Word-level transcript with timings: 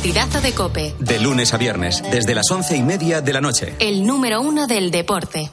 partidazo 0.00 0.40
de 0.40 0.54
Cope. 0.54 0.94
De 0.98 1.20
lunes 1.20 1.52
a 1.52 1.58
viernes, 1.58 2.02
desde 2.10 2.34
las 2.34 2.50
once 2.50 2.74
y 2.74 2.82
media 2.82 3.20
de 3.20 3.34
la 3.34 3.42
noche. 3.42 3.74
El 3.80 4.06
número 4.06 4.40
uno 4.40 4.66
del 4.66 4.90
deporte. 4.90 5.50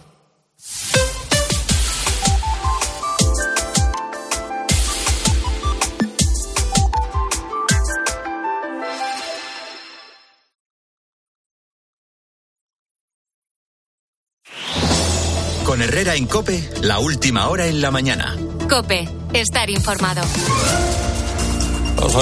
Con 15.66 15.82
Herrera 15.82 16.16
en 16.16 16.26
Cope, 16.26 16.70
la 16.84 17.00
última 17.00 17.50
hora 17.50 17.68
en 17.68 17.82
la 17.82 17.92
mañana. 17.92 18.38
Cope, 18.70 19.10
estar 19.34 19.70
informado. 19.70 20.22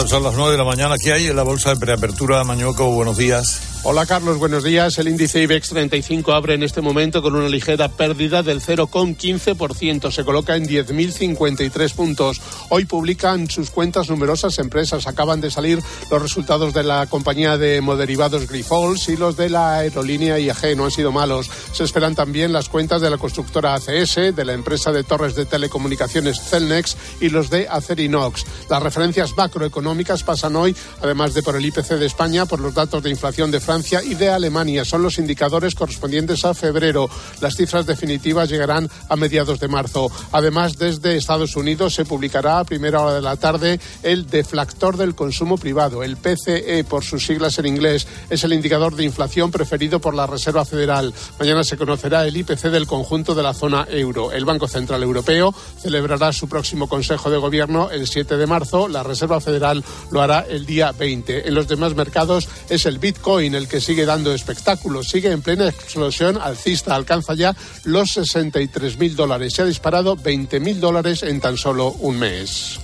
Son 0.07 0.23
las 0.23 0.33
9 0.33 0.51
de 0.51 0.57
la 0.57 0.63
mañana. 0.63 0.95
¿Qué 1.01 1.13
hay 1.13 1.27
en 1.27 1.35
la 1.35 1.43
bolsa 1.43 1.69
de 1.69 1.75
preapertura? 1.75 2.43
Mañueco, 2.43 2.89
buenos 2.91 3.17
días. 3.17 3.61
Hola 3.87 4.07
Carlos, 4.07 4.39
buenos 4.39 4.63
días. 4.63 4.97
El 4.97 5.09
índice 5.09 5.43
IBEX 5.43 5.69
35 5.69 6.33
abre 6.33 6.55
en 6.55 6.63
este 6.63 6.81
momento 6.81 7.21
con 7.21 7.35
una 7.35 7.47
ligera 7.47 7.87
pérdida 7.87 8.41
del 8.41 8.59
0,15%. 8.59 10.11
Se 10.11 10.25
coloca 10.25 10.55
en 10.55 10.65
10.053 10.65 11.93
puntos. 11.93 12.41
Hoy 12.69 12.85
publican 12.85 13.47
sus 13.47 13.69
cuentas 13.69 14.09
numerosas 14.09 14.57
empresas. 14.57 15.05
Acaban 15.05 15.39
de 15.39 15.51
salir 15.51 15.83
los 16.09 16.19
resultados 16.19 16.73
de 16.73 16.83
la 16.83 17.05
compañía 17.05 17.59
de 17.59 17.79
moderivados 17.81 18.47
Grifols 18.47 19.07
y 19.09 19.17
los 19.17 19.37
de 19.37 19.51
la 19.51 19.75
aerolínea 19.75 20.39
IAG. 20.39 20.75
No 20.75 20.85
han 20.85 20.91
sido 20.91 21.11
malos. 21.11 21.51
Se 21.71 21.83
esperan 21.83 22.15
también 22.15 22.53
las 22.53 22.69
cuentas 22.69 23.01
de 23.01 23.11
la 23.11 23.19
constructora 23.19 23.75
ACS, 23.75 24.35
de 24.35 24.45
la 24.45 24.53
empresa 24.53 24.91
de 24.91 25.03
torres 25.03 25.35
de 25.35 25.45
telecomunicaciones 25.45 26.41
Celnex 26.41 26.97
y 27.21 27.29
los 27.29 27.51
de 27.51 27.67
Acerinox. 27.67 28.45
Las 28.67 28.81
referencias 28.81 29.37
macroeconómicas 29.37 30.23
pasan 30.23 30.55
hoy, 30.55 30.75
además 31.03 31.35
de 31.35 31.43
por 31.43 31.55
el 31.55 31.65
IPC 31.65 31.99
de 31.99 32.07
España, 32.07 32.47
por 32.47 32.59
los 32.59 32.73
datos 32.73 33.03
de 33.03 33.11
inflación 33.11 33.51
de 33.51 33.59
Francia 33.59 33.74
y 33.83 34.15
de 34.15 34.29
Alemania. 34.29 34.85
Son 34.85 35.01
los 35.03 35.17
indicadores 35.17 35.75
correspondientes 35.75 36.45
a 36.45 36.53
febrero. 36.53 37.09
Las 37.41 37.55
cifras 37.55 37.85
definitivas 37.85 38.49
llegarán 38.49 38.89
a 39.09 39.15
mediados 39.17 39.59
de 39.59 39.67
marzo. 39.67 40.09
Además, 40.31 40.77
desde 40.77 41.17
Estados 41.17 41.55
Unidos 41.57 41.93
se 41.93 42.05
publicará 42.05 42.59
a 42.59 42.63
primera 42.63 43.01
hora 43.01 43.15
de 43.15 43.21
la 43.21 43.35
tarde 43.35 43.79
el 44.01 44.27
deflactor 44.29 44.95
del 44.95 45.13
consumo 45.13 45.57
privado, 45.57 46.03
el 46.03 46.15
PCE 46.15 46.85
por 46.85 47.03
sus 47.03 47.25
siglas 47.25 47.59
en 47.59 47.65
inglés. 47.65 48.07
Es 48.29 48.43
el 48.45 48.53
indicador 48.53 48.95
de 48.95 49.03
inflación 49.03 49.51
preferido 49.51 49.99
por 49.99 50.15
la 50.15 50.25
Reserva 50.25 50.63
Federal. 50.63 51.13
Mañana 51.37 51.63
se 51.65 51.77
conocerá 51.77 52.25
el 52.25 52.37
IPC 52.37 52.69
del 52.69 52.87
conjunto 52.87 53.35
de 53.35 53.43
la 53.43 53.53
zona 53.53 53.87
euro. 53.89 54.31
El 54.31 54.45
Banco 54.45 54.69
Central 54.69 55.03
Europeo 55.03 55.53
celebrará 55.81 56.31
su 56.31 56.47
próximo 56.47 56.87
Consejo 56.87 57.29
de 57.29 57.37
Gobierno 57.37 57.89
el 57.91 58.07
7 58.07 58.37
de 58.37 58.47
marzo. 58.47 58.87
La 58.87 59.03
Reserva 59.03 59.41
Federal 59.41 59.83
lo 60.11 60.21
hará 60.21 60.45
el 60.49 60.65
día 60.65 60.93
20. 60.93 61.47
En 61.47 61.53
los 61.53 61.67
demás 61.67 61.93
mercados 61.93 62.47
es 62.69 62.85
el 62.85 62.99
Bitcoin 62.99 63.55
el 63.55 63.64
que 63.67 63.81
sigue 63.81 64.05
dando 64.05 64.33
espectáculos, 64.33 65.07
sigue 65.07 65.31
en 65.31 65.41
plena 65.41 65.67
explosión 65.67 66.37
alcista, 66.41 66.95
alcanza 66.95 67.33
ya 67.33 67.55
los 67.83 68.11
63 68.11 68.97
mil 68.97 69.15
dólares. 69.15 69.53
Se 69.53 69.61
ha 69.61 69.65
disparado 69.65 70.15
20 70.15 70.59
mil 70.59 70.79
dólares 70.79 71.23
en 71.23 71.39
tan 71.39 71.57
solo 71.57 71.91
un 71.99 72.19
mes. 72.19 72.79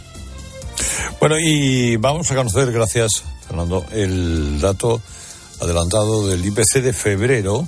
Bueno, 1.20 1.36
y 1.40 1.98
vamos 1.98 2.32
a 2.32 2.36
conocer, 2.36 2.72
gracias 2.72 3.24
Fernando, 3.48 3.86
el 3.92 4.60
dato 4.60 5.02
adelantado 5.60 6.28
del 6.28 6.46
IPC 6.46 6.82
de 6.82 6.94
febrero. 6.94 7.68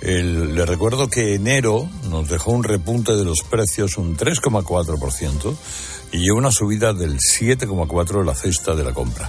Le 0.00 0.64
recuerdo 0.64 1.08
que 1.08 1.34
enero 1.34 1.88
nos 2.08 2.28
dejó 2.28 2.52
un 2.52 2.62
repunte 2.62 3.16
de 3.16 3.24
los 3.24 3.38
precios 3.50 3.96
un 3.96 4.16
3,4% 4.16 5.56
y 6.12 6.30
una 6.30 6.52
subida 6.52 6.92
del 6.92 7.18
7,4% 7.18 8.20
de 8.20 8.24
la 8.24 8.34
cesta 8.34 8.74
de 8.74 8.84
la 8.84 8.92
compra. 8.92 9.28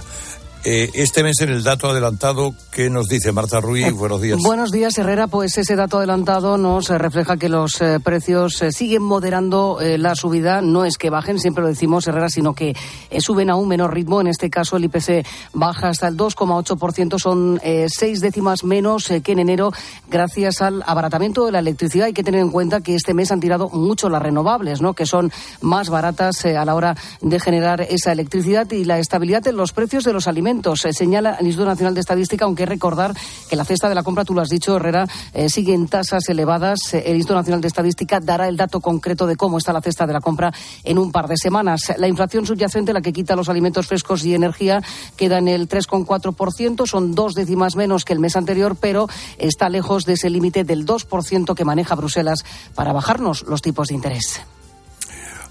Eh, 0.62 0.90
este 0.92 1.22
mes 1.22 1.40
en 1.40 1.48
el 1.48 1.62
dato 1.62 1.88
adelantado, 1.88 2.54
¿qué 2.70 2.90
nos 2.90 3.06
dice 3.06 3.32
Marta 3.32 3.62
Ruiz? 3.62 3.86
Eh, 3.86 3.92
Buenos 3.92 4.20
días. 4.20 4.38
Buenos 4.42 4.70
días, 4.70 4.98
Herrera. 4.98 5.26
Pues 5.26 5.56
ese 5.56 5.74
dato 5.74 5.96
adelantado 5.96 6.58
nos 6.58 6.90
refleja 6.90 7.38
que 7.38 7.48
los 7.48 7.80
eh, 7.80 7.98
precios 7.98 8.60
eh, 8.60 8.70
siguen 8.70 9.02
moderando 9.02 9.78
la 9.80 10.14
subida. 10.14 10.60
No 10.60 10.84
es 10.84 10.98
que 10.98 11.08
bajen, 11.08 11.38
siempre 11.38 11.62
lo 11.62 11.68
decimos, 11.68 12.06
Herrera, 12.06 12.28
sino 12.28 12.54
que 12.54 12.76
suben 13.20 13.48
a 13.48 13.56
un 13.56 13.68
menor 13.68 13.94
ritmo. 13.94 14.20
En 14.20 14.26
este 14.26 14.50
caso, 14.50 14.76
el 14.76 14.84
IPC 14.84 15.26
baja 15.54 15.88
hasta 15.88 16.08
el 16.08 16.16
2,8%. 16.16 17.18
Son 17.18 17.60
seis 17.88 18.20
décimas 18.20 18.62
menos 18.62 19.10
que 19.22 19.32
en 19.32 19.38
enero, 19.38 19.72
gracias 20.10 20.60
al 20.60 20.82
abaratamiento 20.86 21.46
de 21.46 21.52
la 21.52 21.60
electricidad. 21.60 22.06
Hay 22.06 22.12
que 22.12 22.22
tener 22.22 22.40
en 22.40 22.50
cuenta 22.50 22.80
que 22.82 22.94
este 22.94 23.14
mes 23.14 23.32
han 23.32 23.40
tirado 23.40 23.70
mucho 23.70 24.10
las 24.10 24.20
renovables, 24.20 24.82
¿no? 24.82 24.92
que 24.92 25.06
son 25.06 25.32
más 25.62 25.88
baratas 25.88 26.44
a 26.44 26.64
la 26.64 26.74
hora 26.74 26.96
de 27.22 27.40
generar 27.40 27.80
esa 27.80 28.12
electricidad 28.12 28.70
y 28.70 28.84
la 28.84 28.98
estabilidad 28.98 29.46
en 29.46 29.56
los 29.56 29.72
precios 29.72 30.04
de 30.04 30.12
los 30.12 30.28
alimentos 30.28 30.49
se 30.74 30.92
señala 30.92 31.36
el 31.38 31.46
Instituto 31.46 31.68
Nacional 31.68 31.94
de 31.94 32.00
Estadística, 32.00 32.44
aunque 32.44 32.66
recordar 32.66 33.14
que 33.48 33.54
la 33.54 33.64
cesta 33.64 33.88
de 33.88 33.94
la 33.94 34.02
compra, 34.02 34.24
tú 34.24 34.34
lo 34.34 34.40
has 34.40 34.48
dicho, 34.48 34.76
Herrera, 34.76 35.06
eh, 35.32 35.48
sigue 35.48 35.74
en 35.74 35.86
tasas 35.86 36.28
elevadas. 36.28 36.92
El 36.92 37.16
Instituto 37.16 37.36
Nacional 37.36 37.60
de 37.60 37.68
Estadística 37.68 38.18
dará 38.20 38.48
el 38.48 38.56
dato 38.56 38.80
concreto 38.80 39.26
de 39.26 39.36
cómo 39.36 39.58
está 39.58 39.72
la 39.72 39.80
cesta 39.80 40.06
de 40.06 40.12
la 40.12 40.20
compra 40.20 40.52
en 40.82 40.98
un 40.98 41.12
par 41.12 41.28
de 41.28 41.36
semanas. 41.36 41.92
La 41.98 42.08
inflación 42.08 42.46
subyacente, 42.46 42.92
la 42.92 43.00
que 43.00 43.12
quita 43.12 43.36
los 43.36 43.48
alimentos 43.48 43.86
frescos 43.86 44.24
y 44.24 44.34
energía, 44.34 44.82
queda 45.16 45.38
en 45.38 45.48
el 45.48 45.68
3,4%. 45.68 46.86
Son 46.86 47.14
dos 47.14 47.34
décimas 47.34 47.76
menos 47.76 48.04
que 48.04 48.12
el 48.12 48.18
mes 48.18 48.34
anterior, 48.34 48.76
pero 48.80 49.06
está 49.38 49.68
lejos 49.68 50.04
de 50.04 50.14
ese 50.14 50.30
límite 50.30 50.64
del 50.64 50.84
2% 50.84 51.54
que 51.54 51.64
maneja 51.64 51.94
Bruselas 51.94 52.44
para 52.74 52.92
bajarnos 52.92 53.42
los 53.42 53.62
tipos 53.62 53.88
de 53.88 53.94
interés. 53.94 54.40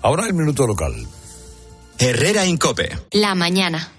Ahora 0.01 0.25
el 0.27 0.33
minuto 0.33 0.67
local. 0.67 0.93
Herrera 1.97 2.45
Incope. 2.45 2.97
La 3.11 3.35
mañana. 3.35 3.98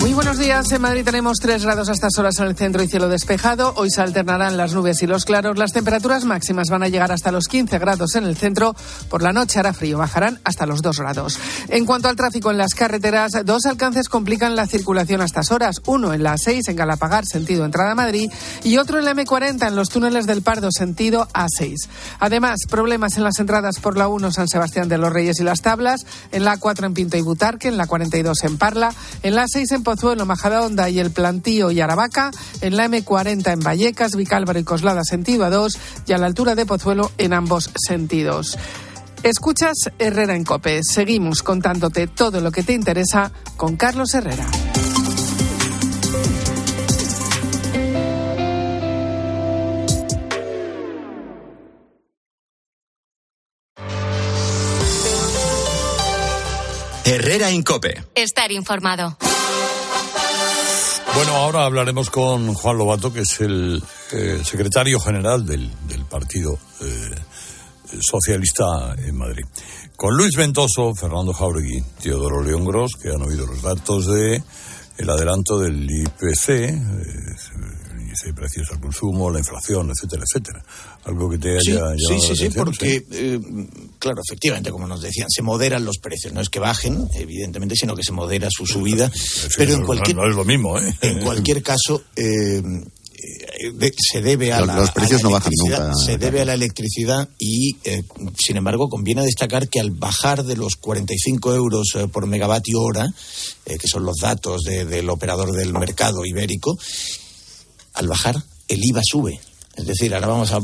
Muy 0.00 0.12
buenos 0.12 0.38
días. 0.38 0.70
En 0.70 0.80
Madrid 0.80 1.04
tenemos 1.04 1.38
3 1.40 1.64
grados 1.64 1.88
a 1.88 1.92
estas 1.92 2.16
horas 2.18 2.38
en 2.38 2.46
el 2.46 2.56
centro 2.56 2.82
y 2.82 2.86
cielo 2.86 3.08
despejado. 3.08 3.72
Hoy 3.76 3.90
se 3.90 4.00
alternarán 4.00 4.56
las 4.56 4.72
nubes 4.72 5.02
y 5.02 5.08
los 5.08 5.24
claros. 5.24 5.58
Las 5.58 5.72
temperaturas 5.72 6.24
máximas 6.24 6.68
van 6.70 6.84
a 6.84 6.88
llegar 6.88 7.10
hasta 7.10 7.32
los 7.32 7.48
15 7.48 7.78
grados 7.80 8.14
en 8.14 8.24
el 8.24 8.36
centro. 8.36 8.76
Por 9.10 9.22
la 9.22 9.32
noche 9.32 9.58
hará 9.58 9.72
frío, 9.72 9.98
bajarán 9.98 10.38
hasta 10.44 10.66
los 10.66 10.82
2 10.82 11.00
grados. 11.00 11.40
En 11.68 11.84
cuanto 11.84 12.08
al 12.08 12.14
tráfico 12.14 12.52
en 12.52 12.58
las 12.58 12.74
carreteras, 12.74 13.32
dos 13.44 13.66
alcances 13.66 14.08
complican 14.08 14.54
la 14.54 14.66
circulación 14.66 15.20
a 15.20 15.24
estas 15.24 15.50
horas. 15.50 15.82
Uno 15.86 16.14
en 16.14 16.22
la 16.22 16.34
A6 16.34 16.68
en 16.68 16.76
Galapagar, 16.76 17.26
sentido 17.26 17.64
entrada 17.64 17.90
a 17.90 17.96
Madrid, 17.96 18.30
y 18.62 18.76
otro 18.78 19.00
en 19.00 19.04
la 19.04 19.14
M40 19.14 19.66
en 19.66 19.74
los 19.74 19.88
túneles 19.88 20.26
del 20.26 20.42
Pardo, 20.42 20.68
sentido 20.70 21.26
A6. 21.34 21.88
Además, 22.20 22.60
problemas 22.70 23.16
en 23.16 23.24
las 23.24 23.40
entradas 23.40 23.80
por 23.80 23.96
la 23.96 24.06
1 24.06 24.30
San 24.30 24.46
Sebastián 24.46 24.88
de 24.88 24.98
los 24.98 25.12
Reyes 25.12 25.40
y 25.40 25.44
las 25.44 25.60
Tablas, 25.60 26.06
en 26.30 26.44
la 26.44 26.56
A4 26.56 26.86
en 26.86 26.94
Pinto 26.94 27.16
y 27.16 27.22
Butarque, 27.22 27.66
en 27.66 27.76
la 27.76 27.88
42 27.88 28.44
en 28.44 28.58
Parla, 28.58 28.94
en 29.24 29.34
la 29.34 29.46
A6 29.46 29.72
en 29.72 29.87
Pozuelo, 29.88 30.26
Majadahonda 30.26 30.90
y 30.90 30.98
el 30.98 31.10
Plantío 31.10 31.70
y 31.70 31.80
Aravaca, 31.80 32.30
en 32.60 32.76
la 32.76 32.88
M40 32.88 33.54
en 33.54 33.60
Vallecas, 33.60 34.16
Vicálvaro 34.16 34.58
y 34.58 34.62
Coslada 34.62 35.02
sentido 35.02 35.46
A2 35.46 35.78
y 36.06 36.12
a 36.12 36.18
la 36.18 36.26
altura 36.26 36.54
de 36.54 36.66
Pozuelo 36.66 37.10
en 37.16 37.32
ambos 37.32 37.70
sentidos. 37.74 38.58
Escuchas 39.22 39.90
Herrera 39.98 40.36
en 40.36 40.44
Cope. 40.44 40.80
Seguimos 40.82 41.42
contándote 41.42 42.06
todo 42.06 42.42
lo 42.42 42.52
que 42.52 42.62
te 42.62 42.74
interesa 42.74 43.32
con 43.56 43.76
Carlos 43.76 44.12
Herrera. 44.12 44.46
Herrera 57.06 57.50
Incope. 57.50 58.04
Estar 58.14 58.52
informado. 58.52 59.16
Bueno, 61.18 61.32
ahora 61.32 61.64
hablaremos 61.64 62.10
con 62.10 62.54
Juan 62.54 62.78
Lobato, 62.78 63.12
que 63.12 63.22
es 63.22 63.40
el 63.40 63.82
eh, 64.12 64.40
secretario 64.44 65.00
general 65.00 65.44
del, 65.44 65.68
del 65.88 66.04
Partido 66.04 66.56
eh, 66.80 67.10
Socialista 68.00 68.94
en 68.96 69.18
Madrid. 69.18 69.44
Con 69.96 70.16
Luis 70.16 70.36
Ventoso, 70.36 70.94
Fernando 70.94 71.32
Jauregui, 71.32 71.82
Teodoro 72.00 72.40
León 72.40 72.64
Gros, 72.64 72.92
que 73.02 73.08
han 73.08 73.20
oído 73.20 73.46
los 73.46 73.62
datos 73.62 74.06
de 74.06 74.40
el 74.96 75.10
adelanto 75.10 75.58
del 75.58 75.90
IPC, 75.90 76.48
eh, 76.50 76.76
índice 78.18 78.26
de 78.26 78.34
precios 78.34 78.68
al 78.70 78.80
consumo, 78.80 79.30
la 79.30 79.38
inflación, 79.38 79.90
etcétera, 79.90 80.22
etcétera. 80.28 80.64
Algo 81.04 81.30
que 81.30 81.38
te 81.38 81.50
haya 81.50 81.60
Sí, 81.60 81.72
llamado 81.72 81.96
sí, 81.96 82.02
la 82.14 82.20
sí, 82.20 82.20
sí, 82.20 82.32
atención, 82.32 82.64
porque, 82.64 83.06
eh, 83.10 83.40
claro, 83.98 84.20
efectivamente, 84.26 84.70
como 84.70 84.86
nos 84.86 85.00
decían, 85.02 85.28
se 85.30 85.42
moderan 85.42 85.84
los 85.84 85.98
precios. 85.98 86.32
No 86.32 86.40
es 86.40 86.48
que 86.48 86.58
bajen, 86.58 87.08
evidentemente, 87.14 87.74
sino 87.76 87.94
que 87.94 88.02
se 88.02 88.12
modera 88.12 88.48
su 88.50 88.66
subida. 88.66 89.10
Sí, 89.48 89.54
pero 89.56 89.72
no- 89.72 89.78
en 89.80 89.86
cualquier, 89.86 90.16
no 90.16 90.28
es 90.28 90.34
lo 90.36 90.44
mismo, 90.44 90.78
¿eh? 90.80 90.94
en 91.00 91.20
cualquier 91.20 91.62
caso, 91.62 92.02
eh, 92.16 92.60
eh, 93.20 93.72
de- 93.74 93.94
se 93.96 94.20
debe 94.22 94.52
a 94.52 94.58
Los- 94.60 94.66
la, 94.68 94.76
los 94.78 94.90
precios 94.92 95.20
a 95.20 95.24
la 95.24 95.28
no 95.28 95.30
bajan 95.34 95.52
electricidad, 95.52 95.88
nunca, 95.88 96.04
Se 96.04 96.18
debe 96.18 96.40
a 96.40 96.44
la 96.44 96.54
electricidad 96.54 97.28
y, 97.38 97.76
eh, 97.84 98.02
sin 98.38 98.56
embargo, 98.56 98.88
conviene 98.88 99.24
destacar 99.24 99.68
que 99.68 99.80
al 99.80 99.90
bajar 99.90 100.44
de 100.44 100.56
los 100.56 100.74
45 100.76 101.54
euros 101.54 101.88
eh, 101.94 102.08
por 102.08 102.26
megavatio 102.26 102.80
hora, 102.80 103.06
eh, 103.66 103.76
que 103.78 103.88
son 103.88 104.04
los 104.04 104.16
datos 104.20 104.62
de- 104.62 104.84
del 104.84 105.08
operador 105.10 105.52
del 105.52 105.72
mercado 105.72 106.24
ibérico, 106.24 106.76
al 107.98 108.08
bajar 108.08 108.36
el 108.68 108.84
IVA 108.84 109.00
sube. 109.04 109.40
Es 109.76 109.86
decir, 109.86 110.12
ahora 110.12 110.26
vamos 110.26 110.50
a, 110.52 110.58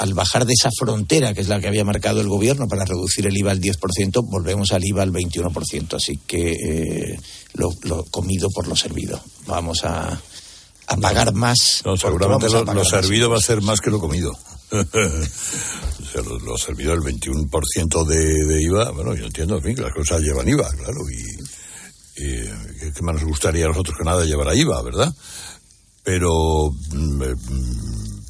al 0.00 0.14
bajar 0.14 0.46
de 0.46 0.54
esa 0.54 0.70
frontera, 0.78 1.34
que 1.34 1.42
es 1.42 1.48
la 1.48 1.60
que 1.60 1.68
había 1.68 1.84
marcado 1.84 2.22
el 2.22 2.28
gobierno 2.28 2.66
para 2.66 2.86
reducir 2.86 3.26
el 3.26 3.36
IVA 3.36 3.50
al 3.50 3.60
10%, 3.60 4.24
volvemos 4.24 4.72
al 4.72 4.82
IVA 4.84 5.02
al 5.02 5.12
21%. 5.12 5.96
Así 5.96 6.18
que 6.26 6.52
eh, 6.52 7.20
lo, 7.54 7.74
comido 8.10 8.48
por 8.48 8.68
lo 8.68 8.74
servido. 8.74 9.20
Vamos 9.46 9.84
a, 9.84 10.18
a 10.86 10.96
pagar 10.96 11.34
más. 11.34 11.82
No, 11.84 11.94
seguramente 11.98 12.48
lo, 12.48 12.84
servido 12.86 13.28
va 13.28 13.36
a 13.36 13.42
ser 13.42 13.60
más 13.60 13.82
que 13.82 13.90
lo 13.90 14.00
comido. 14.00 14.32
lo, 14.72 16.56
servido 16.56 16.94
el 16.94 17.00
21% 17.00 18.06
de, 18.06 18.46
de 18.46 18.62
IVA, 18.62 18.92
bueno, 18.92 19.14
yo 19.14 19.26
entiendo, 19.26 19.56
en 19.58 19.62
fin, 19.62 19.74
que 19.74 19.82
las 19.82 19.92
cosas 19.92 20.22
llevan 20.22 20.48
IVA, 20.48 20.70
claro, 20.70 21.00
y, 21.10 21.20
y 22.24 22.44
¿qué 22.94 23.02
más 23.02 23.16
nos 23.16 23.24
gustaría 23.24 23.66
a 23.66 23.68
nosotros 23.68 23.94
que 23.98 24.04
nada 24.04 24.24
llevar 24.24 24.56
IVA, 24.56 24.80
verdad? 24.80 25.14
Pero 26.02 26.70
mm, 26.92 27.22
eh, 27.22 27.34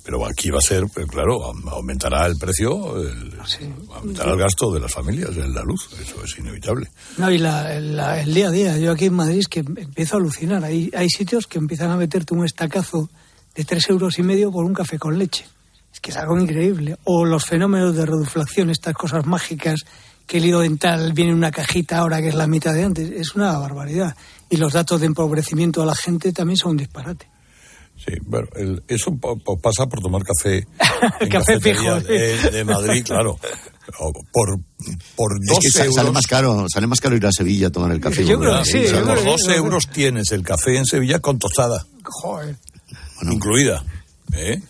pero 0.05 0.27
aquí 0.27 0.51
va 0.51 0.59
a 0.59 0.63
ser, 0.63 0.85
pues, 0.93 1.07
claro, 1.07 1.53
aumentará 1.71 2.27
el 2.27 2.37
precio, 2.37 2.97
aumentará 3.95 4.33
el 4.33 4.39
gasto 4.39 4.73
de 4.73 4.81
las 4.81 4.93
familias 4.93 5.31
en 5.37 5.55
la 5.55 5.63
luz, 5.63 5.89
eso 6.01 6.25
es 6.25 6.39
inevitable. 6.39 6.91
No, 7.19 7.31
y 7.31 7.37
el 7.37 8.35
día 8.35 8.49
a 8.49 8.51
día, 8.51 8.79
yo 8.79 8.93
aquí 8.93 9.07
en 9.07 9.15
Madrid 9.15 9.43
que 9.49 9.61
empiezo 9.61 10.17
a 10.17 10.19
alucinar, 10.19 10.65
hay, 10.65 10.91
hay 10.95 11.09
sitios 11.09 11.47
que 11.47 11.59
empiezan 11.59 11.91
a 11.91 11.97
meterte 11.97 12.35
un 12.35 12.45
estacazo 12.45 13.11
de 13.55 13.65
tres 13.65 13.89
euros 13.91 14.19
y 14.19 14.23
medio 14.23 14.51
por 14.51 14.65
un 14.65 14.75
café 14.75 14.99
con 14.99 15.19
leche. 15.19 15.47
Es 15.93 16.01
que 16.01 16.11
es 16.11 16.17
algo 16.17 16.39
increíble. 16.39 16.97
O 17.05 17.25
los 17.25 17.45
fenómenos 17.45 17.95
de 17.95 18.07
reduflación, 18.07 18.71
estas 18.71 18.95
cosas 18.95 19.25
mágicas, 19.27 19.81
que 20.27 20.39
el 20.39 20.47
hilo 20.47 20.61
dental 20.61 21.13
viene 21.13 21.33
en 21.33 21.37
una 21.37 21.51
cajita 21.51 21.99
ahora 21.99 22.21
que 22.21 22.29
es 22.29 22.35
la 22.35 22.47
mitad 22.47 22.73
de 22.73 22.85
antes, 22.85 23.11
es 23.11 23.35
una 23.35 23.57
barbaridad. 23.59 24.17
Y 24.49 24.57
los 24.57 24.73
datos 24.73 25.01
de 25.01 25.07
empobrecimiento 25.07 25.83
a 25.83 25.87
la 25.87 25.95
gente 25.95 26.33
también 26.33 26.57
son 26.57 26.73
un 26.73 26.77
disparate. 26.79 27.32
Sí, 28.05 28.15
bueno, 28.25 28.49
eso 28.89 29.17
pasa 29.63 29.87
por 29.87 30.01
tomar 30.01 30.23
café. 30.25 30.67
el 31.21 31.29
café 31.29 31.61
fijo. 31.61 32.01
De, 32.01 32.65
Madrid, 32.65 33.05
claro. 33.05 33.39
Por, 34.33 34.59
por 35.15 35.33
dos 35.47 35.65
es 35.65 35.73
que 35.73 35.79
euros. 35.81 35.95
Sale 35.95 36.11
más, 36.11 36.27
caro, 36.27 36.67
sale 36.73 36.87
más 36.87 37.01
caro 37.01 37.17
ir 37.17 37.27
a 37.27 37.31
Sevilla 37.33 37.69
a 37.69 37.71
tomar 37.71 37.93
el 37.93 38.01
café. 38.01 38.25
Yo 38.25 38.41
creo 38.41 38.59
que 38.63 38.65
sí. 38.65 38.85
por 39.07 39.25
dos 39.25 39.49
euros 39.49 39.89
tienes 39.89 40.33
el 40.33 40.43
café 40.43 40.79
en 40.79 40.87
Sevilla 40.87 41.21
con 41.21 41.39
tostada. 41.39 41.87
Joder. 42.03 42.57
incluida. 43.31 43.85
¿eh? 44.35 44.61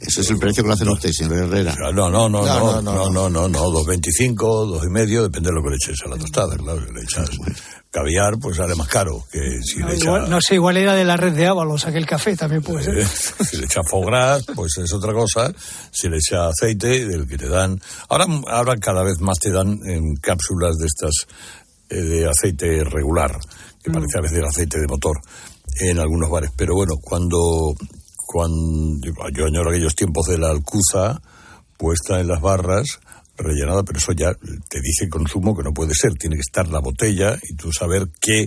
Eso 0.00 0.20
es 0.20 0.30
el 0.30 0.38
precio 0.38 0.62
que 0.62 0.68
lo 0.68 0.74
hacen 0.74 0.88
ustedes, 0.88 1.16
señor 1.16 1.38
Herrera. 1.38 1.74
No, 1.92 1.92
no, 1.92 2.28
no, 2.28 2.28
no, 2.28 2.82
no, 2.82 3.10
no, 3.10 3.28
no, 3.30 3.48
no, 3.48 3.70
dos 3.70 3.86
veinticinco, 3.86 4.66
dos 4.66 4.84
y 4.84 4.90
medio, 4.90 5.22
depende 5.22 5.50
de 5.50 5.54
lo 5.54 5.62
que 5.62 5.70
le 5.70 5.76
eches 5.76 5.98
a 6.04 6.08
la 6.08 6.16
tostada, 6.16 6.56
claro, 6.56 6.80
le 6.80 7.02
echas 7.02 7.30
caviar, 7.90 8.38
pues 8.38 8.58
sale 8.58 8.74
más 8.74 8.88
caro 8.88 9.24
que 9.32 9.40
si 9.62 9.78
no, 9.78 9.88
le 9.88 9.96
igual, 9.96 10.28
no 10.28 10.38
sé, 10.40 10.56
igual 10.56 10.76
era 10.76 10.94
de 10.94 11.04
la 11.04 11.16
red 11.16 11.32
de 11.32 11.46
Ábalos 11.46 11.86
aquel 11.86 12.04
café, 12.04 12.36
también 12.36 12.62
puede 12.62 12.84
ser. 12.84 12.98
Eh, 12.98 13.06
si 13.50 13.56
le 13.56 13.64
echa 13.64 13.80
fogras, 13.88 14.44
pues 14.54 14.76
es 14.76 14.92
otra 14.92 15.14
cosa. 15.14 15.50
Si 15.90 16.08
le 16.08 16.18
echa 16.18 16.48
aceite, 16.48 17.06
del 17.06 17.26
que 17.26 17.38
te 17.38 17.48
dan. 17.48 17.80
Ahora, 18.10 18.26
ahora 18.48 18.76
cada 18.76 19.02
vez 19.02 19.18
más 19.20 19.38
te 19.38 19.50
dan 19.50 19.78
en 19.86 20.16
cápsulas 20.16 20.76
de 20.76 20.86
estas 20.86 21.12
eh, 21.88 21.96
de 21.96 22.28
aceite 22.28 22.84
regular, 22.84 23.38
que 23.82 23.90
parece 23.90 24.18
a 24.18 24.20
veces 24.20 24.44
aceite 24.44 24.78
de 24.78 24.86
motor 24.88 25.16
en 25.80 25.98
algunos 25.98 26.28
bares. 26.28 26.50
Pero 26.54 26.74
bueno, 26.74 26.94
cuando 27.00 27.74
cuando 28.36 29.30
yo 29.34 29.46
añoro 29.46 29.70
aquellos 29.70 29.94
tiempos 29.94 30.26
de 30.26 30.36
la 30.36 30.50
alcuza 30.50 31.18
puesta 31.78 32.20
en 32.20 32.28
las 32.28 32.42
barras 32.42 33.00
rellenada, 33.38 33.82
pero 33.82 33.98
eso 33.98 34.12
ya 34.12 34.34
te 34.34 34.80
dice 34.82 35.08
consumo 35.08 35.56
que 35.56 35.62
no 35.62 35.72
puede 35.72 35.94
ser, 35.94 36.12
tiene 36.14 36.36
que 36.36 36.42
estar 36.42 36.68
la 36.68 36.80
botella 36.80 37.38
y 37.42 37.54
tú 37.54 37.72
saber 37.72 38.08
qué 38.20 38.44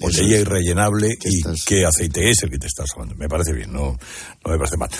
botella 0.00 0.38
es 0.38 0.44
rellenable 0.44 1.10
y 1.24 1.40
qué 1.64 1.84
aceite 1.86 2.30
es 2.30 2.42
el 2.42 2.50
que 2.50 2.58
te 2.58 2.66
estás 2.66 2.86
tomando. 2.92 3.14
Me 3.14 3.28
parece 3.28 3.52
bien, 3.52 3.72
no, 3.72 3.96
no 4.44 4.50
me 4.50 4.58
parece 4.58 4.76
mal. 4.76 4.90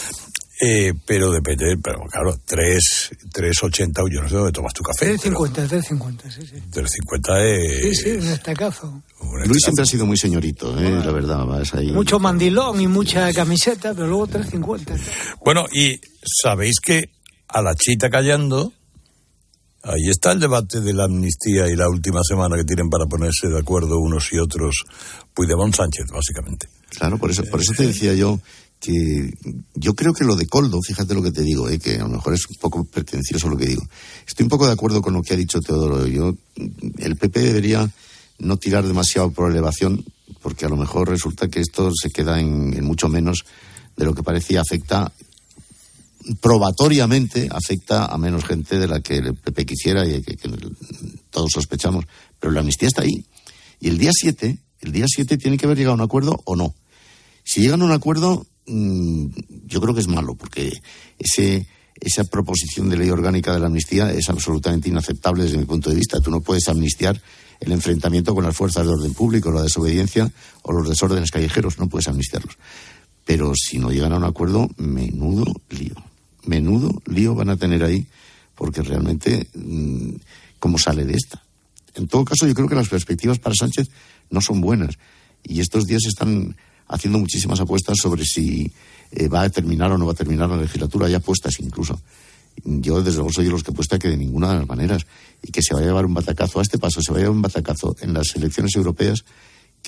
Eh, 0.60 0.92
pero 1.06 1.30
depende, 1.30 1.76
pero 1.82 2.00
claro, 2.10 2.36
3, 2.44 3.10
3,80, 3.32 4.12
yo 4.12 4.22
no 4.22 4.28
sé 4.28 4.34
dónde 4.34 4.52
tomas 4.52 4.72
tu 4.74 4.82
café. 4.82 5.14
3,50, 5.14 5.68
3,50, 5.68 6.30
sí, 6.30 6.46
sí. 6.46 6.56
3,50 6.72 7.40
es... 7.42 7.82
Sí, 7.82 7.94
sí, 7.94 8.10
un 8.10 8.28
estacazo. 8.28 9.02
Luis 9.46 9.62
siempre 9.62 9.82
ha 9.84 9.86
sido 9.86 10.04
muy 10.04 10.16
señorito, 10.16 10.76
¿eh? 10.76 10.90
la 10.90 11.12
verdad. 11.12 11.44
Vas 11.44 11.74
ahí. 11.74 11.92
Mucho 11.92 12.18
mandilón 12.18 12.80
y 12.80 12.88
mucha 12.88 13.32
camiseta, 13.32 13.94
pero 13.94 14.08
luego 14.08 14.26
3,50. 14.26 14.98
Bueno, 15.44 15.66
y 15.72 16.00
sabéis 16.42 16.80
que 16.80 17.10
a 17.46 17.62
la 17.62 17.74
chita 17.76 18.10
callando 18.10 18.72
Ahí 19.84 20.08
está 20.10 20.32
el 20.32 20.40
debate 20.40 20.80
de 20.80 20.92
la 20.92 21.04
amnistía 21.04 21.68
y 21.68 21.76
la 21.76 21.88
última 21.88 22.20
semana 22.22 22.56
que 22.56 22.64
tienen 22.64 22.90
para 22.90 23.06
ponerse 23.06 23.48
de 23.48 23.58
acuerdo 23.58 23.98
unos 23.98 24.32
y 24.32 24.38
otros 24.38 24.84
Puigdemont 25.32 25.74
Sánchez, 25.74 26.06
básicamente. 26.12 26.68
Claro, 26.90 27.16
por 27.16 27.30
eso, 27.30 27.44
por 27.44 27.60
eso 27.60 27.72
te 27.76 27.86
decía 27.86 28.12
yo 28.12 28.40
que 28.80 29.34
yo 29.74 29.94
creo 29.94 30.12
que 30.12 30.24
lo 30.24 30.36
de 30.36 30.46
Coldo, 30.46 30.80
fíjate 30.80 31.14
lo 31.14 31.22
que 31.22 31.32
te 31.32 31.42
digo, 31.42 31.68
¿eh? 31.68 31.78
que 31.78 31.96
a 31.96 32.04
lo 32.04 32.08
mejor 32.08 32.34
es 32.34 32.46
un 32.48 32.56
poco 32.56 32.84
pretencioso 32.84 33.48
lo 33.48 33.56
que 33.56 33.66
digo. 33.66 33.82
Estoy 34.26 34.44
un 34.44 34.50
poco 34.50 34.66
de 34.66 34.72
acuerdo 34.72 35.02
con 35.02 35.14
lo 35.14 35.22
que 35.22 35.34
ha 35.34 35.36
dicho 35.36 35.60
Teodoro. 35.60 36.06
Yo, 36.06 36.34
el 36.98 37.16
PP 37.16 37.40
debería 37.40 37.90
no 38.38 38.56
tirar 38.56 38.86
demasiado 38.86 39.30
por 39.32 39.50
elevación, 39.50 40.04
porque 40.42 40.64
a 40.64 40.68
lo 40.68 40.76
mejor 40.76 41.08
resulta 41.08 41.48
que 41.48 41.60
esto 41.60 41.90
se 42.00 42.10
queda 42.10 42.40
en, 42.40 42.84
mucho 42.84 43.08
menos 43.08 43.44
de 43.96 44.04
lo 44.04 44.14
que 44.14 44.22
parecía 44.22 44.60
afecta 44.60 45.12
probatoriamente 46.40 47.48
afecta 47.50 48.04
a 48.04 48.18
menos 48.18 48.44
gente 48.44 48.78
de 48.78 48.86
la 48.86 49.00
que 49.00 49.16
el 49.16 49.34
PP 49.34 49.64
quisiera 49.64 50.06
y 50.06 50.20
que, 50.20 50.36
todos 51.30 51.50
sospechamos. 51.52 52.04
Pero 52.38 52.52
la 52.52 52.60
amnistía 52.60 52.88
está 52.88 53.02
ahí. 53.02 53.24
Y 53.80 53.88
el 53.88 53.98
día 53.98 54.10
7, 54.12 54.58
el 54.80 54.92
día 54.92 55.06
7 55.08 55.38
tiene 55.38 55.56
que 55.56 55.64
haber 55.64 55.78
llegado 55.78 55.92
a 55.92 55.94
un 55.94 56.02
acuerdo 56.02 56.40
o 56.44 56.54
no. 56.54 56.74
Si 57.44 57.62
llegan 57.62 57.80
a 57.80 57.86
un 57.86 57.92
acuerdo, 57.92 58.46
yo 58.68 59.80
creo 59.80 59.94
que 59.94 60.00
es 60.00 60.08
malo, 60.08 60.34
porque 60.34 60.72
ese, 61.18 61.66
esa 62.00 62.24
proposición 62.24 62.88
de 62.88 62.96
ley 62.96 63.10
orgánica 63.10 63.52
de 63.52 63.60
la 63.60 63.66
amnistía 63.66 64.12
es 64.12 64.28
absolutamente 64.28 64.88
inaceptable 64.88 65.44
desde 65.44 65.58
mi 65.58 65.64
punto 65.64 65.90
de 65.90 65.96
vista. 65.96 66.20
Tú 66.20 66.30
no 66.30 66.40
puedes 66.40 66.68
amnistiar 66.68 67.20
el 67.60 67.72
enfrentamiento 67.72 68.34
con 68.34 68.44
las 68.44 68.56
fuerzas 68.56 68.86
de 68.86 68.92
orden 68.92 69.14
público, 69.14 69.50
la 69.50 69.62
desobediencia 69.62 70.30
o 70.62 70.72
los 70.72 70.88
desórdenes 70.88 71.30
callejeros. 71.30 71.78
No 71.78 71.88
puedes 71.88 72.08
amnistiarlos. 72.08 72.56
Pero 73.24 73.52
si 73.54 73.78
no 73.78 73.90
llegan 73.90 74.12
a 74.12 74.16
un 74.16 74.24
acuerdo, 74.24 74.68
menudo 74.76 75.44
lío 75.70 75.96
menudo 76.48 77.02
lío 77.06 77.34
van 77.34 77.50
a 77.50 77.56
tener 77.56 77.84
ahí, 77.84 78.06
porque 78.54 78.82
realmente, 78.82 79.46
mm, 79.54 80.14
¿cómo 80.58 80.78
sale 80.78 81.04
de 81.04 81.14
esta? 81.14 81.42
En 81.94 82.08
todo 82.08 82.24
caso, 82.24 82.46
yo 82.46 82.54
creo 82.54 82.68
que 82.68 82.74
las 82.74 82.88
perspectivas 82.88 83.38
para 83.38 83.54
Sánchez 83.54 83.88
no 84.30 84.40
son 84.40 84.60
buenas. 84.60 84.98
Y 85.44 85.60
estos 85.60 85.84
días 85.84 86.04
están 86.06 86.56
haciendo 86.88 87.18
muchísimas 87.18 87.60
apuestas 87.60 87.96
sobre 88.00 88.24
si 88.24 88.72
eh, 89.12 89.28
va 89.28 89.42
a 89.42 89.50
terminar 89.50 89.92
o 89.92 89.98
no 89.98 90.06
va 90.06 90.12
a 90.12 90.16
terminar 90.16 90.48
la 90.48 90.56
legislatura, 90.56 91.06
hay 91.06 91.14
apuestas 91.14 91.60
incluso. 91.60 92.00
Yo, 92.64 93.02
desde 93.02 93.18
luego, 93.18 93.32
soy 93.32 93.44
de 93.44 93.50
los 93.50 93.62
que 93.62 93.70
apuesta 93.70 93.98
que 93.98 94.08
de 94.08 94.16
ninguna 94.16 94.52
de 94.52 94.58
las 94.58 94.68
maneras. 94.68 95.06
Y 95.42 95.52
que 95.52 95.62
se 95.62 95.74
va 95.74 95.80
a 95.80 95.84
llevar 95.84 96.04
un 96.04 96.14
batacazo 96.14 96.58
a 96.58 96.62
este 96.62 96.78
paso, 96.78 97.00
se 97.00 97.12
va 97.12 97.18
a 97.18 97.20
llevar 97.20 97.36
un 97.36 97.42
batacazo 97.42 97.94
en 98.00 98.12
las 98.12 98.34
elecciones 98.34 98.74
europeas 98.74 99.24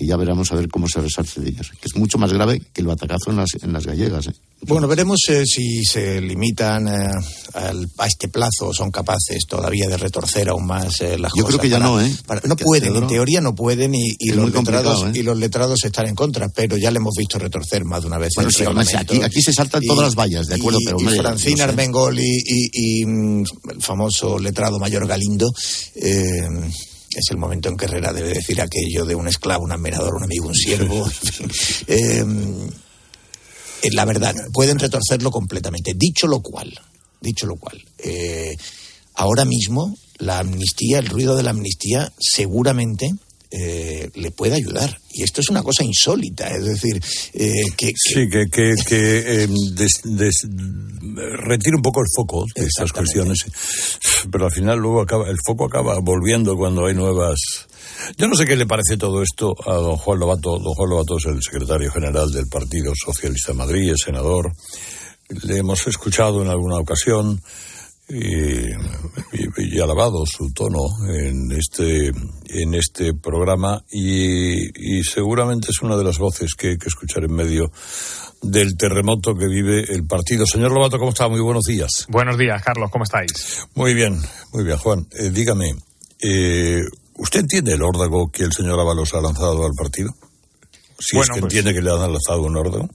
que 0.01 0.07
ya 0.07 0.17
veremos 0.17 0.51
a 0.51 0.55
ver 0.55 0.71
cómo 0.71 0.89
se 0.89 0.99
resarce 0.99 1.43
de 1.43 1.51
ellas, 1.51 1.69
que 1.79 1.87
es 1.87 1.95
mucho 1.95 2.17
más 2.17 2.33
grave 2.33 2.59
que 2.73 2.81
el 2.81 2.87
batacazo 2.87 3.33
en 3.33 3.37
las, 3.37 3.51
en 3.61 3.71
las 3.71 3.85
gallegas. 3.85 4.29
¿eh? 4.29 4.33
Bueno, 4.63 4.89
veremos 4.89 5.21
eh, 5.29 5.45
si 5.45 5.85
se 5.85 6.23
limitan 6.23 6.89
eh, 6.89 7.13
a 7.99 8.07
este 8.07 8.29
plazo, 8.29 8.73
son 8.73 8.91
capaces 8.91 9.45
todavía 9.47 9.89
de 9.89 9.99
retorcer 9.99 10.49
aún 10.49 10.67
más 10.67 11.01
las 11.03 11.33
cosas. 11.33 11.33
Yo 11.37 11.45
creo 11.45 11.59
que 11.59 11.69
ya 11.69 11.79
no, 11.79 12.01
¿eh? 12.01 12.11
no 12.45 12.57
pueden, 12.57 12.97
en 12.97 13.07
teoría 13.09 13.43
no 13.43 13.55
pueden 13.55 13.95
y, 13.95 14.15
los 14.31 14.51
letrados, 14.51 15.15
y 15.15 15.23
los 15.23 15.37
letrados 15.37 15.85
están 15.85 16.09
en 16.09 16.15
contra, 16.15 16.49
pero 16.49 16.79
ya 16.79 16.91
le 16.91 16.97
hemos 16.97 17.13
visto 17.19 17.39
retorcer 17.39 17.85
más 17.85 18.01
de 18.01 18.07
una 18.07 18.17
vez. 18.17 18.31
Bueno, 18.37 18.51
sí, 18.51 18.65
aquí, 18.97 19.21
aquí, 19.21 19.43
se 19.43 19.53
saltan 19.53 19.83
todas 19.83 20.07
las 20.07 20.15
vallas, 20.15 20.47
¿de 20.47 20.55
acuerdo? 20.55 20.79
pero 20.83 20.99
y 20.99 21.19
Francina 21.19 21.65
Armengol 21.65 22.19
y, 22.19 23.05
mm, 23.05 23.43
el 23.73 23.83
famoso 23.83 24.39
letrado 24.39 24.79
mayor 24.79 25.07
Galindo 25.07 25.53
es 27.15 27.31
el 27.31 27.39
momento 27.39 27.69
en 27.69 27.77
que 27.77 27.87
Herrera 27.87 28.13
debe 28.13 28.35
decir 28.35 28.61
aquello 28.61 29.05
de 29.05 29.15
un 29.15 29.29
esclavo, 29.29 29.65
un 29.65 29.73
admirador, 29.73 30.15
un 30.15 30.25
amigo, 30.25 30.47
un 30.49 30.55
siervo. 30.55 31.09
Eh, 33.83 33.91
la 33.93 34.05
verdad, 34.05 34.35
pueden 34.53 34.79
retorcerlo 34.79 35.31
completamente. 35.31 35.95
Dicho 35.97 36.27
lo 36.27 36.41
cual, 36.41 36.71
dicho 37.19 37.47
lo 37.47 37.57
cual, 37.57 37.83
eh, 37.99 38.55
ahora 39.15 39.47
mismo 39.47 39.97
la 40.19 40.39
amnistía, 40.39 40.99
el 40.99 41.09
ruido 41.09 41.35
de 41.35 41.43
la 41.43 41.51
amnistía, 41.51 42.13
seguramente 42.19 43.11
eh, 43.51 44.09
le 44.15 44.31
puede 44.31 44.57
ayudar. 44.57 44.97
Y 45.13 45.25
esto 45.25 45.41
es 45.41 45.51
una 45.51 45.63
cosa 45.63 45.83
insólita, 45.83 46.49
es 46.49 46.65
decir, 46.65 47.03
eh, 47.35 47.51
que, 47.77 47.93
Sí, 47.97 48.29
que, 48.29 48.47
que, 48.51 48.75
que 48.87 49.43
em, 49.43 49.55
retire 51.37 51.77
un 51.77 51.83
poco 51.83 52.01
el 52.01 52.07
foco 52.15 52.45
de 52.55 52.65
estas 52.65 52.93
cuestiones, 52.93 53.45
pero 54.31 54.47
al 54.47 54.53
final 54.53 54.79
luego 54.79 55.01
acaba, 55.01 55.29
el 55.29 55.39
foco 55.45 55.65
acaba 55.65 55.99
volviendo 56.01 56.57
cuando 56.57 56.87
hay 56.87 56.95
nuevas... 56.95 57.39
Yo 58.17 58.29
no 58.29 58.37
sé 58.37 58.47
qué 58.47 58.57
le 58.57 58.67
parece 58.67 58.97
todo 58.97 59.23
esto 59.23 59.55
a 59.67 59.75
don 59.75 59.97
Juan 59.97 60.21
Lobato. 60.21 60.59
Don 60.59 60.75
Juan 60.75 60.91
Lobato 60.91 61.19
es 61.19 61.27
el 61.27 61.43
secretario 61.43 61.91
general 61.91 62.31
del 62.31 62.47
Partido 62.47 62.93
Socialista 62.95 63.53
de 63.53 63.59
Madrid, 63.59 63.91
el 63.91 63.99
senador. 63.99 64.53
Le 65.43 65.59
hemos 65.59 65.87
escuchado 65.87 66.43
en 66.43 66.49
alguna 66.49 66.77
ocasión 66.79 67.43
y, 68.11 68.71
y- 69.37 69.77
y 69.77 69.81
alabado 69.81 70.25
su 70.27 70.53
tono 70.53 70.81
en 71.09 71.53
este, 71.53 72.09
en 72.09 72.75
este 72.75 73.15
programa 73.15 73.83
y, 73.91 74.99
y 74.99 75.03
seguramente 75.05 75.69
es 75.71 75.81
una 75.83 75.97
de 75.97 76.05
las 76.05 76.19
voces 76.19 76.55
que 76.55 76.71
hay 76.71 76.77
que 76.79 76.89
escuchar 76.89 77.25
en 77.25 77.33
medio 77.35 77.71
del 78.43 78.77
terremoto 78.77 79.35
que 79.35 79.47
vive 79.47 79.85
el 79.93 80.07
partido. 80.07 80.47
Señor 80.47 80.73
Lobato, 80.73 80.99
¿cómo 80.99 81.11
está? 81.11 81.29
Muy 81.29 81.41
buenos 81.41 81.65
días. 81.65 82.07
Buenos 82.09 82.39
días, 82.39 82.63
Carlos, 82.63 82.91
¿cómo 82.91 83.05
estáis? 83.05 83.67
Muy 83.75 83.95
bien, 83.95 84.19
muy 84.53 84.65
bien, 84.65 84.79
Juan. 84.79 85.07
Eh, 85.19 85.31
dígame, 85.31 85.75
eh, 86.21 86.81
¿usted 87.17 87.41
entiende 87.41 87.75
el 87.75 87.83
órdago 87.83 88.31
que 88.31 88.45
el 88.45 88.53
señor 88.53 88.81
Ábalos 88.81 89.13
ha 89.15 89.21
lanzado 89.21 89.65
al 89.67 89.73
partido? 89.77 90.11
Si 90.99 91.17
Bueno, 91.17 91.33
es 91.33 91.37
que 91.37 91.41
pues- 91.41 91.55
entiende 91.55 91.75
que 91.79 91.83
le 91.85 91.91
han 91.93 92.13
lanzado 92.13 92.43
un 92.43 92.57
órdago. 92.57 92.89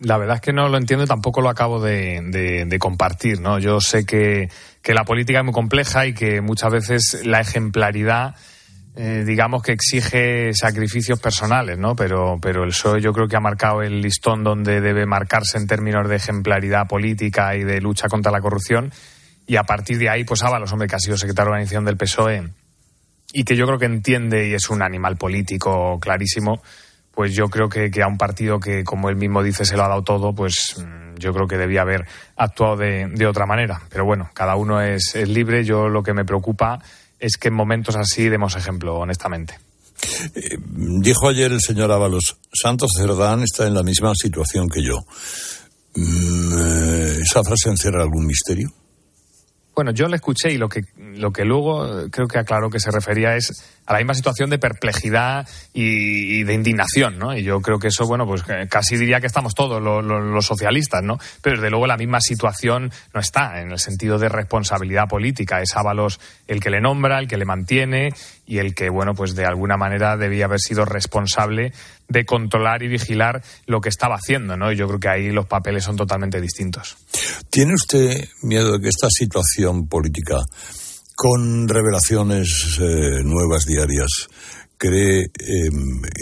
La 0.00 0.18
verdad 0.18 0.36
es 0.36 0.40
que 0.42 0.52
no 0.52 0.68
lo 0.68 0.78
entiendo 0.78 1.04
y 1.04 1.08
tampoco 1.08 1.40
lo 1.40 1.48
acabo 1.48 1.80
de, 1.80 2.20
de- 2.30 2.64
de 2.66 2.78
compartir, 2.78 3.40
¿no? 3.40 3.58
Yo 3.58 3.80
sé 3.80 4.04
que, 4.04 4.48
que 4.82 4.94
la 4.94 5.04
política 5.04 5.38
es 5.40 5.44
muy 5.44 5.54
compleja 5.54 6.06
y 6.06 6.14
que 6.14 6.40
muchas 6.40 6.70
veces 6.70 7.22
la 7.24 7.40
ejemplaridad, 7.40 8.34
eh, 8.96 9.24
digamos 9.26 9.62
que 9.62 9.72
exige 9.72 10.52
sacrificios 10.54 11.18
personales, 11.20 11.78
¿no? 11.78 11.94
Pero, 11.96 12.38
pero 12.40 12.64
el 12.64 12.70
PSOE 12.70 13.00
yo 13.02 13.12
creo 13.12 13.28
que 13.28 13.36
ha 13.36 13.40
marcado 13.40 13.82
el 13.82 14.00
listón 14.00 14.44
donde 14.44 14.80
debe 14.80 15.04
marcarse 15.06 15.58
en 15.58 15.66
términos 15.66 16.08
de 16.08 16.16
ejemplaridad 16.16 16.86
política 16.88 17.54
y 17.56 17.64
de 17.64 17.80
lucha 17.80 18.08
contra 18.08 18.32
la 18.32 18.40
corrupción. 18.40 18.92
Y 19.46 19.56
a 19.56 19.64
partir 19.64 19.98
de 19.98 20.08
ahí, 20.08 20.24
pues 20.24 20.42
Ábalos, 20.42 20.72
hombre, 20.72 20.88
que 20.88 20.96
ha 20.96 21.00
sido 21.00 21.16
secretario 21.16 21.50
de 21.50 21.52
organización 21.52 21.84
del 21.84 21.96
PSOE 21.96 22.48
y 23.32 23.44
que 23.44 23.56
yo 23.56 23.66
creo 23.66 23.78
que 23.78 23.86
entiende 23.86 24.48
y 24.48 24.54
es 24.54 24.70
un 24.70 24.82
animal 24.82 25.16
político 25.16 25.98
clarísimo, 26.00 26.62
pues 27.16 27.34
yo 27.34 27.48
creo 27.48 27.70
que, 27.70 27.90
a 28.02 28.06
un 28.06 28.18
partido 28.18 28.60
que, 28.60 28.84
como 28.84 29.08
él 29.08 29.16
mismo 29.16 29.42
dice, 29.42 29.64
se 29.64 29.74
lo 29.74 29.84
ha 29.84 29.88
dado 29.88 30.02
todo, 30.02 30.34
pues 30.34 30.76
mm, 30.76 31.16
yo 31.16 31.32
creo 31.32 31.48
que 31.48 31.56
debía 31.56 31.80
haber 31.80 32.06
actuado 32.36 32.76
de, 32.76 33.26
otra 33.26 33.46
manera. 33.46 33.80
Pero 33.88 34.04
bueno, 34.04 34.28
cada 34.34 34.54
uno 34.54 34.82
es, 34.82 35.14
libre. 35.26 35.64
Yo 35.64 35.88
lo 35.88 36.02
que 36.02 36.12
me 36.12 36.26
preocupa 36.26 36.78
es 37.18 37.38
que 37.38 37.48
en 37.48 37.54
momentos 37.54 37.96
así 37.96 38.28
demos 38.28 38.54
ejemplo, 38.54 38.96
honestamente. 38.96 39.58
Dijo 40.74 41.30
ayer 41.30 41.52
el 41.52 41.62
señor 41.62 41.90
Ábalos, 41.90 42.36
Santos 42.52 42.90
Cerdán 42.98 43.42
está 43.44 43.66
en 43.66 43.72
la 43.72 43.82
misma 43.82 44.12
situación 44.14 44.68
que 44.68 44.82
yo. 44.82 44.98
Mm, 45.94 46.52
eh, 46.58 47.18
¿Esa 47.22 47.42
frase 47.42 47.70
encierra 47.70 48.02
algún 48.02 48.26
misterio? 48.26 48.70
Bueno, 49.76 49.90
yo 49.90 50.08
le 50.08 50.16
escuché 50.16 50.50
y 50.50 50.56
lo 50.56 50.70
que, 50.70 50.80
lo 50.96 51.30
que 51.32 51.44
luego 51.44 51.84
eh, 52.06 52.08
creo 52.10 52.26
que 52.26 52.38
aclaró 52.38 52.70
que 52.70 52.80
se 52.80 52.90
refería 52.90 53.36
es 53.36 53.52
a 53.84 53.92
la 53.92 53.98
misma 53.98 54.14
situación 54.14 54.48
de 54.48 54.58
perplejidad 54.58 55.46
y, 55.74 56.42
de 56.44 56.54
indignación, 56.54 57.18
¿no? 57.18 57.36
Y 57.36 57.42
yo 57.44 57.60
creo 57.60 57.78
que 57.78 57.88
eso, 57.88 58.06
bueno, 58.06 58.26
pues 58.26 58.42
eh, 58.48 58.66
casi 58.70 58.96
diría 58.96 59.20
que 59.20 59.26
estamos 59.26 59.54
todos 59.54 59.80
lo- 59.82 60.00
lo- 60.00 60.18
los 60.20 60.46
socialistas, 60.46 61.02
¿no? 61.02 61.18
Pero 61.42 61.56
desde 61.56 61.68
luego 61.70 61.86
la 61.86 61.98
misma 61.98 62.20
situación 62.22 62.90
no 63.14 63.20
está 63.20 63.60
en 63.60 63.70
el 63.70 63.78
sentido 63.78 64.18
de 64.18 64.30
responsabilidad 64.30 65.08
política. 65.08 65.60
Es 65.60 65.76
Ábalos 65.76 66.20
el 66.48 66.58
que 66.60 66.70
le 66.70 66.80
nombra, 66.80 67.18
el 67.18 67.28
que 67.28 67.36
le 67.36 67.44
mantiene 67.44 68.08
y 68.46 68.58
el 68.58 68.74
que, 68.74 68.88
bueno, 68.88 69.12
pues 69.14 69.34
de 69.36 69.44
alguna 69.44 69.76
manera 69.76 70.16
debía 70.16 70.46
haber 70.46 70.60
sido 70.60 70.84
responsable 70.86 71.72
de 72.08 72.24
controlar 72.24 72.82
y 72.82 72.88
vigilar 72.88 73.42
lo 73.66 73.80
que 73.80 73.88
estaba 73.88 74.14
haciendo, 74.16 74.56
¿no? 74.56 74.72
Y 74.72 74.76
yo 74.76 74.86
creo 74.86 75.00
que 75.00 75.08
ahí 75.08 75.30
los 75.30 75.46
papeles 75.46 75.84
son 75.84 75.96
totalmente 75.96 76.40
distintos. 76.40 76.96
¿Tiene 77.50 77.74
usted 77.74 78.28
miedo 78.42 78.72
de 78.72 78.80
que 78.80 78.88
esta 78.88 79.08
situación 79.10 79.65
política, 79.88 80.38
con 81.14 81.68
revelaciones 81.68 82.78
eh, 82.80 83.22
nuevas 83.24 83.64
diarias, 83.64 84.28
cree 84.78 85.22
eh, 85.24 85.68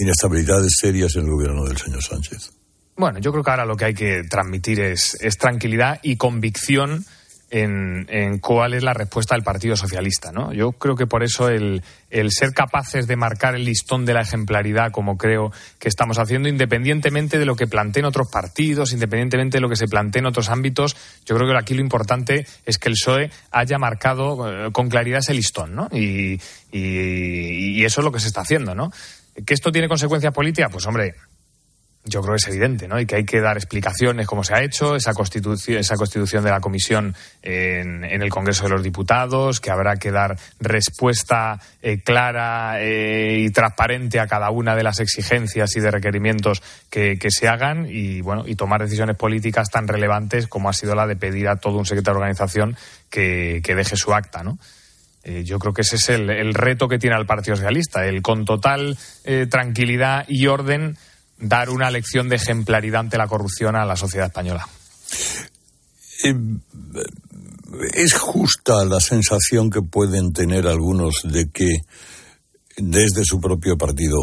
inestabilidades 0.00 0.72
serias 0.80 1.16
en 1.16 1.24
el 1.24 1.30
gobierno 1.30 1.64
del 1.64 1.76
señor 1.76 2.02
Sánchez? 2.02 2.52
Bueno, 2.96 3.18
yo 3.18 3.32
creo 3.32 3.42
que 3.42 3.50
ahora 3.50 3.64
lo 3.64 3.76
que 3.76 3.86
hay 3.86 3.94
que 3.94 4.22
transmitir 4.28 4.80
es, 4.80 5.16
es 5.20 5.36
tranquilidad 5.36 5.98
y 6.02 6.16
convicción 6.16 7.04
en, 7.50 8.38
cuál 8.40 8.74
es 8.74 8.82
la 8.82 8.94
respuesta 8.94 9.34
del 9.34 9.44
Partido 9.44 9.76
Socialista. 9.76 10.32
¿no? 10.32 10.52
Yo 10.52 10.72
creo 10.72 10.96
que 10.96 11.06
por 11.06 11.22
eso 11.22 11.48
el, 11.48 11.82
el 12.10 12.30
ser 12.32 12.52
capaces 12.52 13.06
de 13.06 13.16
marcar 13.16 13.54
el 13.54 13.64
listón 13.64 14.04
de 14.04 14.14
la 14.14 14.22
ejemplaridad, 14.22 14.90
como 14.90 15.16
creo 15.16 15.52
que 15.78 15.88
estamos 15.88 16.18
haciendo, 16.18 16.48
independientemente 16.48 17.38
de 17.38 17.44
lo 17.46 17.54
que 17.56 17.66
planteen 17.66 18.04
otros 18.06 18.28
partidos, 18.30 18.92
independientemente 18.92 19.58
de 19.58 19.60
lo 19.60 19.68
que 19.68 19.76
se 19.76 19.86
plantee 19.86 20.20
en 20.20 20.26
otros 20.26 20.48
ámbitos, 20.48 20.96
yo 21.26 21.36
creo 21.36 21.48
que 21.48 21.56
aquí 21.56 21.74
lo 21.74 21.80
importante 21.80 22.46
es 22.66 22.78
que 22.78 22.88
el 22.88 22.94
PSOE 22.94 23.30
haya 23.52 23.78
marcado 23.78 24.66
eh, 24.66 24.72
con 24.72 24.88
claridad 24.88 25.20
ese 25.20 25.34
listón. 25.34 25.74
¿no? 25.74 25.88
Y, 25.92 26.40
y- 26.72 27.80
y 27.80 27.84
eso 27.84 28.00
es 28.00 28.04
lo 28.04 28.12
que 28.12 28.20
se 28.20 28.26
está 28.28 28.40
haciendo. 28.40 28.74
¿no? 28.74 28.90
¿Que 29.46 29.54
esto 29.54 29.70
tiene 29.72 29.88
consecuencias 29.88 30.32
políticas? 30.32 30.70
Pues 30.72 30.86
hombre, 30.86 31.14
yo 32.06 32.20
creo 32.20 32.34
que 32.34 32.36
es 32.36 32.48
evidente, 32.48 32.86
¿no? 32.86 33.00
Y 33.00 33.06
que 33.06 33.16
hay 33.16 33.24
que 33.24 33.40
dar 33.40 33.56
explicaciones 33.56 34.26
cómo 34.26 34.44
se 34.44 34.54
ha 34.54 34.62
hecho, 34.62 34.94
esa 34.94 35.14
constitución, 35.14 35.78
esa 35.78 35.96
constitución 35.96 36.44
de 36.44 36.50
la 36.50 36.60
comisión 36.60 37.14
en, 37.42 38.04
en 38.04 38.22
el 38.22 38.28
Congreso 38.28 38.64
de 38.64 38.70
los 38.70 38.82
Diputados, 38.82 39.58
que 39.58 39.70
habrá 39.70 39.96
que 39.96 40.10
dar 40.10 40.36
respuesta 40.60 41.58
eh, 41.80 42.02
clara 42.02 42.82
eh, 42.82 43.38
y 43.40 43.50
transparente 43.50 44.20
a 44.20 44.26
cada 44.26 44.50
una 44.50 44.76
de 44.76 44.82
las 44.82 45.00
exigencias 45.00 45.74
y 45.76 45.80
de 45.80 45.90
requerimientos 45.90 46.62
que, 46.90 47.16
se 47.28 47.48
hagan 47.48 47.86
y, 47.88 48.20
bueno, 48.20 48.44
y 48.46 48.54
tomar 48.54 48.82
decisiones 48.82 49.16
políticas 49.16 49.70
tan 49.70 49.88
relevantes 49.88 50.46
como 50.46 50.68
ha 50.68 50.74
sido 50.74 50.94
la 50.94 51.06
de 51.06 51.16
pedir 51.16 51.48
a 51.48 51.56
todo 51.56 51.78
un 51.78 51.86
secretario 51.86 52.16
de 52.16 52.20
organización 52.20 52.76
que, 53.08 53.62
deje 53.64 53.96
su 53.96 54.12
acta, 54.12 54.42
¿no? 54.42 54.58
Eh, 55.24 55.42
yo 55.42 55.58
creo 55.58 55.72
que 55.72 55.80
ese 55.80 55.96
es 55.96 56.10
el, 56.10 56.28
el 56.28 56.52
reto 56.52 56.86
que 56.86 56.98
tiene 56.98 57.16
el 57.16 57.24
Partido 57.24 57.56
Socialista, 57.56 58.06
el 58.06 58.20
con 58.20 58.44
total 58.44 58.98
tranquilidad 59.48 60.26
y 60.28 60.48
orden 60.48 60.98
dar 61.38 61.70
una 61.70 61.90
lección 61.90 62.28
de 62.28 62.36
ejemplaridad 62.36 63.00
ante 63.00 63.18
la 63.18 63.28
corrupción 63.28 63.76
a 63.76 63.84
la 63.84 63.96
sociedad 63.96 64.28
española. 64.28 64.66
Eh, 66.24 66.34
¿Es 67.94 68.14
justa 68.14 68.84
la 68.84 69.00
sensación 69.00 69.70
que 69.70 69.82
pueden 69.82 70.32
tener 70.32 70.66
algunos 70.66 71.22
de 71.24 71.50
que 71.50 71.82
desde 72.76 73.24
su 73.24 73.40
propio 73.40 73.76
partido 73.76 74.18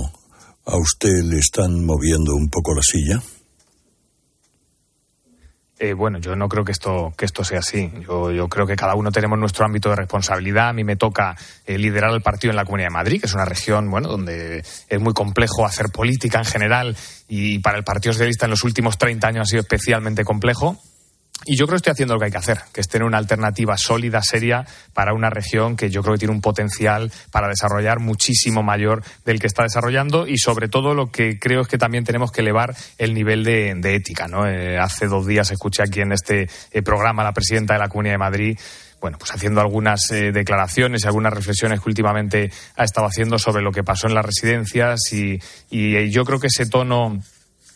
a 0.66 0.78
usted 0.78 1.24
le 1.24 1.40
están 1.40 1.84
moviendo 1.86 2.34
un 2.34 2.50
poco 2.50 2.74
la 2.74 2.82
silla? 2.82 3.22
Eh, 5.84 5.94
bueno, 5.94 6.20
yo 6.20 6.36
no 6.36 6.48
creo 6.48 6.64
que 6.64 6.72
esto, 6.72 7.12
que 7.18 7.26
esto 7.26 7.44
sea 7.44 7.58
así. 7.58 7.92
Yo, 8.08 8.48
creo 8.50 8.68
que 8.68 8.76
cada 8.76 8.94
uno 8.94 9.12
tenemos 9.12 9.40
nuestro 9.40 9.66
ámbito 9.66 9.90
de 9.90 9.96
responsabilidad. 9.96 10.70
A 10.70 10.74
mí 10.74 10.84
me 10.84 10.96
toca 10.96 11.36
eh, 11.66 11.80
liderar 11.80 12.12
el 12.14 12.22
partido 12.22 12.52
en 12.52 12.58
la 12.58 12.66
Comunidad 12.66 12.90
de 12.90 12.94
Madrid, 12.94 13.20
que 13.20 13.26
es 13.26 13.34
una 13.34 13.46
región 13.46 13.90
bueno, 13.90 14.08
donde 14.08 14.60
es 14.60 15.02
muy 15.02 15.14
complejo 15.14 15.66
hacer 15.66 15.88
política 15.90 16.38
en 16.38 16.46
general 16.46 16.96
y 17.28 17.58
para 17.60 17.80
el 17.80 17.84
Partido 17.84 18.14
Socialista 18.14 18.46
en 18.46 18.52
los 18.52 18.64
últimos 18.64 19.00
30 19.00 19.28
años 19.28 19.42
ha 19.42 19.50
sido 19.50 19.62
especialmente 19.62 20.24
complejo. 20.24 20.78
Y 21.46 21.58
yo 21.58 21.66
creo 21.66 21.74
que 21.74 21.78
estoy 21.78 21.92
haciendo 21.92 22.14
lo 22.14 22.20
que 22.20 22.26
hay 22.28 22.32
que 22.32 22.38
hacer, 22.38 22.60
que 22.72 22.82
es 22.82 22.88
tener 22.88 23.06
una 23.06 23.18
alternativa 23.18 23.76
sólida, 23.78 24.22
seria, 24.22 24.66
para 24.94 25.14
una 25.14 25.32
región 25.32 25.76
que 25.76 25.90
yo 25.90 26.04
creo 26.04 26.14
que 26.14 26.20
tiene 26.20 26.34
un 26.34 26.42
potencial 26.42 27.12
para 27.32 27.48
desarrollar 27.48 28.00
muchísimo 28.00 28.62
mayor 28.62 29.04
del 29.26 29.40
que 29.40 29.48
está 29.48 29.64
desarrollando 29.64 30.28
y 30.28 30.38
sobre 30.38 30.68
todo 30.68 30.94
lo 30.94 31.10
que 31.12 31.40
creo 31.40 31.62
es 31.62 31.68
que 31.68 31.80
también 31.80 32.04
tenemos 32.04 32.32
que 32.32 32.42
elevar 32.42 32.76
el 33.00 33.16
nivel 33.16 33.44
de, 33.44 33.72
ética. 33.96 34.28
¿no? 34.28 34.48
Eh, 34.48 34.78
hace 34.78 35.08
dos 35.08 35.26
días 35.26 35.52
escuché 35.52 35.82
aquí 35.82 36.02
en 36.02 36.12
este 36.12 36.48
eh, 36.72 36.82
programa 36.84 37.24
a 37.24 37.26
la 37.26 37.34
presidenta 37.34 37.74
de 37.74 37.80
la 37.80 37.90
Comunidad 37.90 38.14
de 38.14 38.20
Madrid 38.20 38.60
bueno, 39.02 39.18
pues 39.18 39.32
haciendo 39.32 39.62
algunas 39.62 40.12
eh, 40.12 40.32
declaraciones 40.32 41.04
y 41.04 41.08
algunas 41.08 41.34
reflexiones 41.34 41.80
que 41.82 41.90
últimamente 41.90 42.52
ha 42.76 42.84
estado 42.84 43.08
haciendo 43.08 43.40
sobre 43.40 43.64
lo 43.64 43.72
que 43.72 43.84
pasó 43.84 44.08
en 44.08 44.14
las 44.14 44.24
residencias 44.24 45.00
y, 45.12 45.40
y, 45.72 46.12
yo 46.12 46.24
creo 46.24 46.40
que 46.40 46.48
ese 46.48 46.68
tono 46.68 47.20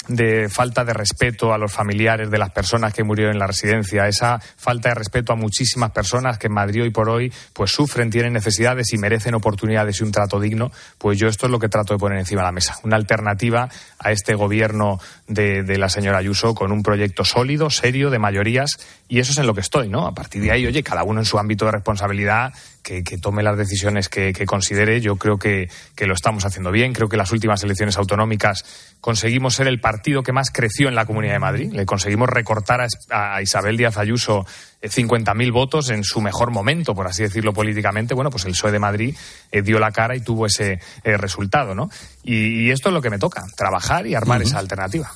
de 0.08 0.50
falta 0.50 0.84
de 0.84 0.94
respeto 0.94 1.54
a 1.54 1.58
los 1.58 1.72
familiares 1.72 2.30
de 2.30 2.38
las 2.38 2.52
personas 2.52 2.94
que 2.94 3.04
murieron 3.04 3.34
en 3.34 3.40
la 3.40 3.48
residencia, 3.48 4.08
esa 4.08 4.40
falta 4.40 4.90
de 4.90 4.96
respeto 4.96 5.34
a 5.34 5.36
muchísimas 5.36 5.92
personas 5.92 6.38
que 6.38 6.48
en 6.48 6.54
Madrid 6.54 6.84
hoy 6.84 6.90
por 6.92 7.10
hoy 7.10 7.32
pues 7.54 7.72
sufren, 7.72 8.10
tienen 8.10 8.34
necesidades 8.34 8.94
y 8.94 8.98
merecen 8.98 9.36
oportunidades 9.36 10.00
y 10.00 10.04
un 10.04 10.12
trato 10.12 10.40
digno, 10.40 10.72
pues 10.98 11.18
yo 11.18 11.28
esto 11.28 11.46
es 11.48 11.52
lo 11.52 11.60
que 11.60 11.70
trato 11.70 11.94
de 11.94 12.00
poner 12.00 12.20
encima 12.20 12.42
de 12.42 12.48
la 12.48 12.52
mesa, 12.52 12.78
una 12.84 12.96
alternativa 12.96 13.70
a 14.00 14.12
este 14.12 14.36
gobierno 14.36 15.00
de, 15.28 15.64
de 15.64 15.78
la 15.78 15.90
señora 15.90 16.20
Ayuso 16.20 16.56
con 16.56 16.72
un 16.72 16.84
proyecto 16.84 17.26
sólido, 17.26 17.70
serio, 17.70 18.10
de 18.10 18.20
mayorías 18.20 18.78
y 19.08 19.20
eso 19.20 19.32
es 19.32 19.38
en 19.38 19.48
lo 19.48 19.54
que 19.54 19.62
estoy, 19.62 19.90
¿no? 19.90 20.08
A 20.08 20.14
partir 20.14 20.42
de 20.42 20.52
ahí, 20.52 20.66
oye, 20.66 20.84
cada 20.84 21.04
uno 21.04 21.22
en 21.22 21.26
su 21.26 21.38
ámbito 21.38 21.66
de 21.66 21.72
responsabilidad 21.72 22.54
que, 22.86 23.04
que 23.04 23.18
tome 23.18 23.42
las 23.42 23.58
decisiones 23.58 24.08
que, 24.10 24.32
que 24.32 24.46
considere. 24.46 25.02
Yo 25.02 25.16
creo 25.16 25.40
que, 25.40 25.70
que, 25.96 26.06
lo 26.06 26.14
estamos 26.14 26.46
haciendo 26.46 26.72
bien. 26.72 26.94
Creo 26.94 27.10
que 27.10 27.18
las 27.18 27.32
últimas 27.32 27.64
elecciones 27.64 27.98
autonómicas 27.98 28.64
conseguimos 29.02 29.56
ser 29.56 29.68
el 29.68 29.80
partido 29.82 30.22
que 30.22 30.32
más 30.32 30.52
creció 30.52 30.88
en 30.88 30.94
la 30.94 31.06
Comunidad 31.06 31.34
de 31.34 31.40
Madrid. 31.40 31.74
Le 31.74 31.86
conseguimos 31.88 32.30
recortar 32.30 32.82
a, 32.82 33.36
a 33.36 33.42
Isabel 33.42 33.76
Díaz 33.76 33.98
Ayuso 33.98 34.46
50.000 34.84 35.52
votos 35.52 35.90
en 35.90 36.04
su 36.04 36.22
mejor 36.22 36.52
momento, 36.52 36.94
por 36.94 37.08
así 37.08 37.24
decirlo 37.24 37.54
políticamente. 37.54 38.14
Bueno, 38.14 38.30
pues 38.30 38.46
el 38.46 38.52
PSOE 38.52 38.72
de 38.72 38.80
Madrid 38.80 39.16
eh, 39.52 39.62
dio 39.64 39.80
la 39.80 39.92
cara 39.92 40.16
y 40.16 40.22
tuvo 40.22 40.46
ese 40.46 40.80
eh, 41.04 41.18
resultado, 41.18 41.74
¿no? 41.74 41.90
Y, 42.24 42.68
y, 42.68 42.72
esto 42.72 42.90
es 42.90 42.94
lo 42.94 43.02
que 43.02 43.10
me 43.10 43.18
toca, 43.18 43.44
trabajar 43.58 44.06
y 44.06 44.14
armar 44.16 44.42
uh 44.42 44.44
-huh. 44.44 44.48
esa 44.48 44.60
alternativa. 44.60 45.12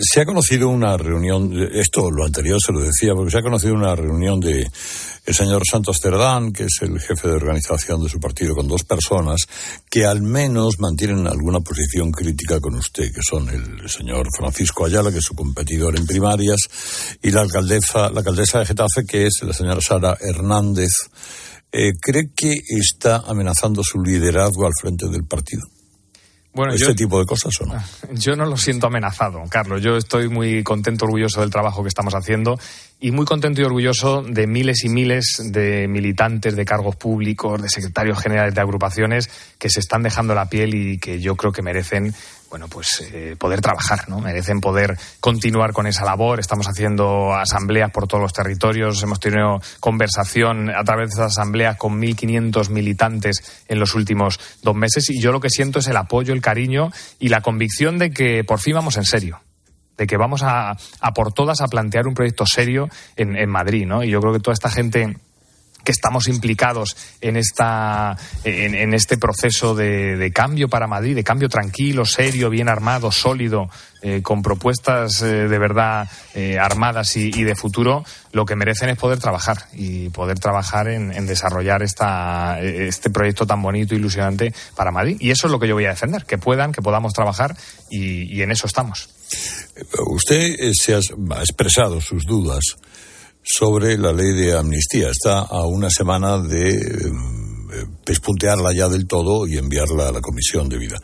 Se 0.00 0.20
ha 0.20 0.24
conocido 0.24 0.68
una 0.68 0.96
reunión, 0.96 1.52
esto 1.72 2.10
lo 2.10 2.24
anterior 2.24 2.58
se 2.64 2.72
lo 2.72 2.80
decía, 2.80 3.14
porque 3.14 3.30
se 3.30 3.38
ha 3.38 3.42
conocido 3.42 3.74
una 3.74 3.94
reunión 3.94 4.40
de 4.40 4.66
el 5.26 5.34
señor 5.34 5.62
Santos 5.70 6.00
Cerdán, 6.02 6.52
que 6.52 6.64
es 6.64 6.78
el 6.82 7.00
jefe 7.00 7.28
de 7.28 7.34
organización 7.34 8.02
de 8.02 8.10
su 8.10 8.20
partido, 8.20 8.54
con 8.54 8.68
dos 8.68 8.84
personas 8.84 9.42
que 9.90 10.04
al 10.04 10.22
menos 10.22 10.78
mantienen 10.78 11.26
alguna 11.26 11.60
posición 11.60 12.12
crítica 12.12 12.60
con 12.60 12.74
usted, 12.74 13.12
que 13.12 13.22
son 13.22 13.48
el 13.48 13.88
señor 13.88 14.26
Francisco 14.36 14.84
Ayala, 14.84 15.10
que 15.10 15.18
es 15.18 15.24
su 15.24 15.34
competidor 15.34 15.98
en 15.98 16.06
primarias, 16.06 16.68
y 17.22 17.30
la 17.30 17.40
alcaldesa, 17.40 18.10
la 18.10 18.18
alcaldesa 18.18 18.58
de 18.58 18.66
Getafe, 18.66 19.04
que 19.08 19.26
es 19.26 19.40
la 19.42 19.54
señora 19.54 19.80
Sara 19.80 20.16
Hernández. 20.20 20.90
Eh, 21.72 21.92
¿Cree 22.00 22.30
que 22.36 22.54
está 22.68 23.22
amenazando 23.26 23.82
su 23.82 24.00
liderazgo 24.00 24.66
al 24.66 24.72
frente 24.78 25.08
del 25.08 25.24
partido? 25.24 25.62
Bueno, 26.54 26.72
este 26.72 26.86
yo- 26.86 26.94
tipo 26.94 27.18
de 27.18 27.26
cosas 27.26 27.52
o 27.60 27.66
no? 27.66 27.74
Yo 28.12 28.36
no 28.36 28.46
lo 28.46 28.56
siento 28.56 28.86
amenazado, 28.86 29.42
Carlos. 29.48 29.82
Yo 29.82 29.96
estoy 29.96 30.28
muy 30.28 30.62
contento, 30.62 31.04
orgulloso 31.04 31.40
del 31.40 31.50
trabajo 31.50 31.82
que 31.82 31.88
estamos 31.88 32.14
haciendo 32.14 32.58
y 33.04 33.10
muy 33.10 33.26
contento 33.26 33.60
y 33.60 33.64
orgulloso 33.64 34.22
de 34.22 34.46
miles 34.46 34.82
y 34.82 34.88
miles 34.88 35.50
de 35.52 35.86
militantes 35.88 36.56
de 36.56 36.64
cargos 36.64 36.96
públicos, 36.96 37.60
de 37.60 37.68
secretarios 37.68 38.18
generales 38.18 38.54
de 38.54 38.62
agrupaciones 38.62 39.28
que 39.58 39.68
se 39.68 39.80
están 39.80 40.02
dejando 40.02 40.34
la 40.34 40.48
piel 40.48 40.74
y 40.74 40.96
que 40.96 41.20
yo 41.20 41.36
creo 41.36 41.52
que 41.52 41.60
merecen, 41.60 42.14
bueno, 42.48 42.66
pues 42.68 43.06
eh, 43.12 43.36
poder 43.38 43.60
trabajar, 43.60 44.08
¿no? 44.08 44.20
Merecen 44.20 44.62
poder 44.62 44.96
continuar 45.20 45.74
con 45.74 45.86
esa 45.86 46.06
labor. 46.06 46.40
Estamos 46.40 46.66
haciendo 46.66 47.34
asambleas 47.34 47.90
por 47.90 48.08
todos 48.08 48.22
los 48.22 48.32
territorios. 48.32 49.02
Hemos 49.02 49.20
tenido 49.20 49.60
conversación 49.80 50.70
a 50.70 50.82
través 50.82 51.10
de 51.10 51.16
esas 51.16 51.32
asambleas 51.32 51.76
con 51.76 52.00
1.500 52.00 52.70
militantes 52.70 53.64
en 53.68 53.80
los 53.80 53.94
últimos 53.94 54.40
dos 54.62 54.74
meses 54.74 55.10
y 55.10 55.20
yo 55.20 55.30
lo 55.30 55.40
que 55.40 55.50
siento 55.50 55.80
es 55.80 55.88
el 55.88 55.98
apoyo, 55.98 56.32
el 56.32 56.40
cariño 56.40 56.90
y 57.18 57.28
la 57.28 57.42
convicción 57.42 57.98
de 57.98 58.12
que 58.12 58.44
por 58.44 58.60
fin 58.60 58.76
vamos 58.76 58.96
en 58.96 59.04
serio 59.04 59.42
de 59.96 60.06
que 60.06 60.16
vamos 60.16 60.42
a, 60.42 60.76
a 61.00 61.14
por 61.14 61.32
todas 61.32 61.60
a 61.60 61.68
plantear 61.68 62.06
un 62.06 62.14
proyecto 62.14 62.46
serio 62.46 62.88
en, 63.16 63.36
en 63.36 63.48
Madrid, 63.48 63.86
¿no? 63.86 64.02
Y 64.02 64.10
yo 64.10 64.20
creo 64.20 64.32
que 64.32 64.40
toda 64.40 64.54
esta 64.54 64.70
gente 64.70 65.16
que 65.84 65.92
estamos 65.92 66.28
implicados 66.28 66.96
en 67.20 67.36
esta 67.36 68.16
en, 68.44 68.94
este 68.94 69.18
proceso 69.18 69.74
de, 69.74 70.16
de 70.16 70.32
cambio 70.32 70.68
para 70.68 70.86
Madrid, 70.86 71.14
de 71.14 71.24
cambio 71.24 71.48
tranquilo, 71.48 72.04
serio, 72.04 72.50
bien 72.50 72.68
armado, 72.68 73.12
sólido, 73.12 73.68
eh, 74.06 74.20
con 74.20 74.42
propuestas 74.42 75.22
eh, 75.22 75.48
de 75.48 75.58
verdad 75.58 76.06
eh, 76.34 76.58
armadas 76.58 77.16
y, 77.16 77.30
de 77.42 77.54
futuro, 77.54 78.04
lo 78.32 78.44
que 78.44 78.54
merecen 78.54 78.90
es 78.90 78.98
poder 78.98 79.18
trabajar 79.18 79.66
y 79.72 80.10
poder 80.10 80.38
trabajar 80.38 80.88
en, 80.88 81.26
desarrollar 81.26 81.82
esta, 81.82 82.60
este 82.60 83.08
proyecto 83.08 83.46
tan 83.46 83.62
bonito, 83.62 83.94
ilusionante 83.94 84.52
para 84.76 84.90
Madrid. 84.90 85.16
Y 85.20 85.30
eso 85.30 85.46
es 85.46 85.52
lo 85.52 85.58
que 85.58 85.68
yo 85.68 85.74
voy 85.74 85.86
a 85.86 85.90
defender, 85.90 86.26
que 86.26 86.36
puedan, 86.36 86.70
que 86.70 86.82
podamos 86.82 87.14
trabajar 87.14 87.56
y, 87.88 88.24
y 88.24 88.42
en 88.42 88.50
eso 88.50 88.66
estamos. 88.66 89.08
Usted 90.06 90.54
eh, 90.58 90.72
se 90.74 90.94
ha 90.94 90.98
expresado 90.98 92.00
sus 92.02 92.24
dudas 92.26 92.62
sobre 93.44 93.98
la 93.98 94.12
ley 94.12 94.32
de 94.32 94.56
amnistía. 94.56 95.10
Está 95.10 95.40
a 95.40 95.66
una 95.66 95.90
semana 95.90 96.38
de 96.38 96.70
eh, 96.70 97.86
pespuntearla 98.04 98.72
ya 98.72 98.88
del 98.88 99.06
todo 99.06 99.46
y 99.46 99.58
enviarla 99.58 100.08
a 100.08 100.12
la 100.12 100.20
comisión 100.20 100.68
de 100.68 100.78
vida. 100.78 100.98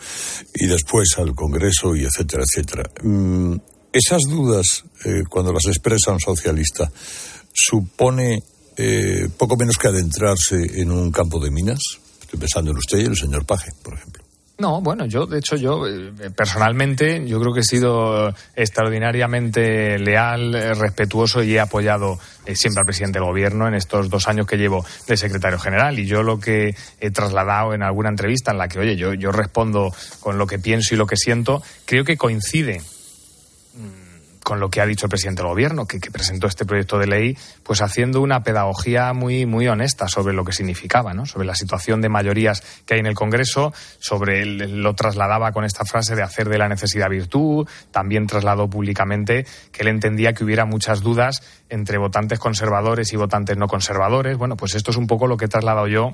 Y 0.55 0.67
después 0.67 1.09
al 1.19 1.35
Congreso 1.35 1.95
y 1.95 2.05
etcétera, 2.05 2.43
etcétera. 2.43 2.91
Mm, 3.03 3.57
esas 3.93 4.23
dudas, 4.29 4.85
eh, 5.05 5.23
cuando 5.29 5.53
las 5.53 5.67
expresa 5.67 6.13
un 6.13 6.21
socialista, 6.21 6.91
supone 7.53 8.43
eh, 8.77 9.29
poco 9.37 9.57
menos 9.57 9.77
que 9.77 9.89
adentrarse 9.89 10.81
en 10.81 10.91
un 10.91 11.11
campo 11.11 11.39
de 11.39 11.51
minas. 11.51 11.81
Estoy 12.21 12.39
pensando 12.39 12.71
en 12.71 12.79
usted 12.79 12.99
y 12.99 13.05
el 13.05 13.17
señor 13.17 13.45
Paje, 13.45 13.73
por 13.83 13.95
ejemplo. 13.95 14.20
No, 14.61 14.83
bueno, 14.83 15.07
yo, 15.07 15.25
de 15.25 15.39
hecho, 15.39 15.57
yo 15.57 15.87
eh, 15.87 16.13
personalmente, 16.37 17.27
yo 17.27 17.41
creo 17.41 17.55
que 17.55 17.61
he 17.61 17.65
sido 17.65 18.29
extraordinariamente 18.55 19.99
leal, 19.99 20.55
eh, 20.55 20.75
respetuoso 20.75 21.43
y 21.43 21.55
he 21.55 21.61
apoyado 21.61 22.19
eh, 22.45 22.55
siempre 22.55 22.81
al 22.81 22.85
presidente 22.85 23.19
del 23.19 23.27
gobierno 23.27 23.67
en 23.67 23.75
estos 23.75 24.11
dos 24.11 24.29
años 24.29 24.47
que 24.47 24.59
llevo 24.59 24.85
de 25.07 25.17
secretario 25.17 25.59
general. 25.59 25.99
Y 25.99 26.05
yo 26.05 26.23
lo 26.23 26.39
que 26.39 26.75
he 27.01 27.11
trasladado 27.11 27.73
en 27.73 27.83
alguna 27.83 28.11
entrevista 28.11 28.51
en 28.51 28.59
la 28.59 28.69
que, 28.69 28.81
oye, 28.81 28.97
yo, 28.97 29.15
yo 29.15 29.33
respondo 29.33 29.95
con 30.21 30.37
lo 30.37 30.47
que 30.47 30.59
pienso 30.59 30.95
y 30.95 30.99
lo 30.99 31.07
que 31.07 31.17
siento, 31.17 31.63
creo 31.87 32.05
que 32.05 32.19
coincide 32.19 32.83
con 34.51 34.59
lo 34.59 34.69
que 34.69 34.81
ha 34.81 34.87
dicho 34.87 35.07
el 35.07 35.11
presidente 35.11 35.43
del 35.43 35.51
gobierno, 35.53 35.87
que, 35.87 36.01
presentó 36.11 36.49
este 36.49 36.65
proyecto 36.65 36.99
de 36.99 37.07
ley, 37.07 37.39
pues 37.63 37.83
haciendo 37.83 38.21
una 38.21 38.43
pedagogía 38.43 39.13
muy, 39.13 39.47
muy 39.47 39.69
honesta 39.69 40.09
sobre 40.09 40.35
lo 40.35 40.45
que 40.45 40.51
significaba, 40.51 41.15
¿no? 41.15 41.25
sobre 41.25 41.47
la 41.47 41.55
situación 41.55 42.01
de 42.01 42.09
mayorías 42.09 42.61
que 42.85 42.95
hay 42.95 43.01
en 43.01 43.07
el 43.07 43.15
Congreso, 43.15 43.73
sobre 44.01 44.43
el, 44.43 44.83
lo 44.83 44.97
trasladaba 44.97 45.53
con 45.53 45.65
esta 45.65 45.85
frase 45.85 46.17
de 46.17 46.25
hacer 46.25 46.49
de 46.49 46.59
la 46.59 46.69
necesidad 46.69 47.09
virtud, 47.09 47.69
también 47.93 48.27
trasladó 48.27 48.69
públicamente 48.69 49.47
que 49.71 49.83
él 49.83 49.89
entendía 49.89 50.33
que 50.33 50.43
hubiera 50.43 50.65
muchas 50.65 51.01
dudas 51.01 51.45
entre 51.69 51.99
votantes 51.99 52.41
conservadores 52.41 53.13
y 53.13 53.17
votantes 53.17 53.57
no 53.57 53.69
conservadores. 53.69 54.37
Bueno, 54.37 54.57
pues 54.57 54.75
esto 54.75 54.91
es 54.91 54.97
un 54.97 55.07
poco 55.07 55.29
lo 55.29 55.37
que 55.37 55.45
he 55.45 55.49
trasladado 55.49 55.87
yo 55.87 56.13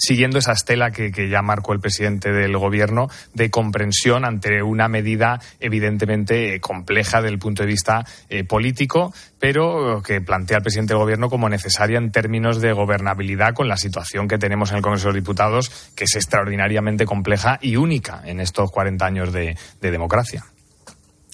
siguiendo 0.00 0.38
esa 0.38 0.52
estela 0.52 0.90
que, 0.90 1.10
ya 1.30 1.42
marcó 1.42 1.72
el 1.72 1.80
presidente 1.80 2.32
del 2.32 2.56
gobierno 2.56 3.08
de 3.34 3.50
comprensión 3.50 4.24
ante 4.24 4.62
una 4.62 4.88
medida 4.88 5.40
evidentemente 5.60 6.60
compleja 6.60 7.20
desde 7.20 7.34
el 7.34 7.38
punto 7.38 7.62
de 7.62 7.68
vista 7.68 8.04
eh, 8.28 8.44
político, 8.44 9.12
pero 9.38 10.02
que 10.02 10.20
plantea 10.20 10.58
el 10.58 10.62
presidente 10.62 10.94
del 10.94 11.02
gobierno 11.02 11.28
como 11.28 11.48
necesaria 11.48 11.98
en 11.98 12.10
términos 12.10 12.60
de 12.60 12.72
gobernabilidad 12.72 13.54
con 13.54 13.68
la 13.68 13.76
situación 13.76 14.26
que 14.26 14.38
tenemos 14.38 14.70
en 14.70 14.78
el 14.78 14.82
Congreso 14.82 15.08
de 15.08 15.14
los 15.14 15.22
Diputados, 15.22 15.90
que 15.94 16.04
es 16.04 16.16
extraordinariamente 16.16 17.04
compleja 17.04 17.58
y 17.60 17.76
única 17.76 18.22
en 18.24 18.40
estos 18.40 18.70
40 18.70 19.04
años 19.04 19.32
de, 19.32 19.56
de 19.80 19.90
democracia. 19.90 20.46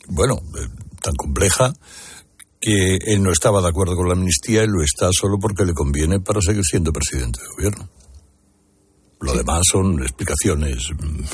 Bueno, 0.08 0.34
eh, 0.34 0.68
tan 1.00 1.14
compleja 1.14 1.72
que 2.60 2.96
él 2.96 3.22
no 3.22 3.30
estaba 3.30 3.60
de 3.60 3.68
acuerdo 3.68 3.94
con 3.96 4.08
la 4.08 4.14
amnistía 4.14 4.64
y 4.64 4.66
lo 4.66 4.82
está 4.82 5.10
solo 5.12 5.38
porque 5.38 5.64
le 5.64 5.72
conviene 5.72 6.20
para 6.20 6.40
seguir 6.40 6.64
siendo 6.64 6.92
presidente 6.92 7.40
de 7.40 7.48
gobierno. 7.56 7.88
Lo 9.20 9.32
sí. 9.32 9.38
demás 9.38 9.60
son 9.70 10.00
explicaciones 10.02 10.90
mmm, 10.98 11.24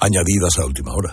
añadidas 0.00 0.58
a 0.58 0.66
última 0.66 0.92
hora. 0.94 1.12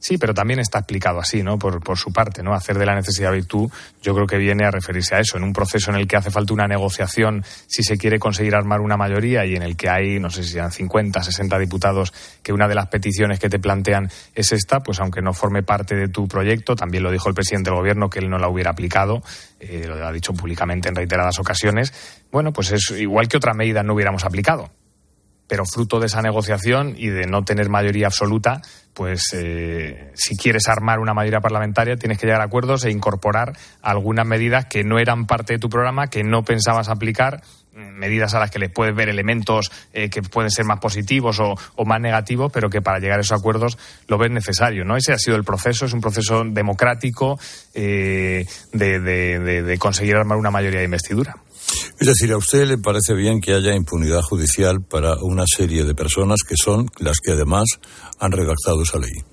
Sí, 0.00 0.16
pero 0.16 0.32
también 0.32 0.60
está 0.60 0.78
explicado 0.78 1.18
así, 1.18 1.42
¿no? 1.42 1.58
Por, 1.58 1.82
por, 1.82 1.98
su 1.98 2.12
parte, 2.12 2.42
¿no? 2.42 2.54
Hacer 2.54 2.78
de 2.78 2.86
la 2.86 2.94
necesidad 2.94 3.32
virtud, 3.32 3.68
yo 4.00 4.14
creo 4.14 4.26
que 4.28 4.38
viene 4.38 4.64
a 4.64 4.70
referirse 4.70 5.16
a 5.16 5.18
eso, 5.18 5.36
en 5.36 5.42
un 5.42 5.52
proceso 5.52 5.90
en 5.90 5.96
el 5.96 6.06
que 6.06 6.16
hace 6.16 6.30
falta 6.30 6.54
una 6.54 6.68
negociación 6.68 7.44
si 7.66 7.82
se 7.82 7.98
quiere 7.98 8.20
conseguir 8.20 8.54
armar 8.54 8.80
una 8.80 8.96
mayoría 8.96 9.44
y 9.44 9.56
en 9.56 9.62
el 9.62 9.76
que 9.76 9.88
hay, 9.88 10.20
no 10.20 10.30
sé 10.30 10.44
si 10.44 10.50
sean 10.50 10.70
50, 10.70 11.20
60 11.20 11.58
diputados, 11.58 12.14
que 12.44 12.52
una 12.52 12.68
de 12.68 12.76
las 12.76 12.86
peticiones 12.86 13.40
que 13.40 13.48
te 13.48 13.58
plantean 13.58 14.08
es 14.36 14.52
esta, 14.52 14.80
pues 14.80 15.00
aunque 15.00 15.20
no 15.20 15.32
forme 15.32 15.64
parte 15.64 15.96
de 15.96 16.08
tu 16.08 16.28
proyecto, 16.28 16.76
también 16.76 17.02
lo 17.02 17.10
dijo 17.10 17.28
el 17.28 17.34
presidente 17.34 17.70
del 17.70 17.80
gobierno 17.80 18.08
que 18.08 18.20
él 18.20 18.30
no 18.30 18.38
la 18.38 18.48
hubiera 18.48 18.70
aplicado, 18.70 19.20
eh, 19.58 19.84
lo 19.88 20.06
ha 20.06 20.12
dicho 20.12 20.32
públicamente 20.32 20.88
en 20.88 20.94
reiteradas 20.94 21.40
ocasiones, 21.40 21.92
bueno, 22.30 22.52
pues 22.52 22.70
es 22.70 22.90
igual 22.92 23.26
que 23.26 23.36
otra 23.36 23.52
medida 23.52 23.82
no 23.82 23.94
hubiéramos 23.94 24.24
aplicado 24.24 24.70
pero 25.48 25.64
fruto 25.64 25.98
de 25.98 26.06
esa 26.06 26.22
negociación 26.22 26.94
y 26.96 27.08
de 27.08 27.26
no 27.26 27.42
tener 27.42 27.68
mayoría 27.68 28.06
absoluta, 28.06 28.60
pues 28.94 29.32
eh, 29.32 30.12
si 30.14 30.36
quieres 30.36 30.68
armar 30.68 30.98
una 30.98 31.14
mayoría 31.14 31.40
parlamentaria 31.40 31.96
tienes 31.96 32.18
que 32.18 32.26
llegar 32.26 32.42
a 32.42 32.44
acuerdos 32.44 32.84
e 32.84 32.90
incorporar 32.90 33.56
algunas 33.82 34.26
medidas 34.26 34.66
que 34.66 34.84
no 34.84 34.98
eran 34.98 35.26
parte 35.26 35.54
de 35.54 35.58
tu 35.58 35.68
programa, 35.68 36.08
que 36.08 36.22
no 36.22 36.44
pensabas 36.44 36.88
aplicar, 36.88 37.42
medidas 37.72 38.34
a 38.34 38.40
las 38.40 38.50
que 38.50 38.58
les 38.58 38.70
puedes 38.70 38.94
ver 38.94 39.08
elementos 39.08 39.70
eh, 39.92 40.10
que 40.10 40.22
pueden 40.22 40.50
ser 40.50 40.64
más 40.64 40.80
positivos 40.80 41.38
o, 41.40 41.54
o, 41.76 41.84
más 41.84 42.00
negativos, 42.00 42.50
pero 42.52 42.70
que 42.70 42.82
para 42.82 42.98
llegar 42.98 43.18
a 43.18 43.22
esos 43.22 43.38
acuerdos 43.38 43.78
lo 44.08 44.18
ves 44.18 44.30
necesario. 44.30 44.84
¿no? 44.84 44.96
Ese 44.96 45.12
ha 45.12 45.18
sido 45.18 45.36
el 45.36 45.44
proceso, 45.44 45.86
es 45.86 45.92
un 45.92 46.00
proceso 46.00 46.44
democrático 46.44 47.38
eh, 47.74 48.44
de, 48.72 49.00
de, 49.00 49.38
de, 49.38 49.62
de 49.62 49.78
conseguir 49.78 50.16
armar 50.16 50.38
una 50.38 50.50
mayoría 50.50 50.80
de 50.80 50.86
investidura. 50.86 51.36
Es 52.00 52.06
decir, 52.06 52.32
¿a 52.32 52.36
usted 52.36 52.66
le 52.66 52.78
parece 52.78 53.14
bien 53.14 53.40
que 53.40 53.54
haya 53.54 53.74
impunidad 53.74 54.22
judicial 54.22 54.82
para 54.82 55.16
una 55.20 55.44
serie 55.46 55.84
de 55.84 55.94
personas 55.94 56.40
que 56.48 56.56
son 56.56 56.88
las 56.98 57.18
que 57.20 57.32
además 57.32 57.64
han 58.20 58.32
redactado 58.32 58.82
esa 58.82 58.98
ley? 58.98 59.24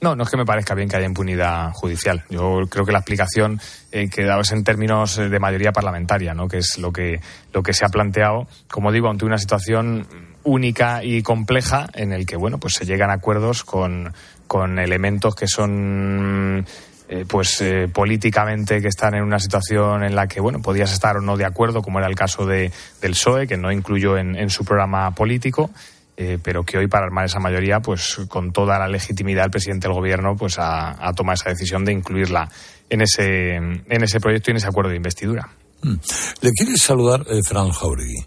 No, 0.00 0.14
no 0.14 0.22
es 0.22 0.30
que 0.30 0.36
me 0.36 0.44
parezca 0.44 0.74
bien 0.74 0.88
que 0.88 0.96
haya 0.96 1.06
impunidad 1.06 1.72
judicial. 1.72 2.24
Yo 2.30 2.60
creo 2.68 2.84
que 2.84 2.92
la 2.92 2.98
explicación 2.98 3.60
eh, 3.90 4.08
que 4.08 4.24
dado 4.24 4.42
es 4.42 4.52
en 4.52 4.62
términos 4.62 5.16
de 5.16 5.40
mayoría 5.40 5.72
parlamentaria, 5.72 6.34
¿no? 6.34 6.46
que 6.46 6.58
es 6.58 6.78
lo 6.78 6.92
que, 6.92 7.20
lo 7.52 7.62
que 7.62 7.72
se 7.72 7.84
ha 7.84 7.88
planteado, 7.88 8.46
como 8.68 8.92
digo, 8.92 9.08
ante 9.08 9.24
una 9.24 9.38
situación 9.38 10.06
única 10.44 11.02
y 11.02 11.22
compleja 11.22 11.88
en 11.94 12.12
el 12.12 12.24
que 12.24 12.36
bueno 12.36 12.58
pues 12.58 12.74
se 12.74 12.86
llegan 12.86 13.10
a 13.10 13.14
acuerdos 13.14 13.64
con, 13.64 14.14
con 14.46 14.78
elementos 14.78 15.34
que 15.34 15.48
son 15.48 16.64
eh, 17.10 17.24
pues 17.26 17.60
eh, 17.62 17.88
políticamente 17.88 18.82
que 18.82 18.88
están 18.88 19.14
en 19.14 19.22
una 19.22 19.38
situación 19.38 20.04
en 20.04 20.14
la 20.14 20.26
que 20.26 20.40
bueno 20.40 20.60
podías 20.60 20.92
estar 20.92 21.16
o 21.16 21.22
no 21.22 21.38
de 21.38 21.46
acuerdo 21.46 21.80
como 21.80 21.98
era 21.98 22.06
el 22.06 22.14
caso 22.14 22.44
de, 22.44 22.70
del 23.00 23.12
PSOE 23.12 23.46
que 23.46 23.56
no 23.56 23.72
incluyó 23.72 24.18
en, 24.18 24.36
en 24.36 24.50
su 24.50 24.62
programa 24.62 25.10
político 25.14 25.70
eh, 26.18 26.38
pero 26.42 26.64
que 26.64 26.76
hoy 26.76 26.86
para 26.86 27.06
armar 27.06 27.24
esa 27.24 27.38
mayoría 27.38 27.80
pues 27.80 28.20
con 28.28 28.52
toda 28.52 28.78
la 28.78 28.88
legitimidad 28.88 29.46
el 29.46 29.50
presidente 29.50 29.88
del 29.88 29.94
gobierno 29.94 30.36
pues 30.36 30.58
ha, 30.58 31.02
ha 31.02 31.14
tomado 31.14 31.34
esa 31.34 31.48
decisión 31.48 31.82
de 31.84 31.92
incluirla 31.92 32.50
en 32.90 33.00
ese 33.00 33.54
en 33.54 34.02
ese 34.02 34.20
proyecto 34.20 34.50
y 34.50 34.52
en 34.52 34.56
ese 34.58 34.66
acuerdo 34.66 34.90
de 34.90 34.96
investidura 34.96 35.48
mm. 35.82 35.94
le 36.42 36.50
quiere 36.50 36.76
saludar 36.76 37.24
Fran 37.42 37.70
Jauregui 37.70 38.26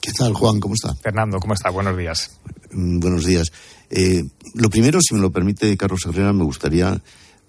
¿Qué 0.00 0.12
tal, 0.12 0.32
Juan? 0.32 0.60
¿Cómo 0.60 0.74
está? 0.74 0.94
Fernando, 0.94 1.38
¿cómo 1.38 1.52
está? 1.52 1.68
Buenos 1.68 1.94
días. 1.94 2.30
Mm, 2.72 3.00
buenos 3.00 3.26
días. 3.26 3.52
Eh, 3.90 4.22
lo 4.54 4.70
primero, 4.70 4.98
si 5.02 5.14
me 5.14 5.20
lo 5.20 5.30
permite, 5.30 5.76
Carlos 5.76 6.06
Herrera, 6.06 6.32
me 6.32 6.44
gustaría 6.44 6.98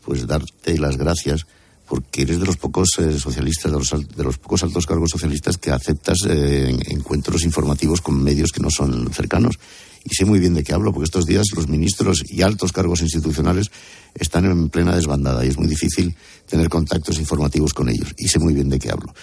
pues 0.04 0.28
darte 0.28 0.78
las 0.78 0.98
gracias 0.98 1.46
porque 1.92 2.22
eres 2.22 2.40
de 2.40 2.46
los 2.46 2.56
pocos 2.56 2.88
eh, 3.00 3.20
socialistas, 3.20 3.70
de 3.70 3.78
los, 3.78 4.16
de 4.16 4.24
los, 4.24 4.38
pocos 4.38 4.64
altos 4.64 4.86
cargos 4.86 5.10
socialistas 5.10 5.58
que 5.58 5.72
aceptas 5.72 6.20
eh, 6.26 6.74
encuentros 6.88 7.44
informativos 7.44 8.00
con 8.00 8.24
medios 8.24 8.52
que 8.52 8.62
no 8.62 8.70
son 8.70 9.12
cercanos. 9.12 9.60
Y 10.06 10.16
sé 10.16 10.24
muy 10.24 10.40
bien 10.40 10.54
de 10.54 10.64
qué 10.64 10.74
hablo, 10.74 10.94
porque 10.94 11.04
estos 11.04 11.26
días 11.26 11.48
los 11.54 11.68
ministros 11.68 12.24
y 12.30 12.44
altos 12.44 12.72
cargos 12.72 13.02
institucionales 13.02 13.72
están 14.16 14.46
en 14.46 14.70
plena 14.70 14.96
desbandada 14.96 15.46
y 15.46 15.50
es 15.50 15.58
muy 15.58 15.68
difícil 15.68 16.16
tener 16.48 16.70
contactos 16.70 17.20
informativos 17.20 17.74
con 17.74 17.90
ellos. 17.90 18.14
Y 18.18 18.30
sé 18.30 18.40
muy 18.40 18.54
bien 18.54 18.70
de 18.70 18.80
qué 18.80 18.90
hablo. 18.90 19.14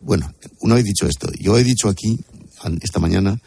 Bueno, 0.00 0.32
una 0.60 0.76
vez 0.76 0.84
dicho 0.84 1.06
esto, 1.06 1.30
yo 1.38 1.58
he 1.58 1.62
dicho 1.62 1.90
aquí, 1.90 2.18
esta 2.80 3.00
mañana, 3.00 3.38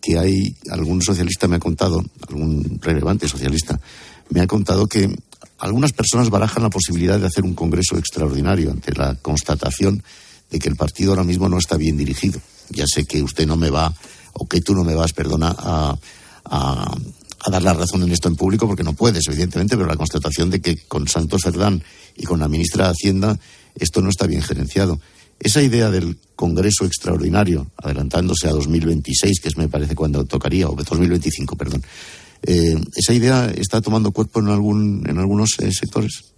que 0.00 0.18
hay 0.18 0.56
algún 0.70 1.02
socialista 1.02 1.46
me 1.46 1.56
ha 1.56 1.60
contado, 1.60 2.04
algún 2.28 2.80
relevante 2.82 3.28
socialista, 3.28 3.80
me 4.30 4.40
ha 4.40 4.46
contado 4.48 4.88
que 4.88 5.14
algunas 5.62 5.92
personas 5.92 6.28
barajan 6.28 6.64
la 6.64 6.70
posibilidad 6.70 7.20
de 7.20 7.26
hacer 7.26 7.44
un 7.44 7.54
congreso 7.54 7.96
extraordinario 7.96 8.72
ante 8.72 8.92
la 8.94 9.14
constatación 9.14 10.02
de 10.50 10.58
que 10.58 10.68
el 10.68 10.74
partido 10.74 11.12
ahora 11.12 11.22
mismo 11.22 11.48
no 11.48 11.56
está 11.56 11.76
bien 11.76 11.96
dirigido. 11.96 12.40
Ya 12.70 12.84
sé 12.84 13.04
que 13.04 13.22
usted 13.22 13.46
no 13.46 13.56
me 13.56 13.70
va, 13.70 13.94
o 14.32 14.48
que 14.48 14.60
tú 14.60 14.74
no 14.74 14.82
me 14.82 14.96
vas, 14.96 15.12
perdona, 15.12 15.54
a, 15.56 15.96
dar 17.48 17.62
la 17.62 17.74
razón 17.74 18.02
en 18.02 18.10
esto 18.10 18.26
en 18.26 18.34
público, 18.34 18.66
porque 18.66 18.82
no 18.82 18.94
puedes, 18.94 19.24
evidentemente, 19.28 19.76
pero 19.76 19.88
la 19.88 19.94
constatación 19.94 20.50
de 20.50 20.60
que 20.60 20.78
con 20.88 21.06
Santos 21.06 21.42
Cerdán 21.44 21.84
y 22.16 22.24
con 22.24 22.40
la 22.40 22.48
ministra 22.48 22.86
de 22.86 22.90
Hacienda 22.90 23.38
esto 23.76 24.02
no 24.02 24.10
está 24.10 24.26
bien 24.26 24.42
gerenciado. 24.42 24.98
Esa 25.38 25.62
idea 25.62 25.90
del 25.90 26.18
Congreso 26.34 26.86
extraordinario, 26.86 27.68
adelantándose 27.76 28.48
a 28.48 28.50
2026, 28.50 29.40
que 29.40 29.48
es 29.48 29.56
me 29.56 29.68
parece 29.68 29.94
cuando 29.94 30.24
tocaría, 30.24 30.68
o 30.68 30.74
2025, 30.74 31.56
perdón, 31.56 31.84
eh, 32.42 32.80
¿Esa 32.96 33.14
idea 33.14 33.50
está 33.56 33.80
tomando 33.80 34.12
cuerpo 34.12 34.40
en, 34.40 34.48
algún, 34.48 35.04
en 35.08 35.18
algunos 35.18 35.58
eh, 35.60 35.70
sectores? 35.72 36.34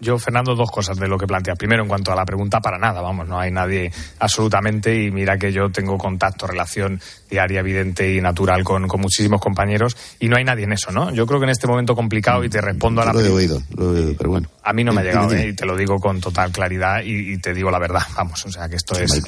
Yo, 0.00 0.18
Fernando, 0.18 0.54
dos 0.54 0.70
cosas 0.70 0.98
de 0.98 1.08
lo 1.08 1.16
que 1.16 1.26
plantea. 1.26 1.54
Primero, 1.54 1.82
en 1.82 1.88
cuanto 1.88 2.12
a 2.12 2.16
la 2.16 2.24
pregunta, 2.24 2.60
para 2.60 2.78
nada, 2.78 3.00
vamos, 3.00 3.28
no 3.28 3.38
hay 3.38 3.50
nadie 3.50 3.92
absolutamente 4.18 5.02
y 5.02 5.10
mira 5.10 5.38
que 5.38 5.52
yo 5.52 5.70
tengo 5.70 5.96
contacto, 5.96 6.46
relación 6.46 7.00
diaria, 7.30 7.60
evidente 7.60 8.12
y 8.12 8.20
natural 8.20 8.64
con, 8.64 8.86
muchísimos 8.98 9.40
compañeros 9.40 9.96
y 10.20 10.28
no 10.28 10.36
hay 10.36 10.44
nadie 10.44 10.64
en 10.64 10.72
eso, 10.72 10.90
¿no? 10.90 11.12
Yo 11.12 11.26
creo 11.26 11.38
que 11.40 11.44
en 11.44 11.50
este 11.50 11.66
momento 11.66 11.94
complicado 11.94 12.44
y 12.44 12.48
te 12.48 12.60
respondo 12.60 13.02
a 13.02 13.06
la 13.06 13.12
Lo 13.12 13.20
he 13.20 13.30
oído, 13.30 13.62
lo 13.76 13.84
he 13.84 14.00
oído, 14.00 14.14
pero 14.18 14.30
bueno. 14.30 14.48
A 14.62 14.72
mí 14.72 14.84
no 14.84 14.92
me 14.92 15.00
ha 15.00 15.04
llegado 15.04 15.32
¿eh? 15.32 15.48
y 15.48 15.52
te 15.54 15.64
lo 15.64 15.76
digo 15.76 15.98
con 15.98 16.20
total 16.20 16.50
claridad 16.50 17.00
y, 17.04 17.38
te 17.38 17.54
digo 17.54 17.70
la 17.70 17.78
verdad, 17.78 18.02
vamos, 18.16 18.44
o 18.46 18.50
sea 18.50 18.68
que 18.68 18.76
esto 18.76 18.98
es, 18.98 19.22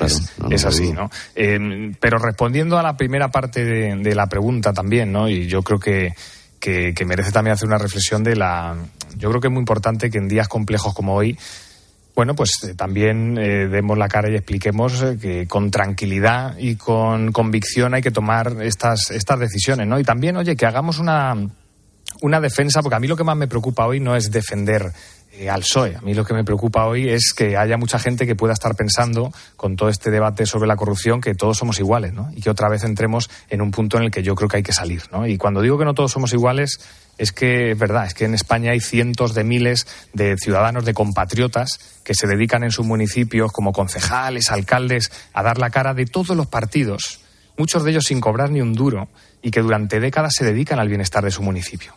es, 0.51 0.65
así, 0.65 0.93
¿no? 0.93 1.11
pero 2.01 2.19
respondiendo 2.19 2.79
a 2.79 2.83
la 2.83 2.97
primera 2.97 3.31
parte 3.31 3.65
de, 3.65 3.97
de 3.97 4.15
la 4.15 4.27
pregunta 4.27 4.73
también, 4.73 5.13
¿no? 5.13 5.29
Y 5.29 5.47
yo 5.47 5.63
creo 5.63 5.79
que 5.79 6.15
que, 6.59 7.05
merece 7.07 7.33
también 7.33 7.55
hacer 7.55 7.69
una 7.69 7.79
reflexión 7.79 8.23
de 8.23 8.37
la. 8.37 8.75
Yo 9.17 9.29
creo 9.31 9.41
que 9.41 9.49
es 9.49 9.53
muy 9.53 9.61
importante 9.61 10.11
que 10.11 10.19
en 10.19 10.29
días 10.29 10.49
complejos 10.49 10.95
como 10.95 11.15
hoy 11.15 11.39
bueno, 12.17 12.35
pues 12.35 12.53
eh, 12.65 12.75
también 12.75 13.37
eh, 13.37 13.69
demos 13.69 13.99
la 13.99 14.09
cara 14.09 14.31
y 14.31 14.35
expliquemos 14.35 15.03
eh, 15.03 15.19
que 15.21 15.47
con 15.47 15.71
tranquilidad 15.71 16.57
y 16.57 16.77
con 16.77 17.31
convicción 17.31 17.93
hay 17.93 18.01
que 18.01 18.11
tomar 18.11 18.57
estas, 18.63 19.11
estas 19.11 19.39
decisiones, 19.39 19.87
¿no? 19.87 20.01
Y 20.01 20.03
también, 20.03 20.35
oye, 20.39 20.57
que 20.57 20.65
hagamos 20.65 20.99
una, 20.99 21.35
una 22.23 22.41
defensa, 22.41 22.81
porque 22.81 22.97
a 22.97 23.01
mí 23.01 23.07
lo 23.07 23.19
que 23.19 23.25
más 23.25 23.37
me 23.37 23.49
preocupa 23.49 23.87
hoy 23.87 24.01
no 24.01 24.17
es 24.17 24.31
defender 24.31 24.93
al 25.51 25.61
PSOE. 25.61 25.97
A 25.97 26.01
mí 26.01 26.15
lo 26.15 26.25
que 26.25 26.35
me 26.35 26.45
preocupa 26.45 26.87
hoy 26.87 27.09
es 27.09 27.33
que 27.37 27.57
haya 27.57 27.77
mucha 27.77 27.99
gente 27.99 28.27
que 28.27 28.35
pueda 28.35 28.53
estar 28.53 28.75
pensando, 28.75 29.33
con 29.57 29.77
todo 29.77 29.89
este 29.89 30.11
debate 30.11 30.47
sobre 30.47 30.67
la 30.67 30.77
corrupción, 30.77 31.21
que 31.21 31.35
todos 31.35 31.59
somos 31.59 31.79
iguales, 31.79 32.13
¿no? 32.13 32.31
Y 32.35 32.41
que 32.41 32.51
otra 32.51 32.69
vez 32.69 32.85
entremos 32.85 33.31
en 33.49 33.61
un 33.61 33.71
punto 33.71 33.99
en 33.99 34.05
el 34.05 34.11
que 34.11 34.23
yo 34.23 34.35
creo 34.35 34.49
que 34.49 34.59
hay 34.59 34.63
que 34.63 34.73
salir, 34.73 35.03
¿no? 35.13 35.27
Y 35.27 35.37
cuando 35.37 35.61
digo 35.61 35.79
que 35.79 35.85
no 35.85 35.95
todos 35.95 36.13
somos 36.13 36.33
iguales, 36.33 36.81
es 37.19 37.33
que 37.33 37.73
es 37.73 37.79
verdad, 37.79 38.07
es 38.07 38.15
que 38.15 38.25
en 38.25 38.35
España 38.35 38.73
hay 38.73 38.81
cientos 38.81 39.35
de 39.35 39.45
miles 39.45 39.87
de 40.13 40.37
ciudadanos, 40.37 40.85
de 40.85 40.95
compatriotas, 40.95 42.01
que 42.05 42.15
se 42.15 42.27
dedican 42.27 42.65
en 42.65 42.71
sus 42.71 42.87
municipios 42.87 43.53
como 43.53 43.73
concejales, 43.73 44.51
alcaldes, 44.51 45.11
a 45.33 45.43
dar 45.43 45.59
la 45.59 45.71
cara 45.71 45.95
de 45.95 46.07
todos 46.07 46.37
los 46.37 46.47
partidos, 46.47 47.21
muchos 47.57 47.85
de 47.85 47.91
ellos 47.91 48.05
sin 48.05 48.21
cobrar 48.21 48.51
ni 48.51 48.61
un 48.61 48.75
duro, 48.75 49.09
y 49.43 49.51
que 49.51 49.61
durante 49.61 50.01
décadas 50.01 50.35
se 50.35 50.45
dedican 50.45 50.79
al 50.79 50.89
bienestar 50.89 51.25
de 51.25 51.31
su 51.31 51.43
municipio. 51.43 51.95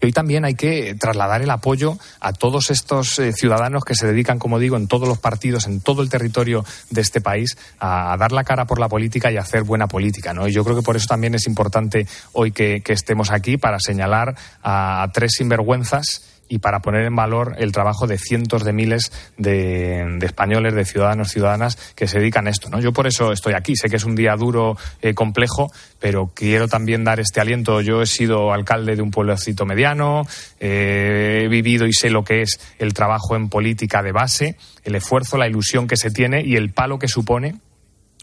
Y 0.00 0.06
hoy 0.06 0.12
también 0.12 0.44
hay 0.44 0.54
que 0.54 0.94
trasladar 0.94 1.42
el 1.42 1.50
apoyo 1.50 1.98
a 2.20 2.32
todos 2.32 2.70
estos 2.70 3.18
eh, 3.18 3.32
ciudadanos 3.32 3.84
que 3.84 3.94
se 3.94 4.06
dedican, 4.06 4.38
como 4.38 4.58
digo, 4.58 4.76
en 4.76 4.86
todos 4.86 5.08
los 5.08 5.18
partidos, 5.18 5.66
en 5.66 5.80
todo 5.80 6.02
el 6.02 6.08
territorio 6.08 6.64
de 6.90 7.00
este 7.00 7.20
país, 7.20 7.56
a, 7.80 8.16
dar 8.16 8.32
la 8.32 8.44
cara 8.44 8.66
por 8.66 8.78
la 8.78 8.88
política 8.88 9.32
y 9.32 9.36
a 9.36 9.40
hacer 9.40 9.64
buena 9.64 9.88
política. 9.88 10.32
¿no? 10.32 10.46
Y 10.46 10.52
yo 10.52 10.64
creo 10.64 10.76
que 10.76 10.82
por 10.82 10.96
eso 10.96 11.06
también 11.08 11.34
es 11.34 11.46
importante 11.46 12.06
hoy 12.32 12.52
que, 12.52 12.82
estemos 12.88 13.30
aquí 13.30 13.58
para 13.58 13.78
señalar 13.78 14.34
a 14.62 15.10
tres 15.12 15.32
sinvergüenzas 15.36 16.27
y 16.48 16.58
para 16.58 16.80
poner 16.80 17.04
en 17.04 17.14
valor 17.14 17.54
el 17.58 17.72
trabajo 17.72 18.06
de 18.06 18.18
cientos 18.18 18.64
de 18.64 18.72
miles 18.72 19.12
de, 19.36 20.18
españoles, 20.22 20.74
de 20.74 20.84
ciudadanos, 20.84 21.28
ciudadanas 21.28 21.76
que 21.94 22.06
se 22.06 22.18
dedican 22.18 22.46
a 22.46 22.50
esto. 22.50 22.68
Yo 22.80 22.92
por 22.92 23.06
eso 23.06 23.32
estoy 23.32 23.54
aquí. 23.54 23.76
Sé 23.76 23.88
que 23.88 23.96
es 23.96 24.04
un 24.04 24.14
día 24.14 24.34
duro, 24.36 24.76
eh, 25.02 25.14
complejo, 25.14 25.70
pero 26.00 26.30
quiero 26.34 26.68
también 26.68 27.04
dar 27.04 27.20
este 27.20 27.40
aliento. 27.40 27.80
Yo 27.80 28.02
he 28.02 28.06
sido 28.06 28.52
alcalde 28.52 28.96
de 28.96 29.02
un 29.02 29.10
pueblecito 29.10 29.66
mediano, 29.66 30.26
eh, 30.58 31.42
he 31.44 31.48
vivido 31.48 31.86
y 31.86 31.92
sé 31.92 32.10
lo 32.10 32.24
que 32.24 32.42
es 32.42 32.58
el 32.78 32.94
trabajo 32.94 33.36
en 33.36 33.48
política 33.48 34.02
de 34.02 34.12
base, 34.12 34.56
el 34.84 34.94
esfuerzo, 34.94 35.36
la 35.36 35.48
ilusión 35.48 35.86
que 35.86 35.96
se 35.96 36.10
tiene 36.10 36.42
y 36.44 36.56
el 36.56 36.70
palo 36.72 36.98
que 36.98 37.08
supone 37.08 37.56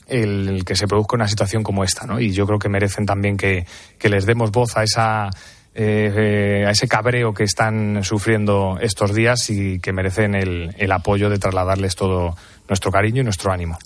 el, 0.07 0.63
que 0.65 0.75
se 0.75 0.87
produzca 0.87 1.15
una 1.15 1.27
situación 1.27 1.63
como 1.63 1.83
esta. 1.83 2.05
Y 2.19 2.31
yo 2.31 2.45
creo 2.45 2.59
que 2.59 2.69
merecen 2.69 3.05
también 3.05 3.37
que 3.37 3.65
les 4.03 4.25
demos 4.25 4.51
voz 4.51 4.77
a 4.77 4.83
esa 4.83 5.29
eh, 5.75 6.63
a 6.65 6.71
ese 6.71 6.87
cabreo 6.87 7.33
que 7.33 7.43
están 7.43 8.01
sufriendo 8.03 8.77
estos 8.79 9.13
días 9.13 9.49
y 9.49 9.79
que 9.79 9.91
merecen 9.91 10.33
el, 10.33 10.91
apoyo 10.91 11.29
de 11.29 11.37
trasladarles 11.37 11.95
todo 11.95 12.35
nuestro 12.69 12.91
cariño 12.91 13.21
y 13.21 13.23
nuestro 13.25 13.51
ánimo. 13.51 13.77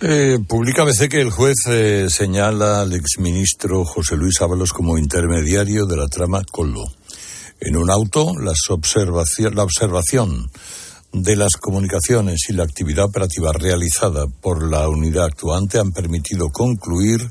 Eh, 0.00 0.38
publica 0.46 0.84
que 1.10 1.20
el 1.20 1.30
juez 1.30 1.56
eh, 1.66 2.06
señala 2.08 2.82
al 2.82 2.92
exministro 2.92 3.84
José 3.84 4.16
Luis 4.16 4.40
Ábalos 4.40 4.72
como 4.72 4.96
intermediario 4.96 5.86
de 5.86 5.96
la 5.96 6.06
trama 6.06 6.42
Collo. 6.48 6.84
En 7.60 7.76
un 7.76 7.90
auto, 7.90 8.34
las 8.40 8.58
la 9.52 9.62
observación 9.64 10.48
de 11.12 11.34
las 11.34 11.56
comunicaciones 11.56 12.46
y 12.48 12.52
la 12.52 12.62
actividad 12.62 13.06
operativa 13.06 13.52
realizada 13.52 14.26
por 14.28 14.62
la 14.62 14.88
unidad 14.88 15.24
actuante 15.24 15.80
han 15.80 15.90
permitido 15.90 16.50
concluir 16.50 17.28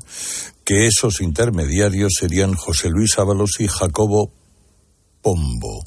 que 0.68 0.86
esos 0.86 1.22
intermediarios 1.22 2.12
serían 2.20 2.52
José 2.52 2.90
Luis 2.90 3.18
Ábalos 3.18 3.52
y 3.58 3.68
Jacobo 3.68 4.30
Pombo. 5.22 5.82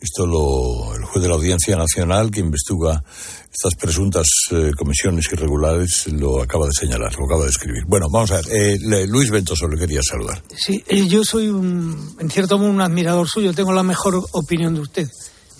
Esto 0.00 0.26
lo, 0.26 0.92
el 0.96 1.04
juez 1.04 1.22
de 1.22 1.28
la 1.28 1.36
Audiencia 1.36 1.76
Nacional 1.76 2.28
que 2.32 2.40
investiga 2.40 3.00
estas 3.44 3.76
presuntas 3.76 4.26
eh, 4.50 4.72
comisiones 4.76 5.24
irregulares 5.32 6.08
lo 6.08 6.42
acaba 6.42 6.66
de 6.66 6.72
señalar, 6.72 7.14
lo 7.16 7.26
acaba 7.26 7.44
de 7.44 7.50
escribir. 7.50 7.84
Bueno, 7.86 8.08
vamos 8.10 8.32
a 8.32 8.40
ver. 8.40 8.46
Eh, 8.50 9.06
Luis 9.06 9.30
Ventoso 9.30 9.68
le 9.68 9.78
quería 9.78 10.00
saludar. 10.02 10.42
Sí, 10.52 10.82
eh, 10.88 11.06
yo 11.06 11.22
soy 11.22 11.46
un, 11.46 12.16
en 12.18 12.28
cierto 12.28 12.58
modo 12.58 12.70
un 12.70 12.80
admirador 12.80 13.28
suyo. 13.28 13.54
Tengo 13.54 13.72
la 13.72 13.84
mejor 13.84 14.20
opinión 14.32 14.74
de 14.74 14.80
usted. 14.80 15.08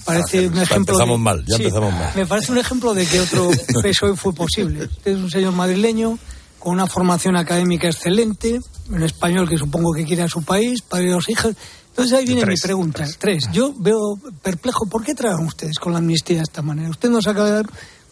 Parece 0.05 0.47
ah, 0.47 0.49
un 0.49 0.59
ejemplo. 0.59 0.95
Empezamos 0.95 1.21
mal, 1.21 1.45
ya 1.47 1.57
empezamos 1.59 1.93
mal. 1.93 2.13
Me 2.17 2.27
parece 2.27 2.51
un 2.51 2.59
ejemplo 2.59 2.93
de 2.93 3.07
que 3.07 3.21
otro 3.21 3.51
PSOE 3.83 4.17
fue 4.17 4.33
posible. 4.33 4.87
Usted 4.87 5.13
es 5.13 5.19
un 5.19 5.31
señor 5.31 5.53
madrileño 5.53 6.19
con 6.59 6.73
una 6.73 6.87
formación 6.87 7.37
académica 7.37 7.89
excelente, 7.89 8.61
en 8.93 9.03
español 9.03 9.49
que 9.49 9.57
supongo 9.57 9.93
que 9.93 10.05
quiere 10.05 10.23
a 10.23 10.29
su 10.29 10.43
país, 10.43 10.83
para 10.83 11.05
los 11.05 11.29
hijos. 11.29 11.55
Entonces 11.91 12.19
ahí 12.19 12.27
viene 12.27 12.47
mi 12.47 12.57
pregunta. 12.57 13.07
Tres. 13.19 13.45
Yo 13.53 13.75
veo 13.77 14.19
perplejo, 14.43 14.87
¿por 14.87 15.05
qué 15.05 15.15
tragan 15.15 15.45
ustedes 15.47 15.79
con 15.79 15.93
la 15.93 15.99
amnistía 15.99 16.37
de 16.37 16.43
esta 16.45 16.63
manera? 16.63 16.91
Usted 16.91 17.11
nos 17.11 17.27
acaba 17.27 17.47
de 17.47 17.55
dar 17.55 17.67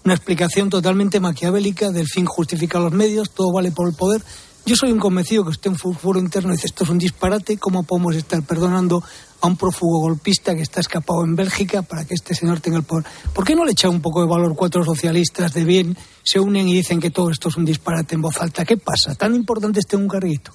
una 0.04 0.14
explicación 0.14 0.70
totalmente 0.70 1.20
maquiavélica 1.20 1.90
del 1.90 2.06
fin 2.06 2.26
justifica 2.26 2.78
los 2.78 2.92
medios, 2.92 3.30
todo 3.30 3.52
vale 3.52 3.72
por 3.72 3.88
el 3.88 3.94
poder. 3.94 4.22
Yo 4.64 4.74
soy 4.74 4.90
un 4.90 4.98
convencido 4.98 5.44
que 5.44 5.50
usted 5.50 5.70
en 5.70 5.76
un 5.85 5.94
foro 5.94 6.18
interno 6.18 6.50
dice 6.50 6.66
esto 6.66 6.82
es 6.82 6.90
un 6.90 6.98
disparate, 6.98 7.56
¿cómo 7.56 7.85
podemos 7.85 8.16
estar 8.16 8.42
perdonando 8.42 9.02
a 9.40 9.46
un 9.46 9.57
prófugo 9.57 10.01
golpista 10.01 10.55
que 10.55 10.62
está 10.62 10.81
escapado 10.81 11.25
en 11.25 11.37
Bélgica 11.37 11.83
para 11.83 12.05
que 12.05 12.14
este 12.14 12.35
señor 12.35 12.61
tenga 12.61 12.79
el 12.79 12.85
poder? 12.85 13.07
¿Por 13.35 13.44
qué 13.44 13.55
no 13.55 13.64
le 13.64 13.72
echa 13.72 13.88
un 13.88 14.01
poco 14.01 14.20
de 14.22 14.29
valor 14.29 14.55
cuatro 14.55 14.85
socialistas 14.85 15.53
de 15.53 15.64
bien, 15.64 15.96
se 16.22 16.40
unen 16.40 16.68
y 16.68 16.75
dicen 16.75 17.01
que 17.01 17.11
todo 17.11 17.31
esto 17.31 17.49
es 17.49 17.57
un 17.57 17.64
disparate 17.64 18.14
en 18.14 18.22
voz 18.22 18.40
alta? 18.40 18.64
¿Qué 18.64 18.77
pasa? 18.77 19.14
¿Tan 19.14 19.35
importante 19.35 19.81
este 19.81 19.96
un 19.96 20.09
carguito? 20.09 20.53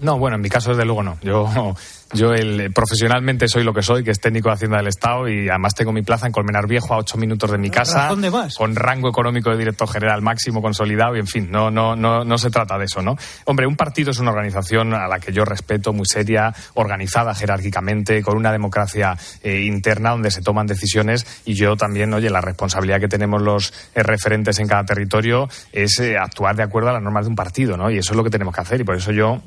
No, 0.00 0.18
bueno, 0.18 0.36
en 0.36 0.42
mi 0.42 0.48
caso 0.48 0.70
desde 0.70 0.84
luego 0.84 1.02
no. 1.02 1.18
Yo, 1.22 1.74
yo 2.12 2.32
el, 2.34 2.72
profesionalmente 2.72 3.48
soy 3.48 3.64
lo 3.64 3.72
que 3.72 3.82
soy, 3.82 4.04
que 4.04 4.10
es 4.10 4.20
técnico 4.20 4.48
de 4.48 4.54
Hacienda 4.54 4.76
del 4.76 4.88
Estado 4.88 5.28
y 5.28 5.48
además 5.48 5.74
tengo 5.74 5.92
mi 5.92 6.02
plaza 6.02 6.26
en 6.26 6.32
Colmenar 6.32 6.66
Viejo 6.66 6.94
a 6.94 6.98
ocho 6.98 7.16
minutos 7.16 7.50
de 7.50 7.58
mi 7.58 7.70
casa. 7.70 8.08
¿Dónde 8.08 8.30
vas? 8.30 8.56
Con 8.56 8.76
rango 8.76 9.08
económico 9.08 9.50
de 9.50 9.56
director 9.56 9.88
general 9.88 10.22
máximo 10.22 10.60
consolidado 10.60 11.16
y 11.16 11.20
en 11.20 11.26
fin, 11.26 11.50
no, 11.50 11.70
no, 11.70 11.96
no, 11.96 12.24
no 12.24 12.38
se 12.38 12.50
trata 12.50 12.78
de 12.78 12.84
eso, 12.84 13.02
¿no? 13.02 13.16
Hombre, 13.44 13.66
un 13.66 13.76
partido 13.76 14.10
es 14.10 14.18
una 14.18 14.30
organización 14.30 14.94
a 14.94 15.08
la 15.08 15.18
que 15.18 15.32
yo 15.32 15.44
respeto, 15.44 15.92
muy 15.92 16.06
seria, 16.06 16.54
organizada 16.74 17.34
jerárquicamente, 17.34 18.22
con 18.22 18.36
una 18.36 18.52
democracia 18.52 19.16
eh, 19.42 19.62
interna 19.62 20.10
donde 20.10 20.30
se 20.30 20.42
toman 20.42 20.66
decisiones 20.66 21.42
y 21.44 21.54
yo 21.54 21.76
también, 21.76 22.12
oye, 22.12 22.30
la 22.30 22.40
responsabilidad 22.40 23.00
que 23.00 23.08
tenemos 23.08 23.40
los 23.40 23.72
eh, 23.94 24.02
referentes 24.02 24.58
en 24.58 24.68
cada 24.68 24.84
territorio 24.84 25.48
es 25.72 25.98
eh, 26.00 26.16
actuar 26.18 26.56
de 26.56 26.62
acuerdo 26.62 26.90
a 26.90 26.92
las 26.92 27.02
normas 27.02 27.24
de 27.24 27.30
un 27.30 27.36
partido, 27.36 27.76
¿no? 27.76 27.90
Y 27.90 27.98
eso 27.98 28.12
es 28.12 28.16
lo 28.16 28.24
que 28.24 28.30
tenemos 28.30 28.54
que 28.54 28.60
hacer 28.60 28.80
y 28.80 28.84
por 28.84 28.96
eso 28.96 29.12
yo 29.12 29.40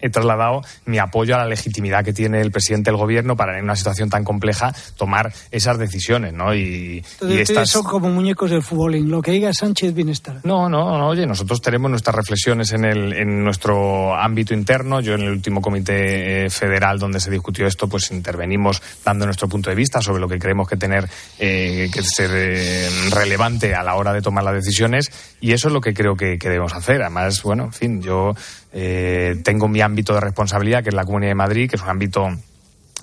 he 0.00 0.10
trasladado 0.10 0.62
mi 0.86 0.98
apoyo 0.98 1.34
a 1.34 1.38
la 1.38 1.46
legitimidad 1.46 2.04
que 2.04 2.12
tiene 2.12 2.40
el 2.40 2.50
presidente 2.50 2.90
del 2.90 2.98
gobierno 2.98 3.36
para 3.36 3.58
en 3.58 3.64
una 3.64 3.76
situación 3.76 4.10
tan 4.10 4.24
compleja 4.24 4.74
tomar 4.96 5.32
esas 5.50 5.78
decisiones, 5.78 6.32
¿no? 6.32 6.54
Y, 6.54 7.04
Entonces, 7.12 7.38
y 7.38 7.40
estas... 7.40 7.70
son 7.70 7.84
como 7.84 8.10
muñecos 8.10 8.50
del 8.50 8.62
fútbol. 8.62 8.96
Lo 9.08 9.22
que 9.22 9.32
diga 9.32 9.52
Sánchez, 9.52 9.94
bienestar. 9.94 10.40
No, 10.44 10.68
no, 10.68 10.98
no, 10.98 11.08
oye, 11.08 11.26
nosotros 11.26 11.60
tenemos 11.60 11.90
nuestras 11.90 12.14
reflexiones 12.14 12.72
en, 12.72 12.84
el, 12.84 13.12
en 13.12 13.44
nuestro 13.44 14.14
ámbito 14.14 14.54
interno. 14.54 15.00
Yo 15.00 15.14
en 15.14 15.22
el 15.22 15.30
último 15.30 15.60
comité 15.60 16.46
eh, 16.46 16.50
federal 16.50 16.98
donde 16.98 17.20
se 17.20 17.30
discutió 17.30 17.66
esto, 17.66 17.88
pues 17.88 18.10
intervenimos 18.10 18.82
dando 19.04 19.24
nuestro 19.26 19.48
punto 19.48 19.70
de 19.70 19.76
vista 19.76 20.00
sobre 20.00 20.20
lo 20.20 20.28
que 20.28 20.38
creemos 20.38 20.68
que 20.68 20.76
tener 20.76 21.08
eh, 21.38 21.88
que 21.92 22.02
ser 22.02 22.30
eh, 22.32 22.88
relevante 23.10 23.74
a 23.74 23.82
la 23.82 23.94
hora 23.94 24.12
de 24.12 24.22
tomar 24.22 24.44
las 24.44 24.54
decisiones 24.54 25.10
y 25.40 25.52
eso 25.52 25.68
es 25.68 25.74
lo 25.74 25.80
que 25.80 25.94
creo 25.94 26.16
que, 26.16 26.38
que 26.38 26.48
debemos 26.48 26.74
hacer. 26.74 27.02
Además, 27.02 27.42
bueno, 27.42 27.64
en 27.64 27.72
fin, 27.72 28.02
yo 28.02 28.34
eh, 28.72 29.40
tengo 29.44 29.68
mi 29.68 29.80
ámbito 29.80 30.14
de 30.14 30.20
responsabilidad, 30.20 30.82
que 30.82 30.90
es 30.90 30.94
la 30.94 31.04
Comunidad 31.04 31.30
de 31.30 31.36
Madrid, 31.36 31.70
que 31.70 31.76
es 31.76 31.82
un 31.82 31.88
ámbito 31.88 32.28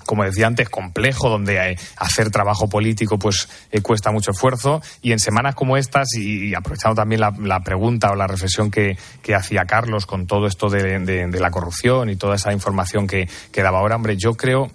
como 0.08 0.24
decía 0.24 0.46
antes, 0.46 0.70
complejo, 0.70 1.28
donde 1.28 1.72
eh, 1.72 1.78
hacer 1.98 2.30
trabajo 2.30 2.66
político 2.66 3.18
pues 3.18 3.46
eh, 3.70 3.82
cuesta 3.82 4.10
mucho 4.10 4.30
esfuerzo. 4.30 4.80
Y 5.02 5.12
en 5.12 5.18
semanas 5.18 5.54
como 5.54 5.76
estas, 5.76 6.14
y, 6.16 6.54
aprovechando 6.54 6.94
también 6.94 7.20
la, 7.20 7.60
pregunta 7.60 8.10
o 8.10 8.14
la 8.14 8.26
reflexión 8.26 8.70
que, 8.70 8.96
hacía 9.36 9.66
Carlos 9.66 10.06
con 10.06 10.26
todo 10.26 10.46
esto 10.46 10.70
de, 10.70 11.28
la 11.38 11.50
corrupción 11.50 12.08
y 12.08 12.16
toda 12.16 12.36
esa 12.36 12.54
información 12.54 13.06
que, 13.06 13.28
que 13.52 13.62
daba 13.62 13.80
ahora, 13.80 13.96
hombre, 13.96 14.16
yo 14.16 14.34
creo 14.34 14.70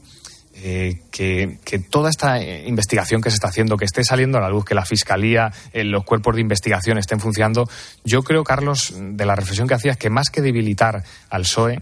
eh, 0.56 1.02
que, 1.12 1.58
que, 1.66 1.80
toda 1.80 2.10
esta 2.10 2.42
investigación 2.42 3.22
que 3.22 3.32
se 3.32 3.36
está 3.36 3.48
haciendo, 3.48 3.76
que 3.76 3.86
esté 3.86 4.04
saliendo 4.04 4.38
a 4.38 4.42
la 4.42 4.50
luz, 4.50 4.66
que 4.66 4.76
la 4.76 4.86
Fiscalía, 4.86 5.52
eh, 5.74 5.84
los 5.84 6.04
cuerpos 6.04 6.36
de 6.36 6.42
investigación 6.42 6.98
estén 6.98 7.20
funcionando, 7.20 7.68
yo 8.04 8.24
creo, 8.24 8.44
Carlos, 8.44 8.94
de 8.98 9.26
la 9.26 9.36
reflexión 9.36 9.68
que 9.68 9.74
hacías, 9.74 9.98
que 9.98 10.10
más 10.10 10.30
que 10.30 10.42
debilitar 10.42 11.04
al 11.30 11.42
PSOE, 11.42 11.82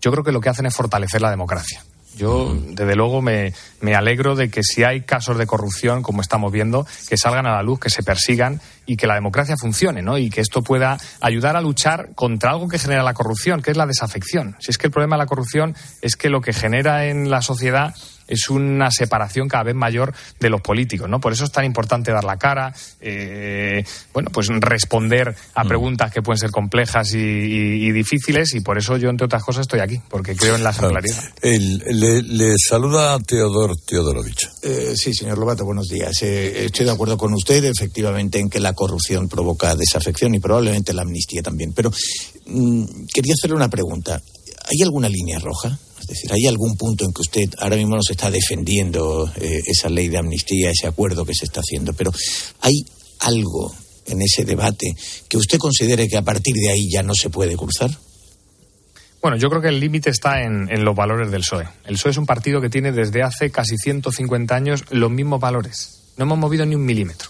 yo 0.00 0.10
creo 0.12 0.24
que 0.24 0.32
lo 0.32 0.40
que 0.40 0.48
hacen 0.48 0.66
es 0.66 0.74
fortalecer 0.74 1.20
la 1.20 1.30
democracia. 1.30 1.82
Yo, 2.16 2.52
desde 2.54 2.96
luego, 2.96 3.22
me, 3.22 3.52
me, 3.80 3.94
alegro 3.94 4.34
de 4.34 4.50
que 4.50 4.62
si 4.62 4.82
hay 4.82 5.02
casos 5.02 5.38
de 5.38 5.46
corrupción, 5.46 6.02
como 6.02 6.20
estamos 6.20 6.50
viendo, 6.50 6.86
que 7.08 7.16
salgan 7.16 7.46
a 7.46 7.52
la 7.52 7.62
luz, 7.62 7.78
que 7.78 7.90
se 7.90 8.02
persigan 8.02 8.60
y 8.86 8.96
que 8.96 9.06
la 9.06 9.14
democracia 9.14 9.56
funcione, 9.56 10.02
¿no? 10.02 10.18
Y 10.18 10.30
que 10.30 10.40
esto 10.40 10.62
pueda 10.62 10.98
ayudar 11.20 11.56
a 11.56 11.60
luchar 11.60 12.14
contra 12.14 12.50
algo 12.50 12.68
que 12.68 12.78
genera 12.78 13.02
la 13.02 13.14
corrupción, 13.14 13.62
que 13.62 13.70
es 13.70 13.76
la 13.76 13.86
desafección. 13.86 14.56
Si 14.58 14.70
es 14.70 14.78
que 14.78 14.88
el 14.88 14.92
problema 14.92 15.16
de 15.16 15.22
la 15.22 15.26
corrupción 15.26 15.76
es 16.02 16.16
que 16.16 16.28
lo 16.28 16.40
que 16.40 16.52
genera 16.52 17.06
en 17.06 17.30
la 17.30 17.42
sociedad 17.42 17.94
es 18.28 18.50
una 18.50 18.90
separación 18.90 19.48
cada 19.48 19.64
vez 19.64 19.74
mayor 19.74 20.12
de 20.38 20.50
los 20.50 20.60
políticos, 20.60 21.08
¿no? 21.08 21.20
Por 21.20 21.32
eso 21.32 21.44
es 21.44 21.52
tan 21.52 21.64
importante 21.64 22.12
dar 22.12 22.24
la 22.24 22.36
cara, 22.36 22.72
eh, 23.00 23.84
bueno, 24.12 24.30
pues 24.32 24.48
responder 24.48 25.34
a 25.54 25.64
preguntas 25.64 26.12
que 26.12 26.22
pueden 26.22 26.38
ser 26.38 26.50
complejas 26.50 27.14
y, 27.14 27.18
y, 27.18 27.88
y, 27.88 27.92
difíciles 27.92 28.54
y 28.54 28.60
por 28.60 28.78
eso 28.78 28.96
yo, 28.96 29.08
entre 29.08 29.24
otras 29.24 29.42
cosas, 29.42 29.62
estoy 29.62 29.80
aquí, 29.80 30.00
porque 30.08 30.36
creo 30.36 30.56
en 30.56 30.62
la 30.62 30.70
ejemplaridad. 30.70 31.24
El, 31.42 31.78
le, 31.78 32.22
le, 32.22 32.54
saluda 32.58 33.18
Teodor 33.20 33.76
Teodorovich. 33.86 34.48
Eh, 34.62 34.94
sí, 34.94 35.14
señor 35.14 35.38
Lobato, 35.38 35.64
buenos 35.64 35.88
días. 35.88 36.22
Eh, 36.22 36.66
estoy 36.66 36.86
de 36.86 36.92
acuerdo 36.92 37.16
con 37.16 37.32
usted, 37.32 37.64
efectivamente, 37.64 38.38
en 38.38 38.50
que 38.50 38.60
la 38.60 38.74
corrupción 38.74 39.28
provoca 39.28 39.74
desafección 39.74 40.34
y 40.34 40.40
probablemente 40.40 40.92
la 40.92 41.02
amnistía 41.02 41.42
también. 41.42 41.72
Pero 41.72 41.90
mmm, 42.46 42.84
quería 43.12 43.34
hacerle 43.34 43.56
una 43.56 43.68
pregunta. 43.68 44.20
¿Hay 44.70 44.82
alguna 44.82 45.08
línea 45.08 45.38
roja? 45.38 45.78
Es 46.08 46.14
decir, 46.22 46.32
¿hay 46.32 46.46
algún 46.46 46.74
punto 46.76 47.04
en 47.04 47.12
que 47.12 47.20
usted 47.20 47.50
ahora 47.58 47.76
mismo 47.76 47.94
nos 47.94 48.08
está 48.08 48.30
defendiendo 48.30 49.30
eh, 49.36 49.60
esa 49.66 49.90
ley 49.90 50.08
de 50.08 50.16
amnistía, 50.16 50.70
ese 50.70 50.86
acuerdo 50.86 51.26
que 51.26 51.34
se 51.34 51.44
está 51.44 51.60
haciendo? 51.60 51.92
Pero 51.92 52.10
¿hay 52.62 52.82
algo 53.20 53.74
en 54.06 54.22
ese 54.22 54.46
debate 54.46 54.86
que 55.28 55.36
usted 55.36 55.58
considere 55.58 56.08
que 56.08 56.16
a 56.16 56.22
partir 56.22 56.54
de 56.54 56.70
ahí 56.70 56.88
ya 56.90 57.02
no 57.02 57.14
se 57.14 57.28
puede 57.28 57.56
cruzar? 57.56 57.90
Bueno, 59.20 59.36
yo 59.36 59.50
creo 59.50 59.60
que 59.60 59.68
el 59.68 59.80
límite 59.80 60.08
está 60.08 60.42
en, 60.42 60.66
los 60.82 60.96
valores 60.96 61.30
del 61.30 61.42
PSOE. 61.42 61.68
El 61.84 61.96
PSOE 61.96 62.12
es 62.12 62.16
un 62.16 62.24
partido 62.24 62.62
que 62.62 62.70
tiene 62.70 62.90
desde 62.90 63.22
hace 63.22 63.50
casi 63.50 63.76
150 63.76 64.54
años 64.54 64.84
los 64.88 65.10
mismos 65.10 65.40
valores. 65.40 66.12
No 66.16 66.24
hemos 66.24 66.38
movido 66.38 66.64
ni 66.64 66.74
un 66.74 66.86
milímetro. 66.86 67.28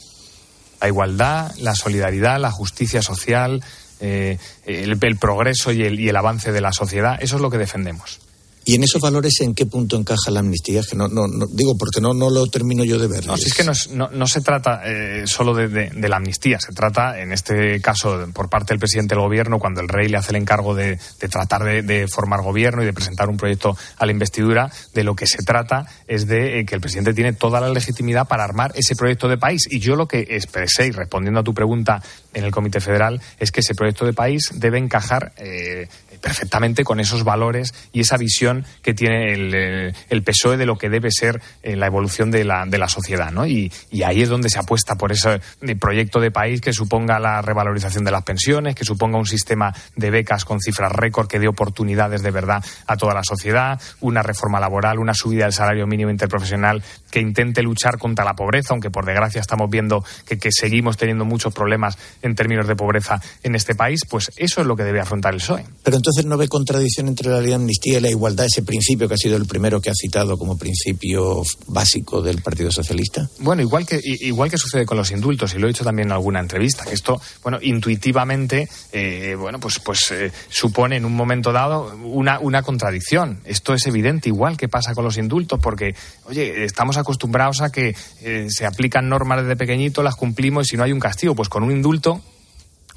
La 0.81 0.87
igualdad, 0.87 1.53
la 1.57 1.75
solidaridad, 1.75 2.39
la 2.39 2.53
justicia 2.53 3.03
social, 3.03 3.65
eh, 3.99 4.39
el, 4.67 4.97
progreso 5.19 5.73
y 5.73 5.83
el 5.83 6.17
avance 6.17 6.53
de 6.53 6.61
la 6.61 6.73
sociedad, 6.73 7.19
eso 7.21 7.37
es 7.37 7.43
lo 7.43 7.51
que 7.51 7.59
defendemos. 7.59 8.21
¿Y 8.69 8.75
en 8.75 8.85
esos 8.85 9.01
valores 9.01 9.41
en 9.41 9.55
qué 9.55 9.65
punto 9.65 9.97
encaja 9.97 10.31
la 10.31 10.41
amnistía? 10.41 10.83
Que 10.83 10.95
no, 10.95 11.09
no, 11.09 11.27
no 11.27 11.47
digo 11.51 11.79
porque 11.79 12.03
no, 12.03 12.13
no 12.13 12.29
lo 12.29 12.49
termino 12.49 12.85
yo 12.85 12.99
de 12.99 13.07
ver. 13.07 13.27
No, 13.27 13.35
si 13.39 13.47
es 13.47 13.55
que 13.55 13.65
no, 13.65 13.73
es, 13.73 13.89
no, 13.89 14.11
no 14.11 14.27
se 14.27 14.43
trata 14.43 14.83
eh, 14.85 15.23
solo 15.27 15.55
de, 15.55 15.69
de, 15.69 15.89
de, 15.89 16.09
la 16.11 16.17
amnistía, 16.17 16.61
se 16.61 16.75
trata, 16.75 17.19
en 17.19 17.33
este 17.33 17.81
caso, 17.81 18.29
por 18.35 18.51
parte 18.51 18.75
del 18.75 18.79
presidente 18.79 19.15
del 19.15 19.25
gobierno, 19.25 19.59
cuando 19.59 19.81
el 19.81 19.89
rey 19.89 20.11
le 20.11 20.19
hace 20.19 20.33
el 20.33 20.37
encargo 20.37 20.75
de, 20.75 20.99
de 21.19 21.29
tratar 21.31 21.65
de, 21.65 22.09
formar 22.09 22.43
gobierno 22.43 22.83
y 22.83 22.85
de 22.85 22.93
presentar 22.93 23.31
un 23.31 23.39
proyecto 23.39 23.75
a 23.97 24.05
la 24.05 24.13
investidura, 24.13 24.71
de 24.93 25.03
lo 25.03 25.17
que 25.17 25.27
se 25.27 25.43
trata 25.43 25.87
es 26.07 26.27
de 26.27 26.61
eh, 26.61 26.67
que 26.67 26.75
el 26.75 26.83
presidente 26.83 27.15
tiene 27.15 27.33
toda 27.33 27.63
la 27.63 27.71
legitimidad 27.71 28.29
para 28.29 28.45
armar 28.45 28.73
ese 28.75 28.95
proyecto 28.97 29.29
de 29.29 29.39
país. 29.39 29.63
Y 29.71 29.79
yo 29.79 29.97
lo 29.97 30.07
que 30.07 30.27
expresé, 30.29 30.89
y 30.89 30.91
respondiendo 30.91 31.41
a 31.41 31.43
tu 31.43 31.55
pregunta 31.55 32.03
en 32.35 32.45
el 32.45 32.51
Comité 32.51 32.81
Federal, 32.81 33.19
es 33.39 33.51
que 33.51 33.61
ese 33.61 33.75
proyecto 33.75 34.05
de 34.05 34.13
país 34.13 34.51
debe 34.57 34.77
encajar 34.77 35.33
eh, 35.39 35.89
perfectamente 36.21 36.85
con 36.85 37.01
esos 37.01 37.25
valores 37.25 37.75
y 37.93 38.01
esa 38.01 38.17
visión 38.17 38.65
que 38.83 38.95
tiene 38.95 39.33
el, 39.33 39.95
el 40.09 40.23
PSOE 40.23 40.57
de 40.57 40.67
lo 40.67 40.77
que 40.77 40.89
debe 40.89 41.11
ser 41.11 41.41
eh, 41.63 41.77
la 41.77 41.87
evolución 41.87 42.31
de 42.31 42.45
la, 42.45 42.65
de 42.67 42.79
la 42.79 42.89
sociedad. 42.89 43.31
¿no? 43.31 43.47
Y, 43.47 43.73
y, 43.91 44.03
ahí 44.03 44.23
es 44.23 44.29
donde 44.29 44.49
se 44.49 44.59
apuesta 44.59 44.97
por 44.97 45.13
ese 45.13 45.41
proyecto 45.79 46.21
de 46.21 46.31
país 46.31 46.61
que 46.61 46.73
suponga 46.73 47.19
la 47.19 47.43
revalorización 47.43 48.05
de 48.05 48.11
las 48.11 48.23
pensiones, 48.23 48.75
que 48.75 48.85
suponga 48.85 49.19
un 49.19 49.27
sistema 49.27 49.75
de 49.97 50.11
becas 50.11 50.45
con 50.45 50.61
cifras 50.61 50.93
récord 50.93 51.29
que 51.29 51.39
dé 51.39 51.49
oportunidades 51.49 52.23
de 52.23 52.31
verdad 52.31 52.65
a 52.87 52.97
toda 52.97 53.15
la 53.15 53.23
sociedad, 53.23 53.81
una 54.01 54.23
reforma 54.23 54.61
laboral, 54.61 54.99
una 54.99 55.15
subida 55.15 55.45
del 55.45 55.53
salario 55.53 55.87
mínimo 55.87 56.11
interprofesional 56.11 56.83
que 57.11 57.21
intente 57.21 57.63
luchar 57.63 57.99
contra 57.99 58.25
la 58.25 58.35
pobreza, 58.35 58.69
aunque 58.71 58.91
por 58.91 59.05
desgracia 59.05 59.41
estamos 59.41 59.71
viendo 59.71 60.05
que, 60.27 60.39
que 60.39 60.51
seguimos 60.53 60.97
teniendo 60.97 61.25
muchos 61.25 61.53
problemas 61.53 61.97
en 62.23 62.35
términos 62.35 62.67
de 62.67 62.77
pobreza 62.77 63.21
en 63.43 63.55
este 63.55 63.75
país, 63.75 64.01
pues 64.09 64.31
eso 64.37 64.61
es 64.61 64.67
lo 64.67 64.77
que 64.77 64.85
debe 64.85 65.01
afrontar 65.01 65.35
el 65.35 65.41
PSOE. 65.41 65.65
Pero 65.83 65.97
entonces 65.97 66.25
no 66.25 66.37
ve 66.37 66.49
contradicción 66.49 67.09
entre 67.09 67.31
la 67.31 67.41
ley 67.41 67.49
de 67.49 67.55
amnistía 67.55 67.99
y 67.99 68.01
la 68.01 68.11
igualdad, 68.11 68.47
ese 68.47 68.63
principio 68.63 69.09
que 69.09 69.15
ha 69.15 69.19
sido 69.19 69.37
el 69.37 69.47
primero 69.47 69.81
que 69.81 69.91
ha 69.91 69.95
citado 69.95 70.37
como 70.37 70.57
principio 70.57 71.43
básico 71.67 72.23
del 72.23 72.43
Partido 72.43 72.71
Socialista? 72.71 73.29
Bueno, 73.41 73.63
igual 73.63 73.87
que, 73.87 74.01
igual 74.03 74.51
que 74.51 74.59
sucede 74.59 74.87
con 74.87 74.97
los 74.97 75.11
indultos, 75.11 75.55
y 75.55 75.59
lo 75.59 75.67
he 75.67 75.69
dicho 75.69 75.85
también 75.85 76.09
en 76.09 76.13
alguna 76.13 76.41
entrevista, 76.41 76.85
que 76.85 76.95
esto, 76.95 77.21
bueno, 77.43 77.59
intuitivamente, 77.61 78.69
eh, 78.93 79.35
bueno, 79.39 79.59
pues, 79.61 79.79
pues 79.79 80.11
eh, 80.11 80.33
supone 80.49 80.97
en 80.97 81.05
un 81.05 81.15
momento 81.15 81.53
dado 81.53 81.95
una, 82.05 82.39
una 82.41 82.63
contradicción. 82.63 83.41
Esto 83.45 83.75
es 83.75 83.87
evidente, 83.87 84.29
igual 84.29 84.57
que 84.57 84.69
pasa 84.69 84.95
con 84.95 85.05
los 85.05 85.17
indultos, 85.19 85.61
porque, 85.61 85.95
oye, 86.25 86.65
acostumbrados 86.99 87.61
a 87.63 87.71
que 87.71 87.95
eh, 88.23 88.47
se 88.49 88.67
aplican 88.67 89.09
normas 89.09 89.43
desde 89.43 89.57
pequeñito, 89.57 90.03
las 90.03 90.17
cumplimos 90.17 90.67
y 90.67 90.71
si 90.71 90.77
no 90.77 90.85
hay 90.85 90.93
un 90.93 91.01
castigo, 91.01 91.35
pues 91.35 91.49
con 91.49 91.63
un 91.63 91.73
indulto 91.73 92.21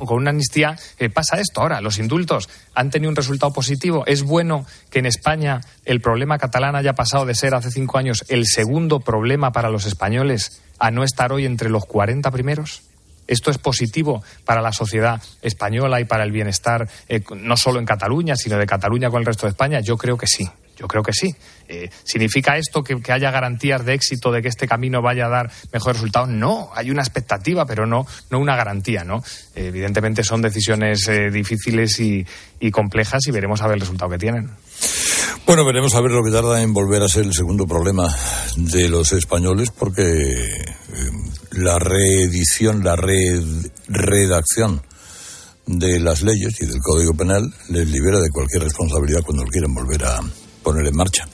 o 0.01 0.05
con 0.05 0.17
una 0.17 0.31
amnistía 0.31 0.75
eh, 0.97 1.09
pasa 1.09 1.39
esto. 1.39 1.61
Ahora, 1.61 1.79
los 1.79 1.99
indultos 1.99 2.49
han 2.73 2.89
tenido 2.89 3.09
un 3.09 3.15
resultado 3.15 3.53
positivo. 3.53 4.03
¿Es 4.07 4.23
bueno 4.23 4.65
que 4.89 4.99
en 4.99 5.05
España 5.05 5.61
el 5.85 6.01
problema 6.01 6.39
catalán 6.39 6.75
haya 6.75 6.93
pasado 6.93 7.25
de 7.25 7.35
ser 7.35 7.53
hace 7.53 7.71
cinco 7.71 7.97
años 7.97 8.25
el 8.27 8.45
segundo 8.47 8.99
problema 8.99 9.51
para 9.51 9.69
los 9.69 9.85
españoles 9.85 10.61
a 10.79 10.89
no 10.91 11.03
estar 11.03 11.31
hoy 11.31 11.45
entre 11.45 11.69
los 11.69 11.85
40 11.85 12.29
primeros? 12.31 12.81
¿Esto 13.27 13.51
es 13.51 13.59
positivo 13.59 14.23
para 14.43 14.61
la 14.61 14.73
sociedad 14.73 15.21
española 15.41 16.01
y 16.01 16.05
para 16.05 16.23
el 16.23 16.31
bienestar, 16.31 16.89
eh, 17.07 17.23
no 17.35 17.55
solo 17.55 17.79
en 17.79 17.85
Cataluña, 17.85 18.35
sino 18.35 18.57
de 18.57 18.65
Cataluña 18.65 19.09
con 19.09 19.19
el 19.19 19.25
resto 19.25 19.45
de 19.45 19.51
España? 19.51 19.79
Yo 19.79 19.97
creo 19.97 20.17
que 20.17 20.27
sí. 20.27 20.49
Yo 20.81 20.87
creo 20.87 21.03
que 21.03 21.13
sí. 21.13 21.35
Eh, 21.67 21.91
¿Significa 22.03 22.57
esto 22.57 22.83
que, 22.83 22.99
que, 22.99 23.11
haya 23.11 23.29
garantías 23.29 23.85
de 23.85 23.93
éxito 23.93 24.31
de 24.31 24.41
que 24.41 24.47
este 24.47 24.67
camino 24.67 25.03
vaya 25.03 25.27
a 25.27 25.29
dar 25.29 25.51
mejores 25.71 25.97
resultados? 25.97 26.29
No, 26.29 26.71
hay 26.73 26.89
una 26.89 27.03
expectativa, 27.03 27.65
pero 27.67 27.85
no, 27.85 28.07
no 28.31 28.39
una 28.39 28.55
garantía, 28.55 29.03
¿no? 29.03 29.23
Eh, 29.53 29.67
evidentemente 29.67 30.23
son 30.23 30.41
decisiones 30.41 31.07
eh, 31.07 31.29
difíciles 31.29 31.99
y, 31.99 32.25
complejas 32.71 33.27
y 33.27 33.31
veremos 33.31 33.61
a 33.61 33.67
ver 33.67 33.75
el 33.75 33.81
resultado 33.81 34.09
que 34.09 34.17
tienen. 34.17 34.49
Bueno, 35.45 35.65
veremos 35.65 35.93
a 35.93 36.01
ver 36.01 36.11
lo 36.11 36.23
que 36.23 36.31
tarda 36.31 36.63
en 36.63 36.73
volver 36.73 37.03
a 37.03 37.07
ser 37.07 37.25
el 37.25 37.33
segundo 37.33 37.67
problema 37.67 38.07
de 38.55 38.89
los 38.89 39.11
españoles, 39.13 39.69
porque 39.69 40.33
la 41.51 41.77
reedición, 41.77 42.83
la 42.83 42.95
red, 42.95 43.43
redacción 43.87 44.81
de 45.67 45.99
las 45.99 46.23
leyes 46.23 46.59
y 46.59 46.65
del 46.65 46.79
Código 46.81 47.13
Penal 47.13 47.43
les 47.69 47.87
libera 47.87 48.19
de 48.19 48.29
cualquier 48.31 48.63
responsabilidad 48.63 49.21
cuando 49.23 49.43
quieren 49.43 49.73
volver 49.73 50.05
a, 50.05 50.21
poner 50.63 50.87
en 50.87 50.95
marcha. 50.95 51.27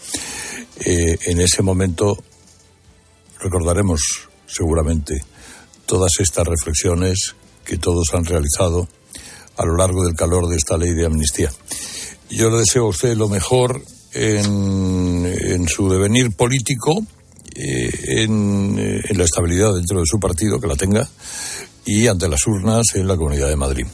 Eh, 0.80 1.18
en 1.26 1.42
ese 1.42 1.62
momento 1.64 2.18
recordaremos 3.40 4.02
seguramente 4.46 5.22
todas 5.86 6.12
estas 6.20 6.48
reflexiones 6.48 7.36
que 7.66 7.78
todos 7.78 8.14
han 8.14 8.26
realizado 8.26 8.88
a 9.58 9.66
lo 9.66 9.76
largo 9.76 10.06
del 10.06 10.16
calor 10.16 10.48
de 10.48 10.56
esta 10.56 10.78
ley 10.78 10.94
de 10.94 11.06
amnistía. 11.06 11.52
Yo 12.30 12.50
le 12.50 12.60
deseo 12.60 12.86
a 12.86 12.90
usted 12.90 13.16
lo 13.16 13.28
mejor 13.28 13.82
en, 14.14 15.26
en 15.26 15.68
su 15.68 15.90
devenir 15.90 16.36
político, 16.36 16.94
eh, 17.56 17.90
en, 18.24 18.78
en 18.78 19.18
la 19.18 19.24
estabilidad 19.24 19.74
dentro 19.74 20.00
de 20.00 20.06
su 20.06 20.20
partido, 20.20 20.60
que 20.60 20.68
la 20.68 20.76
tenga, 20.76 21.08
y 21.86 22.08
ante 22.08 22.28
las 22.28 22.46
urnas 22.46 22.84
en 22.96 23.08
la 23.08 23.16
Comunidad 23.16 23.48
de 23.48 23.56
Madrid, 23.56 23.86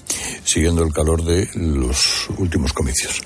siguiendo 0.43 0.83
el 0.83 0.91
calor 0.91 1.23
de 1.23 1.47
los 1.53 2.27
últimos 2.37 2.73
comicios. 2.73 3.21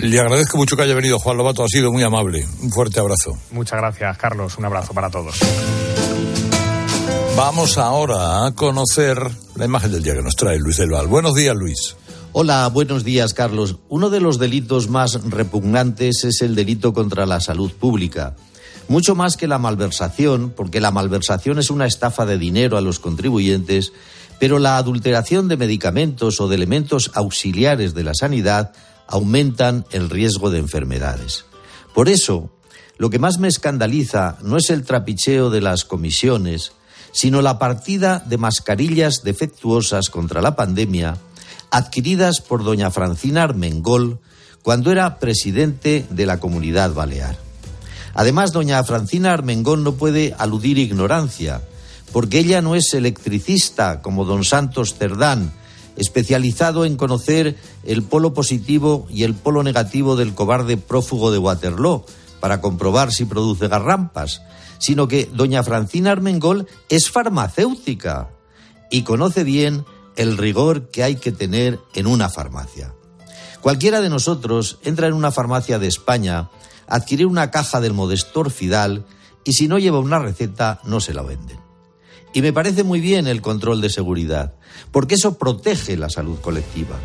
Le 0.00 0.20
agradezco 0.20 0.56
mucho 0.56 0.76
que 0.76 0.82
haya 0.82 0.94
venido, 0.94 1.18
Juan 1.18 1.36
Lobato, 1.36 1.62
ha 1.62 1.68
sido 1.68 1.92
muy 1.92 2.02
amable. 2.02 2.46
Un 2.62 2.70
fuerte 2.70 3.00
abrazo. 3.00 3.38
Muchas 3.52 3.78
gracias, 3.78 4.18
Carlos. 4.18 4.58
Un 4.58 4.64
abrazo 4.64 4.92
para 4.92 5.08
todos. 5.10 5.38
Vamos 7.36 7.78
ahora 7.78 8.46
a 8.46 8.54
conocer 8.54 9.18
la 9.56 9.64
imagen 9.64 9.92
del 9.92 10.02
día 10.02 10.14
que 10.14 10.22
nos 10.22 10.36
trae 10.36 10.58
Luis 10.58 10.76
del 10.76 10.90
Val. 10.90 11.06
Buenos 11.06 11.34
días, 11.34 11.54
Luis. 11.56 11.96
Hola, 12.32 12.68
buenos 12.68 13.04
días, 13.04 13.34
Carlos. 13.34 13.76
Uno 13.88 14.10
de 14.10 14.20
los 14.20 14.38
delitos 14.38 14.88
más 14.88 15.20
repugnantes 15.30 16.24
es 16.24 16.42
el 16.42 16.56
delito 16.56 16.92
contra 16.92 17.26
la 17.26 17.40
salud 17.40 17.72
pública. 17.72 18.34
Mucho 18.88 19.14
más 19.14 19.36
que 19.36 19.46
la 19.46 19.58
malversación, 19.58 20.52
porque 20.54 20.80
la 20.80 20.90
malversación 20.90 21.58
es 21.58 21.70
una 21.70 21.86
estafa 21.86 22.26
de 22.26 22.38
dinero 22.38 22.76
a 22.76 22.80
los 22.80 22.98
contribuyentes, 22.98 23.92
pero 24.38 24.58
la 24.58 24.76
adulteración 24.76 25.48
de 25.48 25.56
medicamentos 25.56 26.40
o 26.40 26.48
de 26.48 26.56
elementos 26.56 27.10
auxiliares 27.14 27.94
de 27.94 28.02
la 28.02 28.14
sanidad 28.14 28.72
aumentan 29.06 29.84
el 29.90 30.10
riesgo 30.10 30.50
de 30.50 30.58
enfermedades. 30.58 31.44
Por 31.94 32.08
eso, 32.08 32.50
lo 32.96 33.10
que 33.10 33.18
más 33.18 33.38
me 33.38 33.48
escandaliza 33.48 34.38
no 34.42 34.56
es 34.56 34.70
el 34.70 34.84
trapicheo 34.84 35.50
de 35.50 35.60
las 35.60 35.84
comisiones, 35.84 36.72
sino 37.12 37.42
la 37.42 37.58
partida 37.58 38.22
de 38.26 38.38
mascarillas 38.38 39.22
defectuosas 39.22 40.10
contra 40.10 40.42
la 40.42 40.56
pandemia 40.56 41.16
adquiridas 41.70 42.40
por 42.40 42.62
doña 42.62 42.90
Francina 42.90 43.42
Armengol 43.42 44.20
cuando 44.62 44.92
era 44.92 45.18
presidente 45.18 46.06
de 46.08 46.24
la 46.24 46.38
Comunidad 46.38 46.94
Balear. 46.94 47.36
Además, 48.14 48.52
doña 48.52 48.82
Francina 48.84 49.32
Armengol 49.32 49.82
no 49.82 49.94
puede 49.94 50.34
aludir 50.38 50.78
ignorancia, 50.78 51.62
porque 52.12 52.38
ella 52.38 52.62
no 52.62 52.76
es 52.76 52.94
electricista 52.94 54.02
como 54.02 54.24
don 54.24 54.44
Santos 54.44 54.94
Cerdán, 54.94 55.52
especializado 55.96 56.84
en 56.84 56.96
conocer 56.96 57.56
el 57.84 58.02
polo 58.02 58.34
positivo 58.34 59.06
y 59.10 59.24
el 59.24 59.34
polo 59.34 59.62
negativo 59.62 60.16
del 60.16 60.34
cobarde 60.34 60.76
prófugo 60.76 61.30
de 61.30 61.38
Waterloo 61.38 62.04
para 62.40 62.60
comprobar 62.60 63.12
si 63.12 63.24
produce 63.24 63.68
garrampas, 63.68 64.42
sino 64.78 65.08
que 65.08 65.30
doña 65.32 65.62
Francina 65.62 66.12
Armengol 66.12 66.66
es 66.88 67.10
farmacéutica 67.10 68.30
y 68.90 69.02
conoce 69.02 69.44
bien 69.44 69.84
el 70.16 70.36
rigor 70.36 70.90
que 70.90 71.02
hay 71.02 71.16
que 71.16 71.32
tener 71.32 71.80
en 71.94 72.06
una 72.06 72.28
farmacia. 72.28 72.94
Cualquiera 73.60 74.00
de 74.00 74.10
nosotros 74.10 74.78
entra 74.82 75.06
en 75.06 75.14
una 75.14 75.32
farmacia 75.32 75.78
de 75.78 75.88
España, 75.88 76.50
adquiere 76.86 77.24
una 77.24 77.50
caja 77.50 77.80
del 77.80 77.94
Modestor 77.94 78.50
Fidal 78.50 79.06
y 79.42 79.54
si 79.54 79.68
no 79.68 79.78
lleva 79.78 79.98
una 79.98 80.18
receta 80.18 80.80
no 80.84 81.00
se 81.00 81.14
la 81.14 81.22
venden. 81.22 81.63
Y 82.34 82.42
me 82.42 82.52
parece 82.52 82.82
muy 82.82 83.00
bien 83.00 83.28
el 83.28 83.40
control 83.40 83.80
de 83.80 83.88
seguridad, 83.88 84.52
porque 84.90 85.14
eso 85.14 85.38
protege 85.38 85.96
la 85.96 86.10
salud 86.10 86.38
colectiva. 86.40 86.98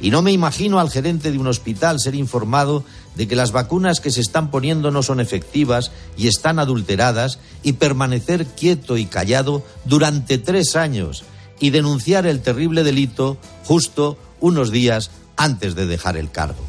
Y 0.00 0.10
no 0.10 0.22
me 0.22 0.32
imagino 0.32 0.80
al 0.80 0.90
gerente 0.90 1.30
de 1.30 1.38
un 1.38 1.46
hospital 1.46 2.00
ser 2.00 2.14
informado 2.14 2.82
de 3.14 3.28
que 3.28 3.36
las 3.36 3.52
vacunas 3.52 4.00
que 4.00 4.10
se 4.10 4.22
están 4.22 4.50
poniendo 4.50 4.90
no 4.90 5.02
son 5.02 5.20
efectivas 5.20 5.92
y 6.16 6.26
están 6.26 6.58
adulteradas 6.58 7.38
y 7.62 7.74
permanecer 7.74 8.46
quieto 8.46 8.96
y 8.96 9.04
callado 9.04 9.62
durante 9.84 10.38
tres 10.38 10.74
años 10.74 11.24
y 11.60 11.68
denunciar 11.68 12.24
el 12.24 12.40
terrible 12.40 12.82
delito 12.82 13.36
justo 13.64 14.16
unos 14.40 14.70
días 14.70 15.10
antes 15.36 15.74
de 15.74 15.86
dejar 15.86 16.16
el 16.16 16.30
cargo. 16.30 16.64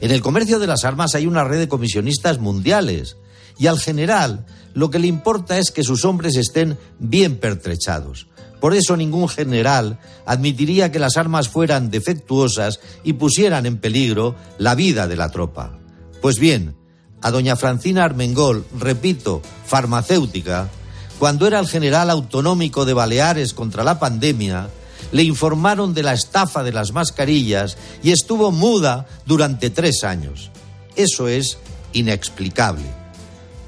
En 0.00 0.10
el 0.10 0.22
comercio 0.22 0.58
de 0.58 0.66
las 0.66 0.84
armas 0.84 1.14
hay 1.14 1.26
una 1.26 1.44
red 1.44 1.58
de 1.58 1.68
comisionistas 1.68 2.38
mundiales 2.38 3.18
y 3.58 3.66
al 3.66 3.78
general 3.78 4.46
lo 4.74 4.90
que 4.90 4.98
le 4.98 5.06
importa 5.06 5.58
es 5.58 5.70
que 5.70 5.82
sus 5.82 6.04
hombres 6.04 6.36
estén 6.36 6.78
bien 6.98 7.38
pertrechados. 7.38 8.26
Por 8.60 8.74
eso 8.74 8.96
ningún 8.96 9.28
general 9.28 9.98
admitiría 10.24 10.92
que 10.92 11.00
las 11.00 11.16
armas 11.16 11.48
fueran 11.48 11.90
defectuosas 11.90 12.80
y 13.02 13.14
pusieran 13.14 13.66
en 13.66 13.78
peligro 13.78 14.36
la 14.58 14.74
vida 14.74 15.08
de 15.08 15.16
la 15.16 15.30
tropa. 15.30 15.72
Pues 16.20 16.38
bien, 16.38 16.76
a 17.20 17.30
doña 17.32 17.56
Francina 17.56 18.04
Armengol, 18.04 18.64
repito, 18.78 19.42
farmacéutica, 19.66 20.68
cuando 21.18 21.46
era 21.46 21.58
el 21.58 21.66
general 21.66 22.10
autonómico 22.10 22.84
de 22.84 22.94
Baleares 22.94 23.52
contra 23.52 23.84
la 23.84 23.98
pandemia, 23.98 24.68
le 25.10 25.24
informaron 25.24 25.94
de 25.94 26.02
la 26.02 26.14
estafa 26.14 26.62
de 26.62 26.72
las 26.72 26.92
mascarillas 26.92 27.76
y 28.02 28.12
estuvo 28.12 28.50
muda 28.50 29.06
durante 29.26 29.70
tres 29.70 30.04
años. 30.04 30.50
Eso 30.94 31.28
es 31.28 31.58
inexplicable. 31.92 33.01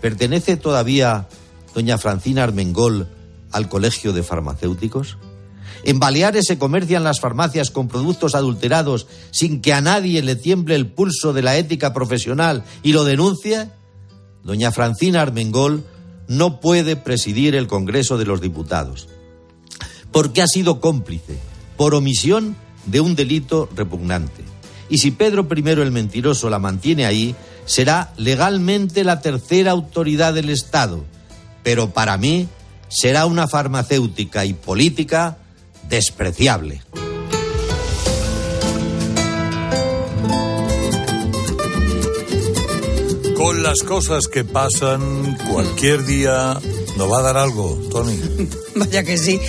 ¿Pertenece 0.04 0.58
todavía 0.58 1.28
doña 1.74 1.96
Francina 1.96 2.42
Armengol 2.42 3.08
al 3.52 3.70
Colegio 3.70 4.12
de 4.12 4.22
Farmacéuticos? 4.22 5.16
¿En 5.82 5.98
Baleares 5.98 6.44
se 6.46 6.58
comercian 6.58 7.04
las 7.04 7.20
farmacias 7.20 7.70
con 7.70 7.88
productos 7.88 8.34
adulterados 8.34 9.06
sin 9.30 9.62
que 9.62 9.72
a 9.72 9.80
nadie 9.80 10.22
le 10.22 10.36
tiemble 10.36 10.74
el 10.74 10.88
pulso 10.88 11.32
de 11.32 11.40
la 11.40 11.56
ética 11.56 11.94
profesional 11.94 12.64
y 12.82 12.92
lo 12.92 13.04
denuncie? 13.04 13.70
Doña 14.42 14.72
Francina 14.72 15.22
Armengol 15.22 15.82
no 16.28 16.60
puede 16.60 16.96
presidir 16.96 17.54
el 17.54 17.66
Congreso 17.66 18.18
de 18.18 18.26
los 18.26 18.42
Diputados, 18.42 19.08
porque 20.12 20.42
ha 20.42 20.46
sido 20.46 20.82
cómplice, 20.82 21.38
por 21.78 21.94
omisión, 21.94 22.56
de 22.84 23.00
un 23.00 23.14
delito 23.14 23.70
repugnante. 23.74 24.53
Y 24.88 24.98
si 24.98 25.10
Pedro 25.10 25.46
I 25.54 25.68
el 25.68 25.92
mentiroso 25.92 26.50
la 26.50 26.58
mantiene 26.58 27.06
ahí, 27.06 27.34
será 27.64 28.12
legalmente 28.16 29.04
la 29.04 29.20
tercera 29.20 29.70
autoridad 29.70 30.34
del 30.34 30.50
Estado, 30.50 31.04
pero 31.62 31.90
para 31.90 32.16
mí 32.18 32.48
será 32.88 33.26
una 33.26 33.48
farmacéutica 33.48 34.44
y 34.44 34.54
política 34.54 35.38
despreciable. 35.88 36.82
Con 43.36 43.62
las 43.62 43.82
cosas 43.82 44.26
que 44.26 44.44
pasan, 44.44 45.36
cualquier 45.50 46.04
día 46.04 46.58
nos 46.96 47.10
va 47.10 47.18
a 47.18 47.22
dar 47.22 47.36
algo, 47.36 47.78
Tony. 47.90 48.18
Vaya 48.76 49.02
que 49.02 49.16
sí. 49.16 49.40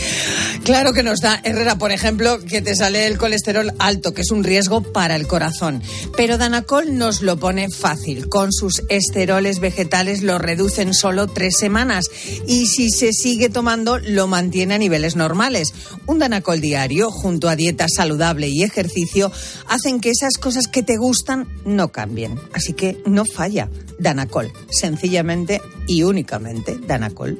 Claro 0.64 0.94
que 0.94 1.04
nos 1.04 1.20
da, 1.20 1.40
Herrera, 1.44 1.78
por 1.78 1.92
ejemplo, 1.92 2.40
que 2.40 2.62
te 2.62 2.76
sale 2.76 3.08
el 3.08 3.18
colesterol 3.18 3.74
alto, 3.80 4.14
que 4.14 4.22
es 4.22 4.32
un 4.32 4.44
riesgo 4.44 4.82
para 4.82 5.16
el 5.16 5.28
corazón. 5.28 5.82
Pero 6.16 6.38
Danacol 6.38 6.98
nos 6.98 7.22
lo 7.22 7.38
pone 7.38 7.70
fácil. 7.70 8.30
Con 8.30 8.52
sus 8.52 8.84
esteroles 8.90 9.60
vegetales 9.60 10.22
lo 10.22 10.38
reducen 10.38 10.94
solo 10.94 11.28
tres 11.28 11.58
semanas. 11.58 12.10
Y 12.48 12.68
si 12.68 12.90
se 12.90 13.14
sigue 13.14 13.50
tomando, 13.50 13.98
lo 13.98 14.28
mantiene 14.28 14.76
a 14.76 14.80
niveles 14.80 15.16
normales. 15.16 15.74
Un 16.06 16.20
Danacol 16.20 16.62
diario, 16.62 17.12
junto 17.12 17.50
a 17.50 17.56
dieta 17.56 17.88
saludable 17.88 18.48
y 18.48 18.64
ejercicio, 18.64 19.32
hacen 19.68 20.00
que 20.00 20.12
esas 20.12 20.38
cosas 20.38 20.68
que 20.68 20.84
te 20.84 20.98
gustan 20.98 21.48
no 21.66 21.92
cambien. 21.92 22.40
Así 22.54 22.74
que 22.74 23.02
no 23.06 23.24
falla. 23.26 23.70
Danacol. 23.98 24.52
Sencillamente 24.70 25.62
y 25.88 26.04
únicamente 26.04 26.78
Danacol. 26.86 27.40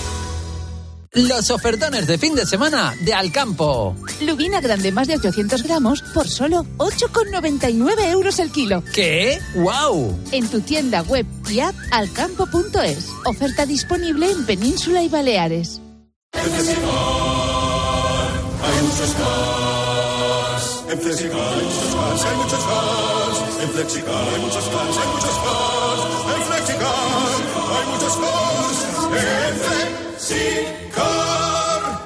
Los 1.13 1.51
ofertones 1.51 2.07
de 2.07 2.17
fin 2.17 2.35
de 2.35 2.45
semana 2.45 2.95
de 3.01 3.13
Alcampo. 3.13 3.97
Lubina 4.21 4.61
grande 4.61 4.93
más 4.93 5.09
de 5.09 5.17
800 5.17 5.61
gramos 5.61 6.01
por 6.13 6.29
solo 6.29 6.65
8,99 6.77 8.11
euros 8.11 8.39
el 8.39 8.49
kilo. 8.49 8.81
¿Qué? 8.93 9.41
¡Wow! 9.55 10.17
En 10.31 10.47
tu 10.47 10.61
tienda 10.61 11.01
web 11.01 11.25
y 11.49 11.59
app 11.59 11.75
alcampo.es. 11.91 13.09
Oferta 13.25 13.65
disponible 13.65 14.31
en 14.31 14.45
Península 14.45 15.03
y 15.03 15.09
Baleares. 15.09 15.81
En 16.31 16.49
Flexicar 16.49 16.81
hay 18.63 18.81
muchos 18.81 19.11
cars. 19.11 20.83
En 20.91 20.97
Flexicar 21.01 21.53
hay 21.53 21.65
muchos 21.65 21.93
cars, 21.93 22.23
hay 22.23 22.35
muchos 22.37 22.63
cars. 22.63 23.37
En 23.61 23.69
Flexicar 23.69 24.29
hay 24.33 24.39
muchos 24.39 24.63
cars, 24.63 24.97
hay 24.97 25.07
muchos 25.11 25.37
cars. 25.43 26.03
En 26.37 26.43
Flexicar 26.45 26.95
hay 27.75 27.85
muchos 27.91 28.15
cars. 28.15 28.77
En 29.11 29.59
Flexicar. 29.59 30.80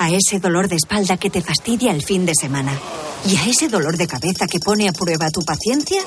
A 0.00 0.10
ese 0.10 0.38
dolor 0.38 0.68
de 0.68 0.76
espalda 0.76 1.16
que 1.16 1.28
te 1.28 1.42
fastidia 1.42 1.90
el 1.90 2.04
fin 2.04 2.24
de 2.24 2.32
semana. 2.40 2.72
¿Y 3.26 3.34
a 3.34 3.46
ese 3.46 3.68
dolor 3.68 3.96
de 3.96 4.06
cabeza 4.06 4.46
que 4.46 4.60
pone 4.60 4.88
a 4.88 4.92
prueba 4.92 5.28
tu 5.28 5.40
paciencia? 5.40 6.00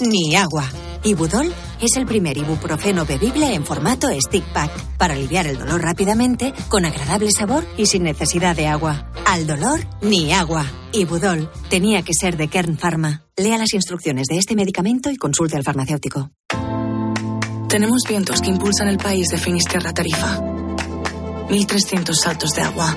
Ni 0.00 0.34
agua. 0.34 0.64
Ibudol 1.02 1.52
es 1.78 1.94
el 1.96 2.06
primer 2.06 2.38
ibuprofeno 2.38 3.04
bebible 3.04 3.52
en 3.52 3.66
formato 3.66 4.08
stick 4.18 4.44
pack 4.44 4.70
para 4.96 5.12
aliviar 5.12 5.46
el 5.46 5.58
dolor 5.58 5.82
rápidamente, 5.82 6.54
con 6.70 6.86
agradable 6.86 7.30
sabor 7.30 7.66
y 7.76 7.84
sin 7.84 8.04
necesidad 8.04 8.56
de 8.56 8.66
agua. 8.66 9.12
Al 9.26 9.46
dolor, 9.46 9.80
ni 10.00 10.32
agua. 10.32 10.64
Ibudol 10.92 11.50
tenía 11.68 12.00
que 12.00 12.14
ser 12.14 12.38
de 12.38 12.48
Kern 12.48 12.78
Pharma. 12.78 13.26
Lea 13.36 13.58
las 13.58 13.74
instrucciones 13.74 14.26
de 14.26 14.38
este 14.38 14.56
medicamento 14.56 15.10
y 15.10 15.16
consulte 15.16 15.58
al 15.58 15.64
farmacéutico. 15.64 16.30
Tenemos 17.68 18.04
vientos 18.08 18.40
que 18.40 18.48
impulsan 18.48 18.88
el 18.88 18.96
país 18.96 19.28
de 19.28 19.36
Finisterra 19.36 19.92
Tarifa. 19.92 20.40
1.300 21.50 22.14
saltos 22.14 22.54
de 22.54 22.62
agua. 22.62 22.96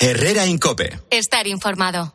Herrera 0.00 0.44
en 0.44 0.58
Cope. 0.58 0.96
Estar 1.10 1.48
informado. 1.48 2.14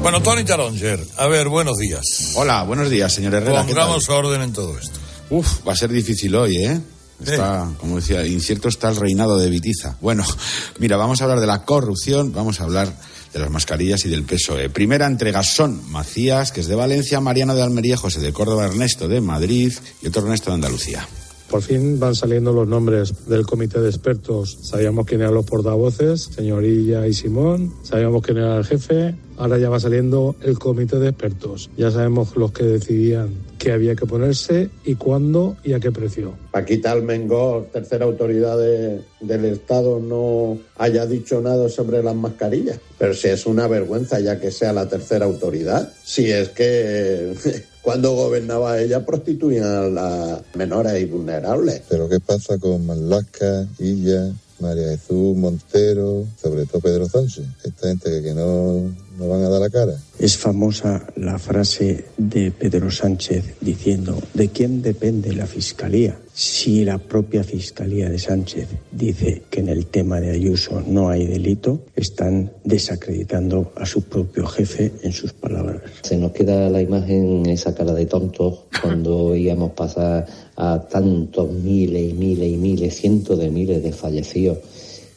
Bueno, 0.00 0.22
Tony 0.22 0.42
Taronger, 0.42 1.06
a 1.18 1.26
ver, 1.26 1.50
buenos 1.50 1.76
días. 1.76 2.32
Hola, 2.34 2.62
buenos 2.62 2.88
días, 2.88 3.12
señor 3.12 3.34
Herrera. 3.34 3.66
¿qué 3.66 3.74
tal? 3.74 3.82
Pongamos 3.82 4.08
orden 4.08 4.40
en 4.40 4.54
todo 4.54 4.78
esto. 4.78 4.98
Uf, 5.28 5.68
va 5.68 5.74
a 5.74 5.76
ser 5.76 5.90
difícil 5.90 6.34
hoy, 6.34 6.56
¿eh? 6.56 6.80
Está, 7.20 7.68
como 7.76 7.96
decía, 7.96 8.26
incierto 8.26 8.68
está 8.68 8.88
el 8.88 8.96
reinado 8.96 9.36
de 9.36 9.50
Vitiza. 9.50 9.98
Bueno, 10.00 10.24
mira, 10.78 10.96
vamos 10.96 11.20
a 11.20 11.24
hablar 11.24 11.40
de 11.40 11.46
la 11.46 11.66
corrupción, 11.66 12.32
vamos 12.32 12.62
a 12.62 12.64
hablar 12.64 12.90
de 13.34 13.38
las 13.38 13.50
mascarillas 13.50 14.06
y 14.06 14.08
del 14.08 14.22
PSOE. 14.22 14.70
Primera 14.70 15.06
entrega 15.06 15.42
son 15.42 15.90
Macías, 15.90 16.52
que 16.52 16.60
es 16.62 16.68
de 16.68 16.74
Valencia, 16.74 17.20
Mariano 17.20 17.54
de 17.54 17.60
Almería, 17.60 17.98
José 17.98 18.20
de 18.20 18.32
Córdoba, 18.32 18.64
Ernesto 18.64 19.08
de 19.08 19.20
Madrid 19.20 19.74
y 20.00 20.06
otro 20.06 20.22
Ernesto 20.22 20.48
de 20.48 20.54
Andalucía. 20.54 21.06
Por 21.50 21.62
fin 21.62 21.98
van 21.98 22.14
saliendo 22.14 22.52
los 22.52 22.68
nombres 22.68 23.26
del 23.26 23.44
comité 23.44 23.80
de 23.80 23.88
expertos. 23.88 24.56
Sabíamos 24.62 25.04
quién 25.04 25.20
eran 25.20 25.34
los 25.34 25.44
portavoces, 25.46 26.22
señorilla 26.34 27.06
y 27.08 27.12
Simón. 27.12 27.72
Sabíamos 27.82 28.22
quién 28.22 28.38
era 28.38 28.56
el 28.58 28.64
jefe. 28.64 29.16
Ahora 29.36 29.58
ya 29.58 29.68
va 29.68 29.80
saliendo 29.80 30.36
el 30.42 30.58
comité 30.58 30.98
de 31.00 31.08
expertos. 31.08 31.70
Ya 31.76 31.90
sabemos 31.90 32.36
los 32.36 32.52
que 32.52 32.62
decidían 32.64 33.30
qué 33.58 33.72
había 33.72 33.96
que 33.96 34.06
ponerse 34.06 34.70
y 34.84 34.94
cuándo 34.94 35.56
y 35.64 35.72
a 35.72 35.80
qué 35.80 35.90
precio. 35.90 36.34
Paquita 36.52 36.92
Almengor, 36.92 37.66
tercera 37.72 38.04
autoridad 38.04 38.56
de- 38.58 39.00
del 39.20 39.44
Estado, 39.46 39.98
no 39.98 40.58
haya 40.76 41.04
dicho 41.06 41.40
nada 41.40 41.68
sobre 41.68 42.02
las 42.02 42.14
mascarillas. 42.14 42.78
Pero 42.98 43.12
si 43.14 43.28
es 43.28 43.44
una 43.46 43.66
vergüenza 43.66 44.20
ya 44.20 44.38
que 44.38 44.50
sea 44.52 44.72
la 44.72 44.88
tercera 44.88 45.24
autoridad. 45.24 45.92
Si 46.04 46.30
es 46.30 46.50
que 46.50 47.32
cuando 47.82 48.14
gobernaba 48.14 48.80
ella 48.80 49.04
prostituían 49.04 49.64
a 49.64 49.82
las 49.82 50.42
menores 50.54 51.00
y 51.00 51.06
vulnerables. 51.06 51.82
Pero 51.88 52.08
¿qué 52.08 52.20
pasa 52.20 52.58
con 52.58 52.86
Marlaska, 52.86 53.66
Illa, 53.78 54.32
María 54.60 54.88
Jesús, 54.88 55.36
Montero, 55.36 56.26
sobre 56.40 56.66
todo 56.66 56.80
Pedro 56.80 57.08
Sánchez? 57.08 57.44
Esta 57.64 57.88
gente 57.88 58.22
que 58.22 58.34
no, 58.34 58.92
no 59.20 59.28
van 59.28 59.42
a 59.42 59.50
dar 59.50 59.60
la 59.60 59.68
cara. 59.68 59.92
Es 60.18 60.38
famosa 60.38 61.06
la 61.16 61.38
frase 61.38 62.06
de 62.16 62.50
Pedro 62.50 62.90
Sánchez 62.90 63.56
diciendo, 63.60 64.18
¿de 64.32 64.48
quién 64.48 64.80
depende 64.80 65.34
la 65.34 65.46
Fiscalía? 65.46 66.18
Si 66.32 66.86
la 66.86 66.96
propia 66.96 67.44
Fiscalía 67.44 68.08
de 68.08 68.18
Sánchez 68.18 68.68
dice 68.90 69.42
que 69.50 69.60
en 69.60 69.68
el 69.68 69.86
tema 69.86 70.20
de 70.20 70.30
Ayuso 70.30 70.82
no 70.86 71.10
hay 71.10 71.26
delito, 71.26 71.82
están 71.94 72.50
desacreditando 72.64 73.72
a 73.76 73.84
su 73.84 74.04
propio 74.04 74.46
jefe 74.46 74.90
en 75.02 75.12
sus 75.12 75.34
palabras. 75.34 75.82
Se 76.00 76.16
nos 76.16 76.32
queda 76.32 76.70
la 76.70 76.80
imagen, 76.80 77.44
esa 77.44 77.74
cara 77.74 77.92
de 77.92 78.06
tontos, 78.06 78.60
cuando 78.80 79.36
íbamos 79.36 79.72
a 79.72 79.74
pasar 79.74 80.26
a 80.56 80.88
tantos 80.88 81.52
miles 81.52 82.10
y 82.10 82.14
miles 82.14 82.50
y 82.50 82.56
miles, 82.56 82.96
cientos 82.96 83.38
de 83.38 83.50
miles 83.50 83.82
de 83.82 83.92
fallecidos 83.92 84.58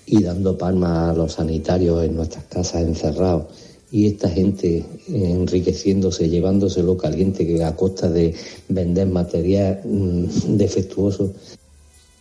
y 0.06 0.22
dando 0.22 0.58
palmas 0.58 1.12
a 1.12 1.14
los 1.14 1.34
sanitarios 1.34 2.04
en 2.04 2.16
nuestras 2.16 2.44
casas 2.46 2.82
encerrados. 2.82 3.63
Y 3.94 4.08
esta 4.08 4.28
gente 4.28 4.84
enriqueciéndose, 5.08 6.28
llevándoselo 6.28 6.98
caliente 6.98 7.46
que 7.46 7.64
a 7.64 7.76
costa 7.76 8.10
de 8.10 8.34
vender 8.68 9.08
material 9.08 9.82
mm, 9.86 10.58
defectuoso. 10.58 11.32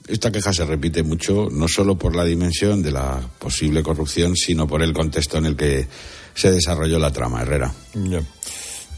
Esta 0.06 0.30
queja 0.30 0.52
se 0.52 0.66
repite 0.66 1.02
mucho, 1.02 1.48
no 1.50 1.66
solo 1.68 1.96
por 1.96 2.14
la 2.14 2.24
dimensión 2.24 2.82
de 2.82 2.92
la 2.92 3.26
posible 3.38 3.82
corrupción, 3.82 4.36
sino 4.36 4.66
por 4.66 4.82
el 4.82 4.92
contexto 4.92 5.38
en 5.38 5.46
el 5.46 5.56
que 5.56 5.86
se 6.34 6.50
desarrolló 6.50 6.98
la 6.98 7.10
trama, 7.10 7.40
Herrera. 7.40 7.72
Ya. 7.94 8.22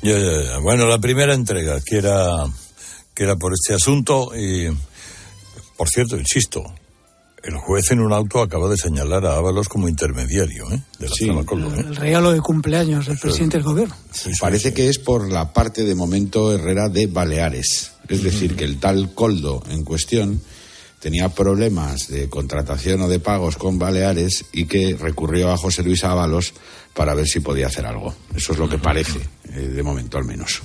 Ya, 0.03 0.18
ya, 0.18 0.43
ya. 0.43 0.59
Bueno, 0.59 0.87
la 0.87 0.99
primera 0.99 1.33
entrega, 1.33 1.81
que 1.81 1.99
era, 1.99 2.45
que 3.14 3.22
era 3.22 3.37
por 3.37 3.53
este 3.53 3.75
asunto, 3.75 4.33
y 4.37 4.68
por 5.77 5.89
cierto, 5.89 6.18
insisto, 6.18 6.64
El 7.45 7.57
juez 7.59 7.91
en 7.91 8.01
un 8.01 8.13
auto 8.13 8.41
acaba 8.41 8.71
de 8.71 8.77
señalar 8.79 9.27
a 9.27 9.37
Ábalos 9.37 9.69
como 9.69 9.87
intermediario 9.87 10.65
¿eh? 10.73 10.81
de 10.99 11.09
la 11.09 11.15
Sí. 11.15 11.29
Coldo, 11.45 11.75
¿eh? 11.75 11.81
El 11.81 11.97
regalo 11.97 12.33
de 12.33 12.41
cumpleaños 12.41 13.07
del 13.07 13.19
presidente 13.19 13.59
del 13.59 13.65
gobierno. 13.65 13.95
Parece 14.41 14.73
que 14.73 14.89
es 14.89 14.99
por 14.99 15.31
la 15.31 15.53
parte 15.53 15.85
de 15.85 15.95
momento 15.95 16.53
Herrera 16.53 16.89
de 16.89 17.07
Baleares. 17.07 17.93
Es 18.09 18.23
decir, 18.23 18.57
que 18.57 18.65
el 18.65 18.79
tal 18.79 19.13
Coldo 19.15 19.63
en 19.69 19.85
cuestión 19.85 20.41
tenía 21.01 21.29
problemas 21.29 22.09
de 22.09 22.31
contratación 22.31 23.03
o 23.03 23.09
de 23.09 23.21
pagos 23.21 23.57
con 23.57 23.79
Baleares 23.79 24.47
y 24.53 24.65
que 24.65 24.97
recurrió 24.99 25.51
a 25.53 25.59
José 25.59 25.83
Luis 25.83 26.03
Ábalos 26.03 26.55
para 26.95 27.15
ver 27.15 27.29
si 27.29 27.41
podía 27.41 27.67
hacer 27.67 27.85
algo. 27.85 28.15
Eso 28.35 28.53
es 28.53 28.59
lo 28.59 28.71
que 28.71 28.79
parece, 28.79 29.21
eh, 29.53 29.61
de 29.61 29.83
momento 29.83 30.17
al 30.17 30.25
menos. 30.25 30.63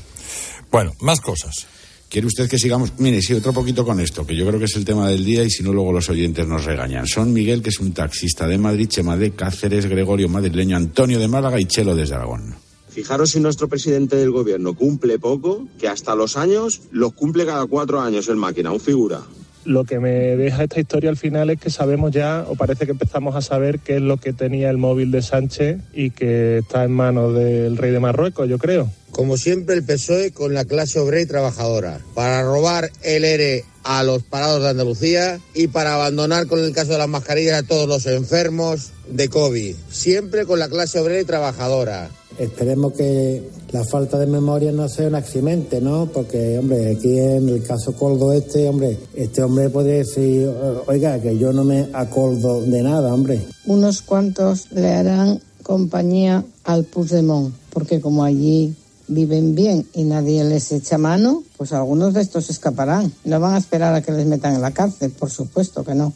Bueno, 0.71 0.93
más 1.01 1.19
cosas. 1.19 1.67
¿Quiere 2.09 2.25
usted 2.25 2.49
que 2.49 2.57
sigamos? 2.57 2.93
Mire, 2.97 3.21
sí, 3.21 3.35
otro 3.35 3.53
poquito 3.53 3.85
con 3.85 3.99
esto, 3.99 4.25
que 4.25 4.35
yo 4.35 4.47
creo 4.47 4.57
que 4.57 4.65
es 4.65 4.75
el 4.75 4.83
tema 4.83 5.07
del 5.07 5.23
día 5.23 5.43
y 5.43 5.51
si 5.51 5.61
no, 5.61 5.71
luego 5.71 5.93
los 5.93 6.09
oyentes 6.09 6.47
nos 6.47 6.65
regañan. 6.65 7.05
Son 7.05 7.31
Miguel, 7.31 7.61
que 7.61 7.69
es 7.69 7.79
un 7.79 7.93
taxista 7.93 8.47
de 8.47 8.57
Madrid, 8.57 8.87
Chema 8.87 9.15
de 9.15 9.29
Cáceres, 9.31 9.85
Gregorio 9.85 10.27
madrileño, 10.27 10.75
Antonio 10.75 11.19
de 11.19 11.27
Málaga 11.27 11.61
y 11.61 11.65
Chelo 11.65 11.95
desde 11.95 12.15
Aragón. 12.15 12.55
Fijaros 12.89 13.29
si 13.29 13.39
nuestro 13.39 13.67
presidente 13.67 14.15
del 14.15 14.31
gobierno 14.31 14.73
cumple 14.73 15.19
poco, 15.19 15.67
que 15.77 15.87
hasta 15.87 16.15
los 16.15 16.35
años 16.35 16.81
los 16.91 17.13
cumple 17.13 17.45
cada 17.45 17.67
cuatro 17.67 18.01
años 18.01 18.27
el 18.27 18.37
máquina, 18.37 18.71
un 18.71 18.79
figura. 18.79 19.21
Lo 19.65 19.83
que 19.83 19.99
me 19.99 20.09
deja 20.09 20.63
esta 20.63 20.79
historia 20.79 21.11
al 21.11 21.17
final 21.17 21.51
es 21.51 21.59
que 21.59 21.69
sabemos 21.69 22.11
ya, 22.11 22.43
o 22.49 22.55
parece 22.55 22.85
que 22.85 22.91
empezamos 22.93 23.35
a 23.35 23.41
saber 23.41 23.81
qué 23.81 23.97
es 23.97 24.01
lo 24.01 24.17
que 24.17 24.33
tenía 24.33 24.71
el 24.71 24.77
móvil 24.77 25.11
de 25.11 25.21
Sánchez 25.21 25.81
y 25.93 26.09
que 26.09 26.57
está 26.59 26.85
en 26.85 26.91
manos 26.91 27.35
del 27.35 27.77
rey 27.77 27.91
de 27.91 27.99
Marruecos, 27.99 28.49
yo 28.49 28.57
creo. 28.57 28.89
Como 29.19 29.35
siempre, 29.35 29.75
el 29.75 29.83
PSOE 29.83 30.31
con 30.31 30.53
la 30.53 30.63
clase 30.63 30.97
obrera 30.97 31.21
y 31.21 31.25
trabajadora, 31.25 31.99
para 32.13 32.41
robar 32.41 32.89
el 33.03 33.25
ERE 33.25 33.65
a 33.83 34.01
los 34.05 34.23
parados 34.23 34.63
de 34.63 34.69
Andalucía 34.69 35.41
y 35.53 35.67
para 35.67 35.95
abandonar 35.95 36.47
con 36.47 36.59
el 36.59 36.71
caso 36.71 36.93
de 36.93 36.99
las 36.99 37.09
mascarillas 37.09 37.61
a 37.61 37.67
todos 37.67 37.85
los 37.85 38.05
enfermos 38.05 38.93
de 39.09 39.27
COVID. 39.27 39.75
Siempre 39.91 40.45
con 40.45 40.57
la 40.57 40.69
clase 40.69 41.01
obrera 41.01 41.19
y 41.19 41.25
trabajadora. 41.25 42.09
Esperemos 42.37 42.93
que 42.93 43.43
la 43.73 43.83
falta 43.83 44.17
de 44.17 44.25
memoria 44.25 44.71
no 44.71 44.87
sea 44.87 45.09
un 45.09 45.15
accidente, 45.15 45.81
¿no? 45.81 46.05
Porque, 46.05 46.57
hombre, 46.57 46.89
aquí 46.89 47.19
en 47.19 47.49
el 47.49 47.61
caso 47.63 47.91
Coldo 47.91 48.31
este, 48.31 48.69
hombre, 48.69 48.97
este 49.17 49.43
hombre 49.43 49.69
puede 49.69 49.97
decir, 49.97 50.49
oiga, 50.87 51.21
que 51.21 51.37
yo 51.37 51.51
no 51.51 51.65
me 51.65 51.89
acordo 51.91 52.61
de 52.61 52.81
nada, 52.83 53.13
hombre. 53.13 53.41
unos 53.65 54.01
cuantos 54.01 54.71
le 54.71 54.93
harán 54.93 55.41
compañía 55.61 56.45
al 56.63 56.85
Puigdemont, 56.85 57.53
porque 57.69 57.99
como 57.99 58.23
allí 58.23 58.75
viven 59.09 59.55
bien 59.55 59.85
y 59.93 60.03
nadie 60.03 60.43
les 60.43 60.71
echa 60.71 60.97
mano, 60.97 61.43
pues 61.57 61.73
algunos 61.73 62.13
de 62.13 62.21
estos 62.21 62.49
escaparán. 62.49 63.11
No 63.25 63.39
van 63.39 63.55
a 63.55 63.57
esperar 63.57 63.93
a 63.93 64.01
que 64.01 64.11
les 64.11 64.25
metan 64.25 64.55
en 64.55 64.61
la 64.61 64.71
cárcel, 64.71 65.11
por 65.11 65.29
supuesto 65.29 65.83
que 65.83 65.95
no. 65.95 66.13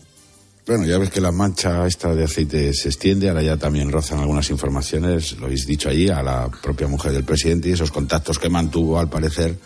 Bueno, 0.66 0.86
ya 0.86 0.98
ves 0.98 1.10
que 1.10 1.20
la 1.20 1.34
mancha 1.34 1.86
esta 1.86 2.16
de 2.16 2.24
aceite 2.24 2.74
se 2.74 2.88
extiende, 2.88 3.28
ahora 3.28 3.44
ya 3.44 3.58
también 3.58 3.92
rozan 3.92 4.20
algunas 4.20 4.50
informaciones, 4.50 5.34
lo 5.34 5.48
habéis 5.48 5.68
dicho 5.68 5.90
allí, 5.90 6.08
a 6.08 6.24
la 6.24 6.50
propia 6.62 6.88
mujer 6.88 7.12
del 7.12 7.26
presidente 7.26 7.68
y 7.68 7.74
esos 7.74 7.92
contactos 7.92 8.40
que 8.40 8.48
mantuvo, 8.48 8.98
al 8.98 9.10
parecer, 9.10 9.58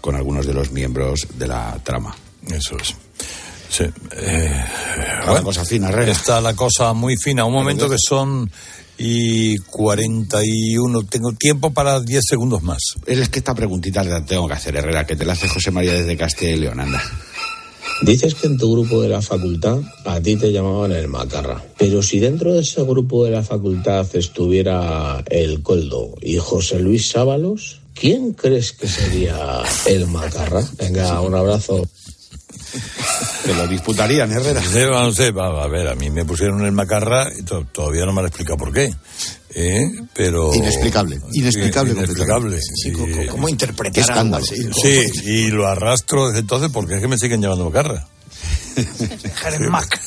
con 0.00 0.14
algunos 0.14 0.46
de 0.46 0.54
los 0.54 0.70
miembros 0.70 1.26
de 1.36 1.48
la 1.48 1.76
trama. 1.82 2.14
Eso 2.48 2.76
es. 2.76 2.94
Sí. 3.68 3.84
Eh, 4.12 4.64
la 5.26 5.42
cosa 5.42 5.64
fina. 5.64 5.90
Está 5.90 6.40
la 6.40 6.54
cosa 6.54 6.92
muy 6.92 7.16
fina. 7.16 7.44
Un 7.44 7.52
momento 7.52 7.90
que 7.90 7.98
son 7.98 8.48
y 8.98 9.56
41. 9.58 11.02
Tengo 11.04 11.32
tiempo 11.32 11.72
para 11.72 12.00
10 12.00 12.22
segundos 12.28 12.62
más. 12.62 12.82
Es 13.06 13.28
que 13.28 13.38
esta 13.38 13.54
preguntita 13.54 14.02
la 14.04 14.24
tengo 14.24 14.46
que 14.48 14.54
hacer, 14.54 14.76
Herrera, 14.76 15.06
que 15.06 15.16
te 15.16 15.24
la 15.24 15.34
hace 15.34 15.48
José 15.48 15.70
María 15.70 15.92
desde 15.92 16.16
Castilla 16.16 16.52
y 16.52 16.58
León, 16.58 16.80
anda. 16.80 17.02
Dices 18.02 18.34
que 18.34 18.46
en 18.46 18.58
tu 18.58 18.70
grupo 18.72 19.00
de 19.00 19.08
la 19.08 19.22
facultad 19.22 19.78
a 20.04 20.20
ti 20.20 20.36
te 20.36 20.52
llamaban 20.52 20.92
el 20.92 21.08
macarra. 21.08 21.64
Pero 21.78 22.02
si 22.02 22.18
dentro 22.18 22.52
de 22.52 22.60
ese 22.60 22.82
grupo 22.82 23.24
de 23.24 23.30
la 23.30 23.42
facultad 23.42 24.06
estuviera 24.14 25.24
el 25.30 25.62
Coldo 25.62 26.14
y 26.20 26.36
José 26.36 26.78
Luis 26.78 27.08
Sábalos, 27.08 27.80
¿quién 27.94 28.34
crees 28.34 28.72
que 28.72 28.86
sería 28.86 29.62
el 29.86 30.06
macarra? 30.08 30.62
Venga, 30.78 31.20
un 31.22 31.34
abrazo. 31.34 31.86
Te 33.44 33.54
lo 33.54 33.66
disputarían, 33.68 34.30
Herrera. 34.32 34.62
Sí, 34.62 34.78
no 34.90 35.12
sé, 35.12 35.30
va, 35.30 35.62
a 35.62 35.68
ver, 35.68 35.88
a 35.88 35.94
mí 35.94 36.10
me 36.10 36.24
pusieron 36.24 36.64
el 36.64 36.72
macarra 36.72 37.28
y 37.38 37.42
to- 37.44 37.66
todavía 37.72 38.04
no 38.06 38.12
me 38.12 38.20
han 38.20 38.26
explicado 38.26 38.56
por 38.56 38.72
qué. 38.72 38.92
¿eh? 39.54 39.80
Pero... 40.14 40.52
Inexplicable, 40.54 41.18
inexplicable 41.32 41.92
Sí, 41.92 41.98
inexplicable. 41.98 42.58
sí. 42.60 42.92
¿Cómo 43.30 43.48
interpretar 43.48 44.00
escándalo. 44.02 44.44
Sí, 44.44 45.02
y 45.24 45.50
lo 45.50 45.66
arrastro 45.66 46.28
desde 46.28 46.40
entonces 46.40 46.70
porque 46.72 46.96
es 46.96 47.00
que 47.00 47.08
me 47.08 47.16
siguen 47.18 47.40
llamando 47.40 47.64
macarra. 47.66 48.06
Mac. 49.70 50.00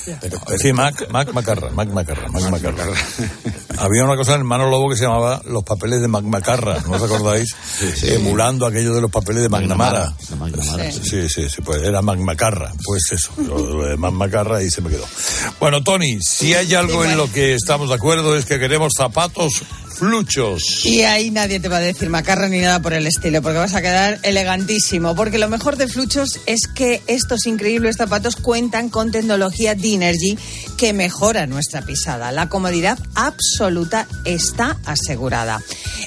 Sí, 0.58 0.74
Mac, 0.74 1.08
Mac 1.10 1.34
Macarra, 1.34 1.70
Mac 1.72 1.90
Macarra, 1.90 2.28
Mac 2.30 2.50
Macarra. 2.50 2.86
Había 3.78 4.04
una 4.04 4.16
cosa 4.16 4.34
en 4.34 4.40
Hermano 4.40 4.70
Lobo 4.70 4.90
que 4.90 4.96
se 4.96 5.04
llamaba 5.04 5.42
los 5.46 5.64
papeles 5.64 6.02
de 6.02 6.08
Mac 6.08 6.24
Macarra, 6.24 6.78
¿no 6.88 6.94
os 6.94 7.04
acordáis? 7.04 7.56
Emulando 8.04 8.66
aquello 8.66 8.94
de 8.94 9.02
los 9.02 9.12
papeles 9.12 9.44
de 9.44 9.50
Magnamara. 9.50 10.14
Sí, 10.92 11.30
sí, 11.30 11.50
sí, 11.50 11.62
pues 11.62 11.82
era 11.84 12.02
Mac 12.02 12.20
Macarra. 12.20 12.72
Pues 12.84 13.12
eso, 13.12 13.32
lo, 13.38 13.58
lo 13.60 13.86
de 13.86 13.98
Mac 13.98 14.14
Macarra 14.14 14.62
y 14.64 14.70
se 14.70 14.82
me 14.82 14.90
quedó. 14.90 15.06
Bueno, 15.60 15.82
Tony, 15.84 16.20
si 16.22 16.54
hay 16.54 16.74
algo 16.74 17.04
en 17.06 17.18
lo 17.18 17.32
que 17.32 17.54
estamos 17.54 17.90
de 17.90 17.96
acuerdo 17.96 18.36
es 18.36 18.46
que 18.46 18.60
queremos 18.60 18.94
zapatos 18.98 19.64
fluchos. 20.00 20.86
Y 20.86 21.02
ahí 21.02 21.30
nadie 21.30 21.60
te 21.60 21.68
va 21.68 21.78
a 21.78 21.82
decir 21.82 22.10
macarra 22.10 22.48
ni 22.48 22.60
nada 22.60 22.82
por 22.82 22.94
el 22.94 23.06
estilo, 23.06 23.42
porque 23.42 23.58
vas 23.58 23.76
a 23.76 23.82
quedar 23.82 24.18
elegantísimo. 24.24 25.14
Porque 25.14 25.38
lo 25.38 25.50
mejor 25.50 25.76
de 25.76 25.90
Fluchos 25.90 26.40
es 26.46 26.62
que 26.74 27.02
estos 27.08 27.46
increíbles 27.46 27.98
zapatos 27.98 28.38
cuentan 28.38 28.90
con 28.90 29.12
tecnología 29.12 29.76
Dinergy 29.76 30.38
que 30.78 30.94
mejora 30.94 31.48
nuestra 31.48 31.82
pisada. 31.82 32.32
La 32.32 32.48
comodidad 32.48 32.98
absoluta 33.14 34.08
está 34.24 34.78
asegurada. 34.86 35.62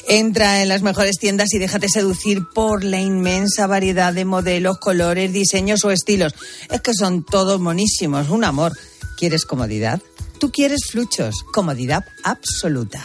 Entra 0.09 0.63
en 0.63 0.69
las 0.69 0.81
mejores 0.81 1.19
tiendas 1.19 1.53
y 1.53 1.59
déjate 1.59 1.89
seducir 1.91 2.43
por 2.55 2.85
la 2.85 3.01
inmensa 3.01 3.67
variedad 3.67 4.15
de 4.15 4.25
modelos, 4.25 4.79
colores, 4.79 5.33
diseños 5.33 5.85
o 5.85 5.91
estilos. 5.91 6.35
Es 6.71 6.81
que 6.81 6.95
son 6.95 7.25
todos 7.25 7.61
monísimos, 7.61 8.31
un 8.31 8.45
amor. 8.45 8.73
¿Quieres 9.19 9.45
comodidad? 9.45 10.01
Tú 10.41 10.51
quieres 10.51 10.81
Fluchos, 10.91 11.45
comodidad 11.53 12.05
absoluta. 12.25 13.05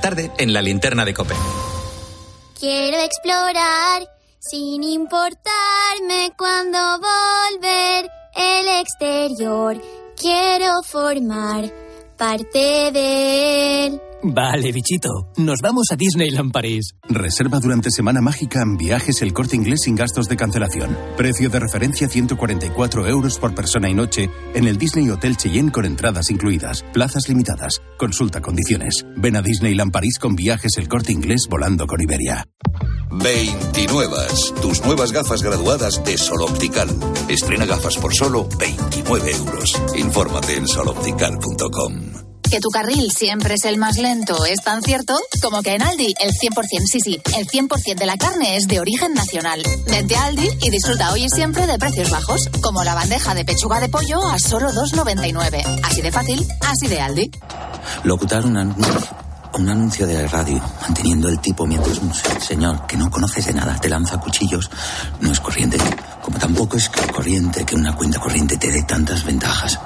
tarde, 0.00 0.30
en 0.38 0.52
la 0.52 0.62
linterna 0.62 1.04
de 1.04 1.14
Cope. 1.14 1.34
Quiero 2.58 2.98
explorar 2.98 4.08
sin 4.38 4.82
importarme 4.82 6.32
cuando 6.38 6.78
volver 6.98 8.10
el 8.34 8.68
exterior. 8.80 9.80
Quiero 10.16 10.82
formar 10.82 11.72
parte 12.16 12.90
de 12.92 13.86
él. 13.86 14.00
Vale, 14.28 14.72
bichito. 14.72 15.30
Nos 15.36 15.60
vamos 15.60 15.86
a 15.92 15.96
Disneyland 15.96 16.50
París. 16.50 16.96
Reserva 17.08 17.60
durante 17.60 17.92
Semana 17.92 18.20
Mágica 18.20 18.60
en 18.60 18.76
viajes 18.76 19.22
el 19.22 19.32
corte 19.32 19.54
inglés 19.54 19.82
sin 19.84 19.94
gastos 19.94 20.28
de 20.28 20.36
cancelación. 20.36 20.96
Precio 21.16 21.48
de 21.48 21.60
referencia 21.60 22.08
144 22.08 23.06
euros 23.06 23.38
por 23.38 23.54
persona 23.54 23.88
y 23.88 23.94
noche 23.94 24.28
en 24.54 24.66
el 24.66 24.78
Disney 24.78 25.08
Hotel 25.10 25.36
Cheyenne 25.36 25.70
con 25.70 25.84
entradas 25.84 26.30
incluidas. 26.30 26.84
Plazas 26.92 27.28
limitadas. 27.28 27.80
Consulta 27.98 28.40
condiciones. 28.40 29.06
Ven 29.16 29.36
a 29.36 29.42
Disneyland 29.42 29.92
París 29.92 30.18
con 30.18 30.34
viajes 30.34 30.76
el 30.76 30.88
corte 30.88 31.12
inglés 31.12 31.46
volando 31.48 31.86
con 31.86 32.00
Iberia. 32.00 32.48
29. 33.12 34.16
Tus 34.60 34.84
nuevas 34.84 35.12
gafas 35.12 35.44
graduadas 35.44 36.04
de 36.04 36.18
Sol 36.18 36.42
Optical. 36.42 36.88
Estrena 37.28 37.64
gafas 37.64 37.96
por 37.96 38.12
solo 38.12 38.48
29 38.58 39.30
euros. 39.30 39.80
Infórmate 39.96 40.56
en 40.56 40.66
soloptical.com. 40.66 42.35
Que 42.50 42.60
tu 42.60 42.68
carril 42.70 43.10
siempre 43.10 43.54
es 43.54 43.64
el 43.64 43.76
más 43.76 43.98
lento 43.98 44.44
es 44.46 44.62
tan 44.62 44.80
cierto 44.80 45.18
como 45.42 45.62
que 45.62 45.74
en 45.74 45.82
Aldi 45.82 46.14
el 46.20 46.32
100%, 46.32 46.86
sí, 46.86 47.00
sí, 47.00 47.20
el 47.36 47.46
100% 47.46 47.96
de 47.96 48.06
la 48.06 48.16
carne 48.16 48.56
es 48.56 48.68
de 48.68 48.78
origen 48.78 49.14
nacional. 49.14 49.62
Vente 49.90 50.16
a 50.16 50.26
Aldi 50.26 50.48
y 50.62 50.70
disfruta 50.70 51.12
hoy 51.12 51.24
y 51.24 51.28
siempre 51.28 51.66
de 51.66 51.78
precios 51.78 52.10
bajos, 52.10 52.48
como 52.62 52.84
la 52.84 52.94
bandeja 52.94 53.34
de 53.34 53.44
pechuga 53.44 53.80
de 53.80 53.88
pollo 53.88 54.24
a 54.24 54.38
solo 54.38 54.70
2,99. 54.70 55.80
Así 55.82 56.02
de 56.02 56.12
fácil, 56.12 56.46
así 56.60 56.86
de 56.86 57.00
Aldi. 57.00 57.30
Locutar 58.04 58.44
un, 58.44 58.56
anuncio, 58.56 58.94
un 59.54 59.68
anuncio 59.68 60.06
de 60.06 60.26
radio 60.28 60.62
manteniendo 60.82 61.28
el 61.28 61.40
tipo 61.40 61.66
mientras 61.66 61.98
un 61.98 62.12
señor 62.40 62.86
que 62.86 62.96
no 62.96 63.10
conoces 63.10 63.46
de 63.46 63.54
nada 63.54 63.76
te 63.80 63.88
lanza 63.88 64.20
cuchillos 64.20 64.70
no 65.20 65.32
es 65.32 65.40
corriente. 65.40 65.78
Como 66.22 66.38
tampoco 66.38 66.76
es 66.76 66.88
corriente 66.88 67.64
que 67.64 67.74
una 67.74 67.94
cuenta 67.94 68.20
corriente 68.20 68.56
te 68.56 68.70
dé 68.70 68.82
tantas 68.84 69.24
ventajas. 69.24 69.80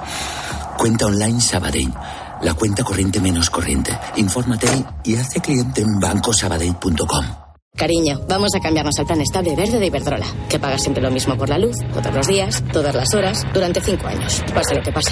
Cuenta 0.77 1.07
online 1.07 1.41
Sabadell. 1.41 1.91
La 2.43 2.53
cuenta 2.53 2.83
corriente 2.83 3.19
menos 3.19 3.49
corriente. 3.49 3.91
Infórmate 4.15 4.67
y 5.03 5.15
hace 5.15 5.39
cliente 5.39 5.81
en 5.81 5.99
bancosabadell.com. 5.99 7.25
Cariño, 7.75 8.21
vamos 8.27 8.53
a 8.53 8.59
cambiarnos 8.59 8.99
al 8.99 9.05
plan 9.05 9.21
estable 9.21 9.55
verde 9.55 9.79
de 9.79 9.87
Iberdrola, 9.87 10.25
que 10.49 10.59
paga 10.59 10.77
siempre 10.77 11.01
lo 11.01 11.09
mismo 11.09 11.37
por 11.37 11.49
la 11.49 11.57
luz, 11.57 11.75
todos 11.93 12.13
los 12.13 12.27
días, 12.27 12.63
todas 12.71 12.93
las 12.93 13.13
horas, 13.13 13.45
durante 13.53 13.81
cinco 13.81 14.07
años, 14.07 14.43
pase 14.53 14.75
lo 14.75 14.83
que 14.83 14.91
pase. 14.91 15.11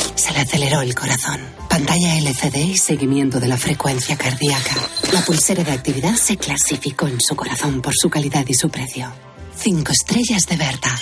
se 0.31 0.37
le 0.37 0.41
aceleró 0.43 0.81
el 0.81 0.95
corazón. 0.95 1.41
Pantalla 1.69 2.17
LCD 2.17 2.55
y 2.55 2.77
seguimiento 2.77 3.39
de 3.39 3.47
la 3.47 3.57
frecuencia 3.57 4.17
cardíaca. 4.17 4.75
La 5.11 5.21
pulsera 5.25 5.63
de 5.63 5.71
actividad 5.71 6.15
se 6.15 6.37
clasificó 6.37 7.07
en 7.07 7.19
su 7.19 7.35
corazón 7.35 7.81
por 7.81 7.93
su 7.93 8.09
calidad 8.09 8.45
y 8.47 8.53
su 8.53 8.69
precio. 8.69 9.11
Cinco 9.55 9.91
estrellas 9.91 10.45
de 10.47 10.55
Berta. 10.55 10.95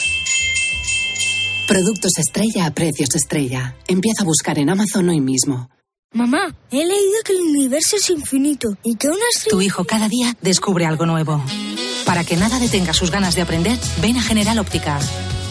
Productos 1.67 2.17
estrella 2.17 2.65
a 2.65 2.71
precios 2.71 3.09
estrella. 3.13 3.75
Empieza 3.88 4.23
a 4.23 4.25
buscar 4.25 4.57
en 4.57 4.71
Amazon 4.71 5.09
hoy 5.09 5.21
mismo. 5.21 5.69
Mamá, 6.11 6.55
he 6.71 6.77
leído 6.77 7.21
que 7.23 7.34
el 7.34 7.41
universo 7.41 7.97
es 7.97 8.09
infinito 8.09 8.69
y 8.84 8.95
que 8.95 9.09
una 9.09 9.25
estrella... 9.36 9.57
Tu 9.57 9.61
hijo 9.61 9.84
cada 9.86 10.09
día 10.09 10.36
descubre 10.41 10.88
algo 10.88 11.05
nuevo. 11.05 11.43
Para 12.05 12.23
que 12.23 12.36
nada 12.36 12.57
detenga 12.57 12.93
sus 12.93 13.11
ganas 13.11 13.36
de 13.36 13.43
aprender, 13.43 13.77
ven 14.01 14.17
a 14.17 14.23
General 14.23 14.57
Óptica. 14.57 14.99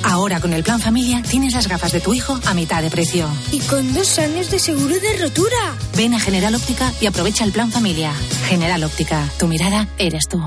Ahora 0.04 0.40
con 0.40 0.52
el 0.52 0.62
plan 0.62 0.80
familia 0.80 1.22
tienes 1.22 1.54
las 1.54 1.68
gafas 1.68 1.92
de 1.92 2.00
tu 2.00 2.14
hijo 2.14 2.38
a 2.46 2.54
mitad 2.54 2.82
de 2.82 2.90
precio. 2.90 3.28
Y 3.52 3.60
con 3.60 3.92
dos 3.94 4.18
años 4.18 4.50
de 4.50 4.58
seguro 4.58 4.94
de 4.98 5.18
rotura. 5.18 5.76
Ven 5.96 6.14
a 6.14 6.20
General 6.20 6.54
Óptica 6.54 6.92
y 7.00 7.06
aprovecha 7.06 7.44
el 7.44 7.52
plan 7.52 7.70
familia. 7.70 8.12
General 8.46 8.82
Óptica, 8.84 9.28
tu 9.38 9.46
mirada 9.46 9.88
eres 9.98 10.28
tú. 10.28 10.40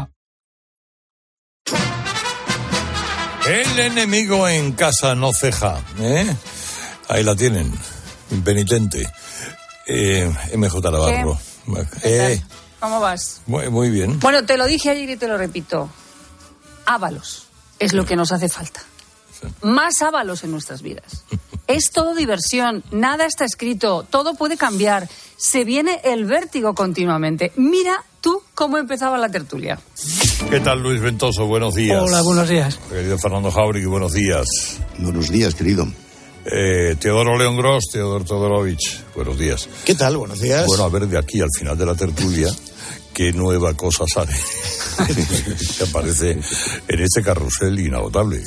El 3.47 3.79
enemigo 3.79 4.47
en 4.47 4.71
casa 4.73 5.15
no 5.15 5.33
ceja. 5.33 5.81
¿eh? 5.99 6.33
Ahí 7.09 7.23
la 7.23 7.35
tienen. 7.35 7.71
Impenitente. 8.29 9.09
Eh, 9.87 10.31
MJ 10.55 10.79
Navarro. 10.91 11.39
Eh, 12.03 12.41
¿Cómo 12.79 12.99
vas? 12.99 13.41
muy, 13.45 13.69
muy 13.69 13.89
bien. 13.89 14.19
Bueno, 14.19 14.45
te 14.45 14.57
lo 14.57 14.65
dije 14.65 14.89
ayer 14.89 15.09
y 15.09 15.17
te 15.17 15.27
lo 15.27 15.37
repito. 15.37 15.89
Ábalos 16.85 17.47
es 17.81 17.93
lo 17.93 18.05
que 18.05 18.15
nos 18.15 18.31
hace 18.31 18.47
falta. 18.47 18.81
Más 19.61 20.01
ábalos 20.01 20.43
en 20.43 20.51
nuestras 20.51 20.81
vidas. 20.81 21.23
Es 21.67 21.91
todo 21.91 22.15
diversión, 22.15 22.83
nada 22.91 23.25
está 23.25 23.45
escrito, 23.45 24.05
todo 24.09 24.33
puede 24.33 24.57
cambiar. 24.57 25.07
Se 25.37 25.63
viene 25.63 26.01
el 26.03 26.25
vértigo 26.25 26.75
continuamente. 26.75 27.51
Mira 27.55 28.03
tú 28.19 28.41
cómo 28.53 28.77
empezaba 28.77 29.17
la 29.17 29.29
tertulia. 29.29 29.79
¿Qué 30.49 30.59
tal, 30.59 30.81
Luis 30.81 31.01
Ventoso? 31.01 31.45
Buenos 31.47 31.75
días. 31.75 32.01
Hola, 32.01 32.21
buenos 32.21 32.49
días. 32.49 32.79
Querido 32.89 33.17
Fernando 33.17 33.51
Jauregui, 33.51 33.85
buenos 33.85 34.13
días. 34.13 34.45
Buenos 34.97 35.29
días, 35.29 35.55
querido. 35.55 35.87
Eh, 36.45 36.95
Teodoro 36.99 37.37
León 37.37 37.55
Gross, 37.55 37.85
Teodoro 37.91 38.25
Todorovich, 38.25 38.99
buenos 39.15 39.37
días. 39.37 39.69
¿Qué 39.85 39.93
tal? 39.93 40.17
Buenos 40.17 40.39
días. 40.39 40.65
Bueno, 40.65 40.83
a 40.85 40.89
ver, 40.89 41.07
de 41.07 41.17
aquí 41.17 41.39
al 41.39 41.49
final 41.55 41.77
de 41.77 41.85
la 41.85 41.93
tertulia, 41.95 42.51
qué 43.21 43.33
nueva 43.33 43.75
cosa 43.75 44.03
sale. 44.11 44.33
que 45.77 45.83
aparece 45.83 46.31
en 46.31 46.99
este 47.01 47.21
carrusel 47.21 47.79
inagotable. 47.79 48.41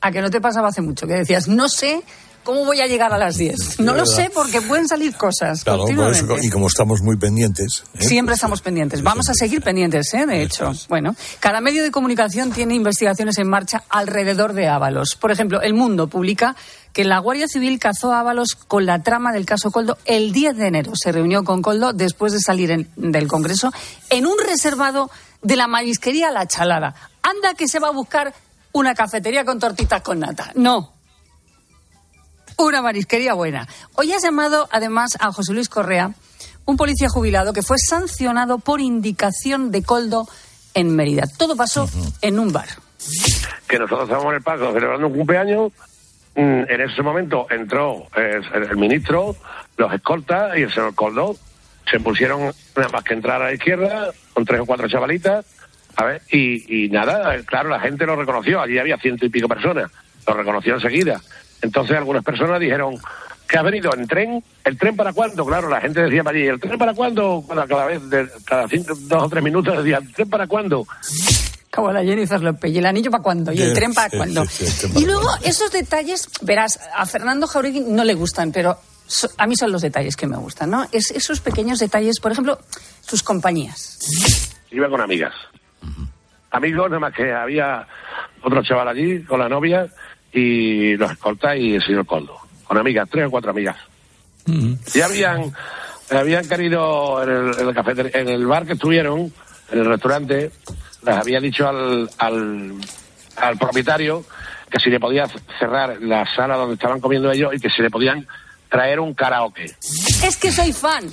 A 0.00 0.10
que 0.10 0.20
no 0.20 0.28
te 0.28 0.40
pasaba 0.40 0.68
hace 0.68 0.82
mucho, 0.82 1.06
que 1.06 1.14
decías, 1.14 1.46
no 1.46 1.68
sé 1.68 2.02
cómo 2.42 2.64
voy 2.64 2.80
a 2.80 2.86
llegar 2.88 3.12
a 3.12 3.18
las 3.18 3.36
10. 3.36 3.78
No 3.78 3.94
lo 3.94 4.06
sé 4.06 4.30
porque 4.34 4.60
pueden 4.60 4.88
salir 4.88 5.14
cosas 5.14 5.62
Claro, 5.62 5.80
por 5.80 5.88
continuamente. 5.88 6.34
eso, 6.34 6.42
y 6.42 6.50
como 6.50 6.66
estamos 6.66 7.00
muy 7.00 7.16
pendientes. 7.16 7.84
¿eh? 7.94 8.04
Siempre 8.04 8.34
estamos 8.34 8.60
pendientes. 8.60 9.02
Vamos 9.02 9.28
a 9.28 9.34
seguir 9.34 9.62
pendientes, 9.62 10.12
¿eh? 10.14 10.26
de 10.26 10.42
hecho. 10.42 10.72
Bueno, 10.88 11.14
cada 11.38 11.60
medio 11.60 11.84
de 11.84 11.92
comunicación 11.92 12.50
tiene 12.50 12.74
investigaciones 12.74 13.38
en 13.38 13.48
marcha 13.48 13.84
alrededor 13.88 14.52
de 14.52 14.66
Ábalos. 14.66 15.14
Por 15.14 15.30
ejemplo, 15.30 15.62
El 15.62 15.74
Mundo 15.74 16.08
publica 16.08 16.56
que 16.92 17.04
la 17.04 17.18
Guardia 17.18 17.46
Civil 17.48 17.78
cazó 17.78 18.12
a 18.12 18.20
Ábalos 18.20 18.54
con 18.56 18.86
la 18.86 19.02
trama 19.02 19.32
del 19.32 19.46
caso 19.46 19.70
Coldo 19.70 19.98
el 20.04 20.32
10 20.32 20.56
de 20.56 20.66
enero. 20.66 20.92
Se 20.94 21.12
reunió 21.12 21.44
con 21.44 21.62
Coldo 21.62 21.92
después 21.92 22.32
de 22.32 22.40
salir 22.40 22.70
en- 22.70 22.90
del 22.96 23.28
Congreso 23.28 23.72
en 24.10 24.26
un 24.26 24.36
reservado 24.44 25.10
de 25.42 25.56
la 25.56 25.68
marisquería 25.68 26.30
La 26.30 26.46
Chalada. 26.46 26.94
Anda 27.22 27.54
que 27.54 27.68
se 27.68 27.78
va 27.78 27.88
a 27.88 27.92
buscar 27.92 28.34
una 28.72 28.94
cafetería 28.94 29.44
con 29.44 29.58
tortitas 29.60 30.02
con 30.02 30.18
nata. 30.20 30.50
No, 30.54 30.92
una 32.56 32.82
marisquería 32.82 33.34
buena. 33.34 33.68
Hoy 33.94 34.12
has 34.12 34.22
llamado 34.22 34.68
además 34.72 35.12
a 35.20 35.32
José 35.32 35.52
Luis 35.52 35.68
Correa, 35.68 36.12
un 36.64 36.76
policía 36.76 37.08
jubilado 37.08 37.52
que 37.52 37.62
fue 37.62 37.76
sancionado 37.78 38.58
por 38.58 38.80
indicación 38.80 39.70
de 39.70 39.82
Coldo 39.82 40.26
en 40.74 40.94
Mérida. 40.94 41.24
Todo 41.38 41.54
pasó 41.56 41.88
en 42.20 42.38
un 42.40 42.52
bar. 42.52 42.68
que 43.68 43.78
nosotros 43.78 44.04
estábamos 44.08 44.30
en 44.32 44.36
el 44.38 44.42
parque 44.42 44.64
celebrando 44.72 45.06
un 45.06 45.14
cumpleaños. 45.14 45.72
Mm, 46.38 46.64
En 46.70 46.80
ese 46.80 47.02
momento 47.02 47.46
entró 47.50 48.06
eh, 48.16 48.40
el, 48.54 48.76
ministro, 48.76 49.36
los 49.76 49.92
escoltas 49.92 50.56
y 50.56 50.62
el 50.62 50.72
señor 50.72 50.94
Coldo. 50.94 51.36
Se 51.90 52.00
pusieron 52.00 52.52
nada 52.76 52.88
más 52.90 53.02
que 53.04 53.14
entrar 53.14 53.40
a 53.42 53.46
la 53.46 53.52
izquierda 53.54 54.10
con 54.34 54.44
tres 54.44 54.60
o 54.60 54.66
cuatro 54.66 54.88
chavalitas. 54.88 55.44
A 55.96 56.04
ver, 56.04 56.22
y, 56.30 56.84
y 56.84 56.88
nada, 56.90 57.34
eh, 57.34 57.42
claro, 57.44 57.68
la 57.68 57.80
gente 57.80 58.06
lo 58.06 58.14
reconoció. 58.16 58.60
Allí 58.60 58.78
había 58.78 58.96
ciento 58.98 59.26
y 59.26 59.30
pico 59.30 59.48
personas. 59.48 59.90
Lo 60.26 60.34
reconoció 60.34 60.74
enseguida. 60.74 61.20
Entonces 61.62 61.96
algunas 61.96 62.22
personas 62.24 62.60
dijeron 62.60 62.96
que 63.48 63.58
ha 63.58 63.62
venido 63.62 63.92
en 63.94 64.06
tren. 64.06 64.44
¿El 64.64 64.76
tren 64.78 64.94
para 64.94 65.12
cuándo? 65.14 65.44
Claro, 65.46 65.68
la 65.70 65.80
gente 65.80 66.02
decía 66.02 66.22
para 66.22 66.36
allí, 66.36 66.46
¿el 66.46 66.60
tren 66.60 66.78
para 66.78 66.92
cuándo? 66.94 67.42
Cada, 67.48 67.66
cada 67.66 67.86
vez, 67.86 68.08
de- 68.10 68.28
cada 68.44 68.68
cinco, 68.68 68.94
dos 68.94 69.22
o 69.24 69.28
tres 69.30 69.42
minutos 69.42 69.78
decía, 69.82 69.96
¿el 69.98 70.12
tren 70.12 70.28
para 70.28 70.46
cuándo? 70.46 70.86
Como 71.72 71.92
la 71.92 72.02
Jennifer 72.02 72.40
López. 72.40 72.70
¿Y 72.72 72.78
el 72.78 72.86
anillo 72.86 73.10
para 73.10 73.22
cuándo? 73.22 73.52
¿Y 73.52 73.60
el 73.60 73.74
tren 73.74 73.92
para 73.92 74.08
para 74.10 74.30
Y 74.96 75.04
luego 75.04 75.28
esos 75.44 75.70
detalles, 75.70 76.28
verás, 76.40 76.80
a 76.96 77.04
Fernando 77.06 77.46
Jauregui 77.46 77.80
no 77.80 78.04
le 78.04 78.14
gustan, 78.14 78.52
pero 78.52 78.78
a 79.36 79.46
mí 79.46 79.56
son 79.56 79.72
los 79.72 79.82
detalles 79.82 80.16
que 80.16 80.26
me 80.26 80.36
gustan, 80.36 80.70
¿no? 80.70 80.86
Es, 80.92 81.10
esos 81.10 81.40
pequeños 81.40 81.78
detalles, 81.78 82.20
por 82.20 82.32
ejemplo, 82.32 82.58
sus 83.06 83.22
compañías. 83.22 83.98
Iba 84.70 84.88
con 84.88 85.00
amigas. 85.00 85.34
Amigos, 86.50 86.88
nada 86.88 87.00
más 87.00 87.14
que 87.14 87.32
había 87.32 87.86
otro 88.42 88.62
chaval 88.62 88.88
allí 88.88 89.22
con 89.24 89.38
la 89.40 89.48
novia 89.48 89.86
y 90.32 90.96
los 90.96 91.10
escoltas 91.10 91.56
y 91.58 91.74
el 91.74 91.82
señor 91.82 92.06
Coldo. 92.06 92.36
Con 92.64 92.78
amigas, 92.78 93.08
tres 93.10 93.26
o 93.26 93.30
cuatro 93.30 93.50
amigas. 93.50 93.76
Y 94.94 95.00
habían, 95.02 95.52
habían 96.10 96.48
querido 96.48 97.22
en 97.22 97.28
el, 97.30 97.60
en 97.60 97.68
el 97.68 97.74
cafeter- 97.74 98.10
en 98.14 98.28
el 98.30 98.46
bar 98.46 98.66
que 98.66 98.72
estuvieron, 98.74 99.32
en 99.70 99.78
el 99.78 99.84
restaurante, 99.86 100.50
les 101.02 101.14
había 101.16 101.40
dicho 101.40 101.68
al, 101.68 102.08
al, 102.18 102.74
al 103.36 103.58
propietario 103.58 104.24
que 104.70 104.78
si 104.78 104.90
le 104.90 105.00
podía 105.00 105.26
cerrar 105.58 106.00
la 106.02 106.24
sala 106.36 106.56
donde 106.56 106.74
estaban 106.74 107.00
comiendo 107.00 107.30
ellos 107.30 107.52
y 107.54 107.60
que 107.60 107.70
si 107.70 107.80
le 107.82 107.90
podían 107.90 108.26
traer 108.70 109.00
un 109.00 109.14
karaoke. 109.14 109.64
Es 110.22 110.36
que 110.36 110.52
soy 110.52 110.74
fan. 110.74 111.08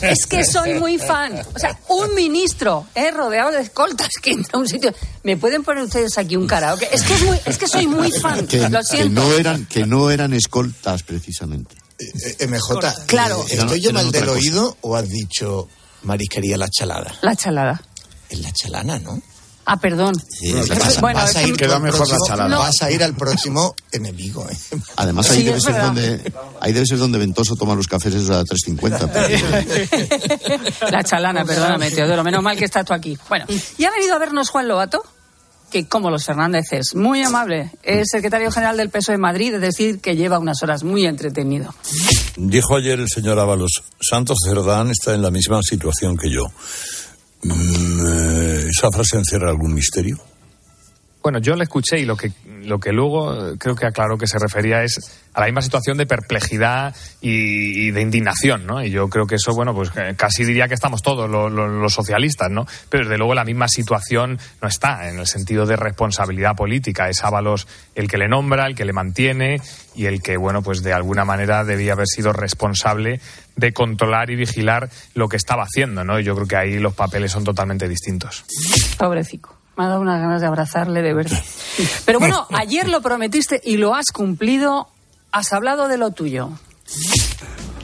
Es 0.00 0.26
que 0.26 0.44
soy 0.44 0.74
muy 0.80 0.98
fan. 0.98 1.40
O 1.54 1.58
sea, 1.60 1.78
un 1.88 2.12
ministro 2.16 2.84
eh, 2.96 3.12
rodeado 3.12 3.52
de 3.52 3.60
escoltas 3.60 4.08
que 4.20 4.32
entra 4.32 4.50
a 4.54 4.58
un 4.58 4.66
sitio. 4.66 4.92
¿Me 5.22 5.36
pueden 5.36 5.62
poner 5.62 5.84
ustedes 5.84 6.18
aquí 6.18 6.34
un 6.34 6.48
karaoke? 6.48 6.88
Es 6.90 7.04
que, 7.04 7.14
es 7.14 7.22
muy, 7.22 7.38
es 7.46 7.58
que 7.58 7.68
soy 7.68 7.86
muy 7.86 8.10
fan. 8.10 8.44
Que, 8.48 8.68
Lo 8.68 8.80
que 8.80 8.84
siento. 8.86 9.20
no 9.22 9.32
eran, 9.34 9.66
que 9.66 9.86
no 9.86 10.10
eran 10.10 10.32
escoltas, 10.32 11.04
precisamente. 11.04 11.76
MJ, 12.48 12.92
Claro. 13.06 13.44
eh, 13.48 13.54
¿estoy 13.54 13.80
yo 13.80 13.92
mal 13.92 14.10
del 14.10 14.28
oído 14.28 14.76
o 14.80 14.96
has 14.96 15.08
dicho 15.08 15.68
marisquería 16.02 16.56
La 16.56 16.68
Chalada? 16.68 17.14
La 17.22 17.36
chalada. 17.36 17.80
Es 18.34 18.40
La 18.40 18.52
Chalana, 18.52 18.98
¿no? 18.98 19.20
Ah, 19.66 19.78
perdón. 19.78 20.12
Vas, 20.68 21.00
Bueno, 21.00 21.20
vas 21.20 21.36
a 21.36 21.40
es 21.42 21.48
ir 21.48 21.56
que- 21.56 21.64
al 21.64 21.80
próximo- 21.80 22.48
No. 22.48 22.58
vas 22.58 22.82
a 22.82 22.90
ir 22.90 23.02
al 23.02 23.14
próximo 23.16 23.74
enemigo. 23.92 24.46
¿eh? 24.50 24.56
Además, 24.96 25.30
ahí, 25.30 25.38
Sí, 25.38 25.44
debe 25.44 25.58
ser 25.60 25.80
donde, 25.80 26.32
ahí 26.60 26.72
debe 26.74 26.84
ser 26.84 26.98
donde 26.98 27.18
Ventoso 27.18 27.56
toma 27.56 27.74
los 27.74 27.86
cafés 27.86 28.12
esos 28.14 28.28
a 28.30 28.44
3.50. 28.44 29.10
pero- 29.10 30.90
La 30.90 31.02
chalana, 31.02 31.44
perdóname, 31.46 31.90
Teodoro. 31.90 32.22
Menos 32.22 32.42
mal 32.42 32.58
que 32.58 32.66
estás 32.66 32.84
tú 32.84 32.92
aquí. 32.92 33.16
Bueno, 33.28 33.46
y 33.78 33.84
ha 33.84 33.90
venido 33.90 34.14
a 34.14 34.18
vernos 34.18 34.50
Juan 34.50 34.68
Lobato, 34.68 35.02
que 35.70 35.88
como 35.88 36.10
los 36.10 36.24
Fernándezes, 36.26 36.94
muy 36.94 37.22
amable, 37.22 37.70
es 37.82 38.08
secretario 38.10 38.50
general 38.50 38.76
del 38.76 38.90
PSOE 38.90 39.14
de 39.14 39.18
Madrid, 39.18 39.54
es 39.54 39.60
decir, 39.62 39.98
que 40.00 40.14
lleva 40.14 40.38
unas 40.38 40.62
horas 40.62 40.84
muy 40.84 41.06
entretenido. 41.06 41.74
Dijo 42.36 42.76
ayer 42.76 43.00
el 43.00 43.08
señor 43.08 43.38
Ábalos, 43.38 43.82
Santos 43.98 44.36
Cerdán 44.46 44.90
está 44.90 45.14
en 45.14 45.22
la 45.22 45.30
misma 45.30 45.60
situación 45.62 46.18
que 46.18 46.30
yo. 46.30 46.44
Mm, 47.42 48.03
¿Esa 48.84 48.92
frase 48.92 49.16
encierra 49.16 49.48
algún 49.48 49.72
misterio? 49.72 50.18
Bueno, 51.22 51.38
yo 51.38 51.56
le 51.56 51.62
escuché 51.64 51.98
y 51.98 52.04
lo 52.04 52.16
que 52.18 52.30
lo 52.64 52.78
que 52.78 52.92
luego 52.92 53.52
eh, 53.52 53.56
creo 53.58 53.74
que 53.74 53.86
aclaró 53.86 54.18
que 54.18 54.26
se 54.26 54.38
refería 54.38 54.82
es 54.82 55.22
a 55.32 55.40
la 55.40 55.46
misma 55.46 55.62
situación 55.62 55.96
de 55.96 56.06
perplejidad 56.06 56.94
y, 57.22 57.90
de 57.90 58.00
indignación, 58.02 58.66
¿no? 58.66 58.82
Y 58.84 58.90
yo 58.90 59.08
creo 59.08 59.26
que 59.26 59.36
eso, 59.36 59.54
bueno, 59.54 59.74
pues 59.74 59.90
eh, 59.96 60.14
casi 60.16 60.44
diría 60.44 60.68
que 60.68 60.74
estamos 60.74 61.00
todos 61.02 61.28
lo- 61.30 61.48
lo- 61.48 61.66
los 61.66 61.92
socialistas, 61.94 62.50
¿no? 62.50 62.66
Pero 62.90 63.04
desde 63.04 63.16
luego 63.18 63.34
la 63.34 63.44
misma 63.44 63.68
situación 63.68 64.38
no 64.60 64.68
está 64.68 65.08
en 65.08 65.18
el 65.18 65.26
sentido 65.26 65.64
de 65.64 65.76
responsabilidad 65.76 66.54
política. 66.56 67.08
Es 67.08 67.24
Ábalos 67.24 67.66
el 67.94 68.06
que 68.06 68.18
le 68.18 68.28
nombra, 68.28 68.66
el 68.66 68.74
que 68.74 68.84
le 68.84 68.92
mantiene 68.92 69.60
y 69.94 70.04
el 70.06 70.20
que, 70.22 70.36
bueno, 70.36 70.62
pues 70.62 70.82
de 70.82 70.92
alguna 70.92 71.24
manera 71.24 71.64
debía 71.64 71.94
haber 71.94 72.06
sido 72.06 72.32
responsable 72.34 73.20
de 73.56 73.72
controlar 73.72 74.30
y 74.30 74.36
vigilar 74.36 74.90
lo 75.14 75.28
que 75.28 75.36
estaba 75.36 75.64
haciendo, 75.64 76.04
¿no? 76.04 76.18
Yo 76.20 76.34
creo 76.34 76.46
que 76.46 76.56
ahí 76.56 76.78
los 76.78 76.94
papeles 76.94 77.32
son 77.32 77.44
totalmente 77.44 77.88
distintos. 77.88 78.44
Pobrecico. 78.98 79.56
Me 79.76 79.84
ha 79.84 79.88
dado 79.88 80.00
unas 80.00 80.20
ganas 80.20 80.40
de 80.40 80.46
abrazarle, 80.46 81.02
de 81.02 81.14
verdad. 81.14 81.42
Pero 82.04 82.20
bueno, 82.20 82.46
ayer 82.52 82.88
lo 82.88 83.00
prometiste 83.00 83.60
y 83.64 83.76
lo 83.76 83.94
has 83.94 84.06
cumplido. 84.12 84.88
Has 85.32 85.52
hablado 85.52 85.88
de 85.88 85.98
lo 85.98 86.12
tuyo. 86.12 86.50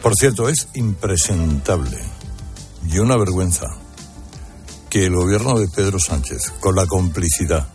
Por 0.02 0.14
cierto, 0.14 0.48
es 0.48 0.68
impresentable 0.74 1.98
y 2.88 2.98
una 2.98 3.16
vergüenza 3.16 3.66
que 4.88 5.06
el 5.06 5.14
gobierno 5.14 5.58
de 5.58 5.68
Pedro 5.68 5.98
Sánchez, 5.98 6.52
con 6.60 6.74
la 6.74 6.86
complicidad, 6.86 7.68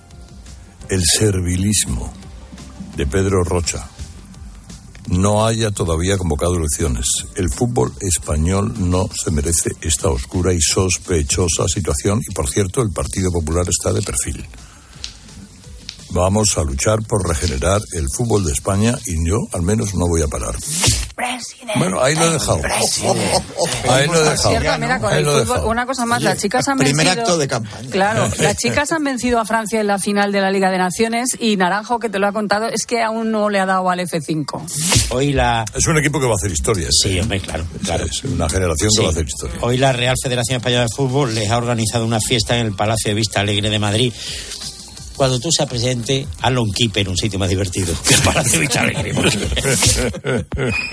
el 0.89 1.03
servilismo 1.05 2.11
de 2.95 3.07
Pedro 3.07 3.43
Rocha, 3.43 3.87
no 5.07 5.45
haya 5.45 5.71
todavía 5.71 6.17
convocado 6.17 6.55
elecciones. 6.55 7.05
El 7.35 7.49
fútbol 7.49 7.93
español 8.01 8.73
no 8.77 9.09
se 9.13 9.31
merece 9.31 9.71
esta 9.81 10.09
oscura 10.09 10.53
y 10.53 10.61
sospechosa 10.61 11.67
situación 11.67 12.21
y, 12.27 12.33
por 12.33 12.49
cierto, 12.49 12.81
el 12.81 12.91
Partido 12.91 13.31
Popular 13.31 13.65
está 13.69 13.93
de 13.93 14.01
perfil. 14.01 14.45
Vamos 16.15 16.57
a 16.57 16.63
luchar 16.63 17.03
por 17.03 17.27
regenerar 17.27 17.81
el 17.91 18.07
fútbol 18.09 18.45
de 18.45 18.53
España 18.53 18.97
y 19.05 19.27
yo 19.27 19.35
al 19.51 19.63
menos 19.63 19.93
no 19.95 20.07
voy 20.07 20.21
a 20.21 20.27
parar. 20.29 20.55
Bueno, 21.75 22.01
ahí 22.01 22.15
lo 22.15 22.27
he 22.27 22.29
dejado. 22.31 22.61
Ahí 23.89 24.07
lo 24.07 24.15
he 24.15 24.29
dejado. 24.29 24.49
cierto, 24.49 24.79
mira, 24.79 24.99
con 25.01 25.11
Ahí 25.11 25.19
el 25.19 25.25
lo 25.25 25.31
he 25.31 25.41
fútbol, 25.41 25.55
dejado. 25.57 25.69
una 25.71 25.85
cosa 25.85 26.05
más, 26.05 26.23
las 26.23 26.37
chicas 26.37 26.65
han 26.69 26.77
primer 26.77 27.05
vencido... 27.05 27.21
acto 27.21 27.37
de 27.37 27.47
campaña. 27.49 27.89
Claro, 27.89 28.29
las 28.39 28.55
chicas 28.55 28.93
han 28.93 29.03
vencido 29.03 29.41
a 29.41 29.45
Francia 29.45 29.81
en 29.81 29.87
la 29.87 29.99
final 29.99 30.31
de 30.31 30.39
la 30.39 30.51
Liga 30.51 30.71
de 30.71 30.77
Naciones 30.77 31.31
y 31.37 31.57
Naranjo, 31.57 31.99
que 31.99 32.07
te 32.07 32.17
lo 32.17 32.27
ha 32.27 32.31
contado, 32.31 32.67
es 32.69 32.85
que 32.85 33.01
aún 33.03 33.31
no 33.31 33.49
le 33.49 33.59
ha 33.59 33.65
dado 33.65 33.89
al 33.89 33.99
F5. 33.99 35.09
Hoy 35.09 35.33
la... 35.33 35.65
Es 35.75 35.85
un 35.85 35.97
equipo 35.97 36.21
que 36.21 36.27
va 36.27 36.31
a 36.31 36.35
hacer 36.35 36.51
historia. 36.51 36.87
Sí, 36.91 37.19
hombre, 37.19 37.41
claro. 37.41 37.65
claro. 37.83 38.05
Es 38.05 38.23
una 38.23 38.47
generación 38.47 38.89
que 38.95 39.01
va 39.01 39.09
a 39.09 39.11
hacer 39.11 39.25
historia. 39.25 39.57
Hoy 39.59 39.77
la 39.77 39.91
Real 39.91 40.15
Federación 40.23 40.57
Española 40.57 40.83
de 40.83 40.95
Fútbol 40.95 41.35
les 41.35 41.51
ha 41.51 41.57
organizado 41.57 42.05
una 42.05 42.19
fiesta 42.21 42.57
en 42.57 42.67
el 42.67 42.73
Palacio 42.73 43.09
de 43.09 43.15
Vista 43.15 43.41
Alegre 43.41 43.69
de 43.69 43.79
Madrid. 43.79 44.13
Cuando 45.15 45.39
tú 45.39 45.49
seas 45.51 45.69
presidente, 45.69 46.27
hazlo 46.41 46.61
un 46.63 46.71
keeper, 46.73 47.07
un 47.07 47.15
sitio 47.17 47.39
más 47.39 47.47
divertido 47.49 47.93
que 48.03 48.77
Alegre. 48.79 49.13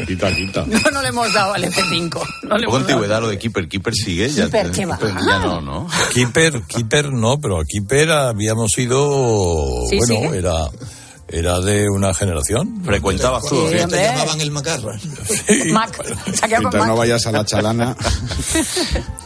Quita, 0.06 0.34
quita. 0.34 0.64
No, 0.66 0.78
no 0.92 1.02
le 1.02 1.08
hemos 1.08 1.32
dado 1.32 1.54
al 1.54 1.64
F5. 1.64 2.10
No 2.44 2.58
le 2.58 2.66
Poco 2.66 2.66
hemos 2.66 2.66
dado. 2.66 2.76
antigüedad 2.78 3.20
lo 3.20 3.28
de 3.28 3.38
Keeper. 3.38 3.68
Keeper 3.68 3.94
sigue. 3.94 4.28
Ya, 4.28 4.44
Keeper, 4.44 4.70
¿qué 4.70 4.86
va? 4.86 4.98
Ya 5.00 5.38
no, 5.40 5.60
¿no? 5.60 5.88
Keeper, 6.14 6.62
Keeper 6.68 7.12
no, 7.12 7.38
pero 7.40 7.60
a 7.60 7.64
Keeper 7.64 8.10
habíamos 8.10 8.76
ido, 8.78 9.82
Sí, 9.90 9.98
bueno, 9.98 10.14
sigue. 10.26 10.38
era 10.38 10.54
era 11.28 11.60
de 11.60 11.88
una 11.88 12.12
generación. 12.12 12.82
Frecuentabas 12.84 13.44
tú. 13.48 13.66
Sí, 13.70 13.76
Te 13.88 14.02
llamaban 14.02 14.40
el 14.40 14.50
macarra. 14.50 14.98
Mac. 15.72 15.96
Quedado 15.96 16.14
con 16.14 16.48
Mientras 16.50 16.74
no 16.74 16.86
Mac. 16.88 16.96
vayas 16.98 17.26
a 17.26 17.32
la 17.32 17.44
chalana. 17.44 17.96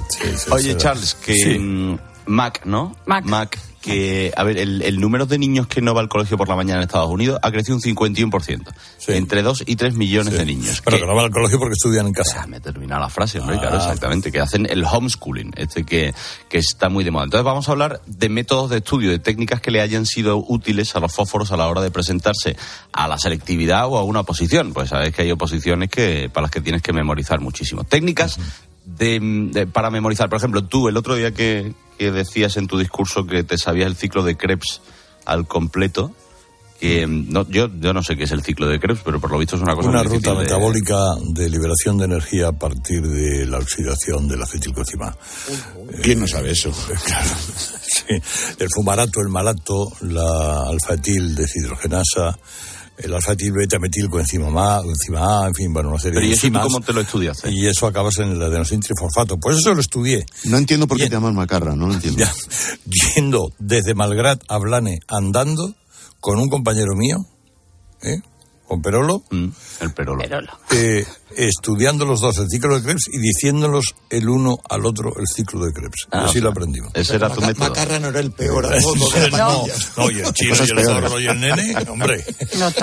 sí, 0.08 0.28
Oye, 0.50 0.70
sí. 0.72 0.76
Charles, 0.78 1.14
que 1.14 1.34
Sí. 1.34 1.58
mm, 1.58 1.98
Mac, 2.26 2.62
¿no? 2.64 2.94
Mac. 3.06 3.58
Que, 3.86 4.32
a 4.36 4.42
ver, 4.44 4.58
el, 4.58 4.82
el 4.82 5.00
número 5.00 5.26
de 5.26 5.38
niños 5.38 5.66
que 5.68 5.80
no 5.80 5.94
va 5.94 6.00
al 6.00 6.08
colegio 6.08 6.36
por 6.36 6.48
la 6.48 6.56
mañana 6.56 6.80
en 6.80 6.86
Estados 6.86 7.08
Unidos 7.08 7.38
ha 7.42 7.50
crecido 7.52 7.76
un 7.76 7.82
51%. 7.82 8.62
Entre 9.08 9.42
2 9.42 9.62
y 9.66 9.76
3 9.76 9.94
millones 9.94 10.34
de 10.36 10.44
niños. 10.44 10.82
Pero 10.84 10.98
que 10.98 11.06
no 11.06 11.14
van 11.14 11.26
al 11.26 11.30
colegio 11.30 11.58
porque 11.58 11.74
estudian 11.74 12.06
en 12.08 12.12
casa. 12.12 12.34
Déjame 12.34 12.60
terminar 12.60 13.00
la 13.00 13.08
frase, 13.08 13.38
hombre, 13.38 13.56
Ah. 13.56 13.60
claro, 13.60 13.76
exactamente, 13.76 14.32
que 14.32 14.40
hacen 14.40 14.66
el 14.68 14.84
homeschooling, 14.84 15.52
este 15.56 15.84
que, 15.84 16.12
que 16.48 16.58
está 16.58 16.88
muy 16.88 17.04
de 17.04 17.12
moda. 17.12 17.24
Entonces 17.24 17.44
vamos 17.44 17.68
a 17.68 17.72
hablar 17.72 18.00
de 18.06 18.28
métodos 18.28 18.70
de 18.70 18.78
estudio, 18.78 19.10
de 19.10 19.18
técnicas 19.20 19.60
que 19.60 19.70
le 19.70 19.80
hayan 19.80 20.04
sido 20.06 20.36
útiles 20.38 20.96
a 20.96 21.00
los 21.00 21.14
fósforos 21.14 21.52
a 21.52 21.56
la 21.56 21.68
hora 21.68 21.80
de 21.80 21.90
presentarse 21.92 22.56
a 22.92 23.06
la 23.06 23.18
selectividad 23.18 23.86
o 23.86 23.96
a 23.98 24.02
una 24.02 24.20
oposición. 24.20 24.72
Pues 24.72 24.88
sabes 24.90 25.14
que 25.14 25.22
hay 25.22 25.30
oposiciones 25.30 25.88
que, 25.88 26.28
para 26.32 26.42
las 26.46 26.50
que 26.50 26.60
tienes 26.60 26.82
que 26.82 26.92
memorizar 26.92 27.40
muchísimo. 27.40 27.84
Técnicas 27.84 28.38
de, 28.84 29.20
de- 29.52 29.66
para 29.66 29.90
memorizar. 29.90 30.28
Por 30.28 30.38
ejemplo, 30.38 30.64
tú 30.64 30.88
el 30.88 30.96
otro 30.96 31.14
día 31.14 31.32
que, 31.32 31.72
que 31.98 32.10
decías 32.10 32.56
en 32.56 32.66
tu 32.66 32.78
discurso 32.78 33.26
que 33.26 33.42
te 33.44 33.58
sabías 33.58 33.86
el 33.88 33.96
ciclo 33.96 34.22
de 34.22 34.36
Krebs 34.36 34.80
al 35.24 35.46
completo, 35.46 36.12
que 36.78 37.06
mm, 37.06 37.32
no, 37.32 37.48
yo, 37.48 37.68
yo 37.80 37.92
no 37.94 38.02
sé 38.02 38.16
qué 38.16 38.24
es 38.24 38.32
el 38.32 38.42
ciclo 38.42 38.68
de 38.68 38.78
Krebs, 38.78 39.00
pero 39.04 39.18
por 39.18 39.30
lo 39.30 39.38
visto 39.38 39.56
es 39.56 39.62
una 39.62 39.74
cosa 39.74 39.88
Una 39.88 40.02
muy 40.02 40.08
ruta 40.16 40.30
difícil 40.32 40.36
de- 40.36 40.42
metabólica 40.44 40.98
de 41.22 41.48
liberación 41.48 41.96
de 41.98 42.04
energía 42.04 42.48
a 42.48 42.52
partir 42.52 43.02
de 43.02 43.46
la 43.46 43.58
oxidación 43.58 44.28
del 44.28 44.42
acetilcoenzima. 44.42 45.16
¿Quién 46.02 46.20
no 46.20 46.26
sabe 46.28 46.50
eso? 46.50 46.70
Claro, 47.06 47.30
sí. 47.82 48.14
El 48.58 48.68
fumarato, 48.74 49.20
el 49.20 49.28
malato, 49.28 49.90
la 50.02 50.68
alfaetil 50.68 51.34
deshidrogenasa, 51.34 52.38
el 52.98 53.14
alfaetil 53.14 53.52
beta 53.52 53.78
metilcoenzima 53.78 54.76
A, 54.78 54.82
coenzima 54.82 55.44
A, 55.44 55.48
en 55.48 55.54
fin, 55.54 55.72
bueno, 55.72 55.90
una 55.90 55.98
serie 55.98 56.14
Pero 56.14 56.26
de 56.26 56.30
¿y 56.30 56.32
eso 56.34 56.60
cómo 56.62 56.80
te 56.80 56.92
lo 56.92 57.00
estudiaste? 57.02 57.50
Y 57.50 57.66
eso 57.66 57.86
acabas 57.86 58.18
en 58.18 58.30
el 58.32 58.42
adenosintrifosfato. 58.42 59.38
Pues 59.38 59.58
eso 59.58 59.74
lo 59.74 59.80
estudié. 59.80 60.24
No 60.44 60.56
entiendo 60.56 60.86
por 60.86 60.96
qué 60.98 61.04
te 61.04 61.10
llamas 61.10 61.34
macarra, 61.34 61.74
no 61.76 61.86
lo 61.88 61.94
entiendo. 61.94 62.18
Ya, 62.20 62.32
yendo 63.14 63.52
desde 63.58 63.94
Malgrat 63.94 64.42
a 64.48 64.58
Blane 64.58 64.98
andando 65.08 65.74
con 66.20 66.38
un 66.38 66.48
compañero 66.48 66.94
mío, 66.96 67.18
¿eh? 68.02 68.20
con 68.66 68.82
Perolo, 68.82 69.22
Mm, 69.30 69.48
el 69.80 69.94
Perolo. 69.94 70.24
eh, 70.72 71.06
estudiando 71.34 72.04
los 72.04 72.20
dos 72.20 72.38
el 72.38 72.48
ciclo 72.48 72.76
de 72.76 72.82
Krebs 72.82 73.08
y 73.12 73.18
diciéndolos 73.18 73.94
el 74.10 74.28
uno 74.28 74.58
al 74.68 74.86
otro 74.86 75.12
el 75.18 75.26
ciclo 75.26 75.64
de 75.64 75.72
Krebs. 75.72 76.06
Ah, 76.10 76.22
y 76.22 76.24
así 76.24 76.28
o 76.28 76.32
sea, 76.32 76.42
lo 76.42 76.50
aprendimos. 76.50 76.92
ese 76.94 77.16
era 77.16 77.30
tu 77.30 77.40
método. 77.40 77.68
Macarra 77.68 77.98
no 77.98 78.08
era 78.08 78.20
el 78.20 78.30
peor 78.32 78.66
a 78.66 78.80
modo 78.80 79.10
de 79.10 79.30
la 79.30 79.38
no, 79.38 79.64
no, 79.96 80.10
y 80.10 80.20
el 80.20 80.32
chino 80.32 80.54
y 80.56 80.70
el 80.70 80.84
zorro 80.84 81.20
y 81.20 81.26
el 81.26 81.40
nene, 81.40 81.74
hombre. 81.88 82.24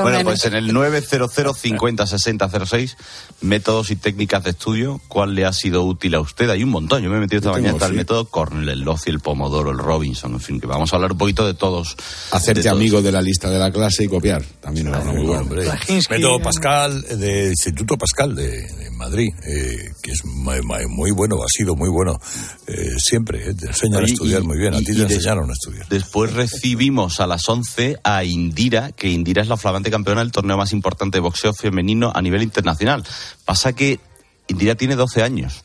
Bueno, 0.01 0.19
pues 0.23 0.45
en 0.45 0.55
el 0.55 0.73
900 0.73 1.57
50 1.57 2.07
60 2.07 2.65
06, 2.65 2.97
métodos 3.41 3.91
y 3.91 3.95
técnicas 3.95 4.43
de 4.43 4.51
estudio, 4.51 5.01
¿cuál 5.07 5.35
le 5.35 5.45
ha 5.45 5.53
sido 5.53 5.83
útil 5.83 6.15
a 6.15 6.19
usted? 6.19 6.49
Hay 6.49 6.63
un 6.63 6.69
montón. 6.69 7.01
Yo 7.01 7.09
me 7.09 7.17
he 7.17 7.19
metido 7.19 7.39
esta 7.39 7.49
Yo 7.49 7.53
mañana 7.53 7.73
tengo, 7.73 7.77
hasta 7.77 7.85
el 7.87 7.91
sí. 7.93 7.97
método 7.97 8.25
Cornell, 8.25 8.69
el 8.69 8.81
Loci, 8.81 9.09
el 9.09 9.19
Pomodoro, 9.19 9.71
el 9.71 9.77
Robinson, 9.77 10.33
en 10.33 10.39
fin, 10.39 10.59
que 10.59 10.67
vamos 10.67 10.91
a 10.91 10.97
hablar 10.97 11.13
un 11.13 11.17
poquito 11.17 11.45
de 11.45 11.53
todos. 11.53 11.95
Hacerte 12.31 12.61
de 12.61 12.69
todos. 12.69 12.77
amigo 12.77 13.01
de 13.01 13.11
la 13.11 13.21
lista 13.21 13.49
de 13.49 13.59
la 13.59 13.71
clase 13.71 14.03
y 14.03 14.07
copiar. 14.07 14.43
También 14.61 14.87
era 14.87 14.99
muy 14.99 15.25
bueno. 15.25 15.43
Hombre, 15.43 15.67
método 16.09 16.39
Pascal, 16.41 17.05
eh, 17.09 17.15
del 17.15 17.49
Instituto 17.49 17.97
Pascal 17.97 18.32
de, 18.33 18.61
de 18.73 18.91
Madrid, 18.91 19.29
eh, 19.45 19.91
que 20.01 20.11
es 20.11 20.23
muy, 20.25 20.61
muy- 20.87 21.11
bueno, 21.11 21.37
ha 21.43 21.47
sido 21.47 21.75
muy 21.75 21.89
bueno 21.89 22.19
eh, 22.67 22.91
siempre. 22.97 23.49
eh, 23.49 23.53
te 23.53 23.67
enseñan 23.67 24.01
a 24.03 24.05
estudiar 24.05 24.41
y- 24.43 24.45
muy 24.47 24.57
bien, 24.57 24.73
a 24.73 24.77
ti 24.79 24.85
te 24.85 25.01
enseñaron 25.03 25.49
a 25.49 25.53
estudiar. 25.53 25.87
Después 25.89 26.33
recibimos 26.33 27.19
a 27.19 27.27
las 27.27 27.47
11 27.47 27.97
a 28.03 28.23
Indira, 28.23 28.91
que 28.91 29.09
Indira 29.09 29.41
es 29.41 29.47
la 29.47 29.57
flamante 29.57 29.91
campeona 29.91 30.21
del 30.21 30.31
torneo 30.31 30.57
más 30.57 30.71
importante 30.73 31.17
de 31.17 31.21
boxeo 31.21 31.53
femenino 31.53 32.11
a 32.13 32.21
nivel 32.21 32.41
internacional. 32.43 33.03
Pasa 33.45 33.73
que 33.73 33.99
Indira 34.47 34.75
tiene 34.75 34.95
12 34.95 35.23
años 35.23 35.63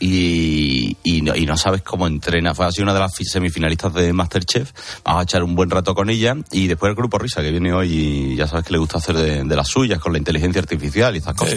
y, 0.00 0.96
y, 1.02 1.22
no, 1.22 1.34
y 1.34 1.46
no 1.46 1.56
sabes 1.56 1.82
cómo 1.82 2.06
entrena. 2.06 2.54
Fue 2.54 2.66
así 2.66 2.82
una 2.82 2.92
de 2.94 3.00
las 3.00 3.14
fi- 3.14 3.24
semifinalistas 3.24 3.92
de 3.94 4.12
Masterchef. 4.12 4.72
Vamos 5.04 5.20
a 5.20 5.22
echar 5.24 5.42
un 5.42 5.54
buen 5.54 5.70
rato 5.70 5.94
con 5.94 6.10
ella 6.10 6.34
y 6.52 6.66
después 6.66 6.90
el 6.90 6.96
grupo 6.96 7.18
Risa, 7.18 7.42
que 7.42 7.50
viene 7.50 7.72
hoy 7.72 7.92
y 8.32 8.36
ya 8.36 8.46
sabes 8.46 8.64
que 8.66 8.72
le 8.72 8.78
gusta 8.78 8.98
hacer 8.98 9.16
de, 9.16 9.44
de 9.44 9.56
las 9.56 9.68
suyas 9.68 9.98
con 9.98 10.12
la 10.12 10.18
inteligencia 10.18 10.60
artificial 10.60 11.14
y 11.14 11.18
estas 11.18 11.34
cosas. 11.34 11.56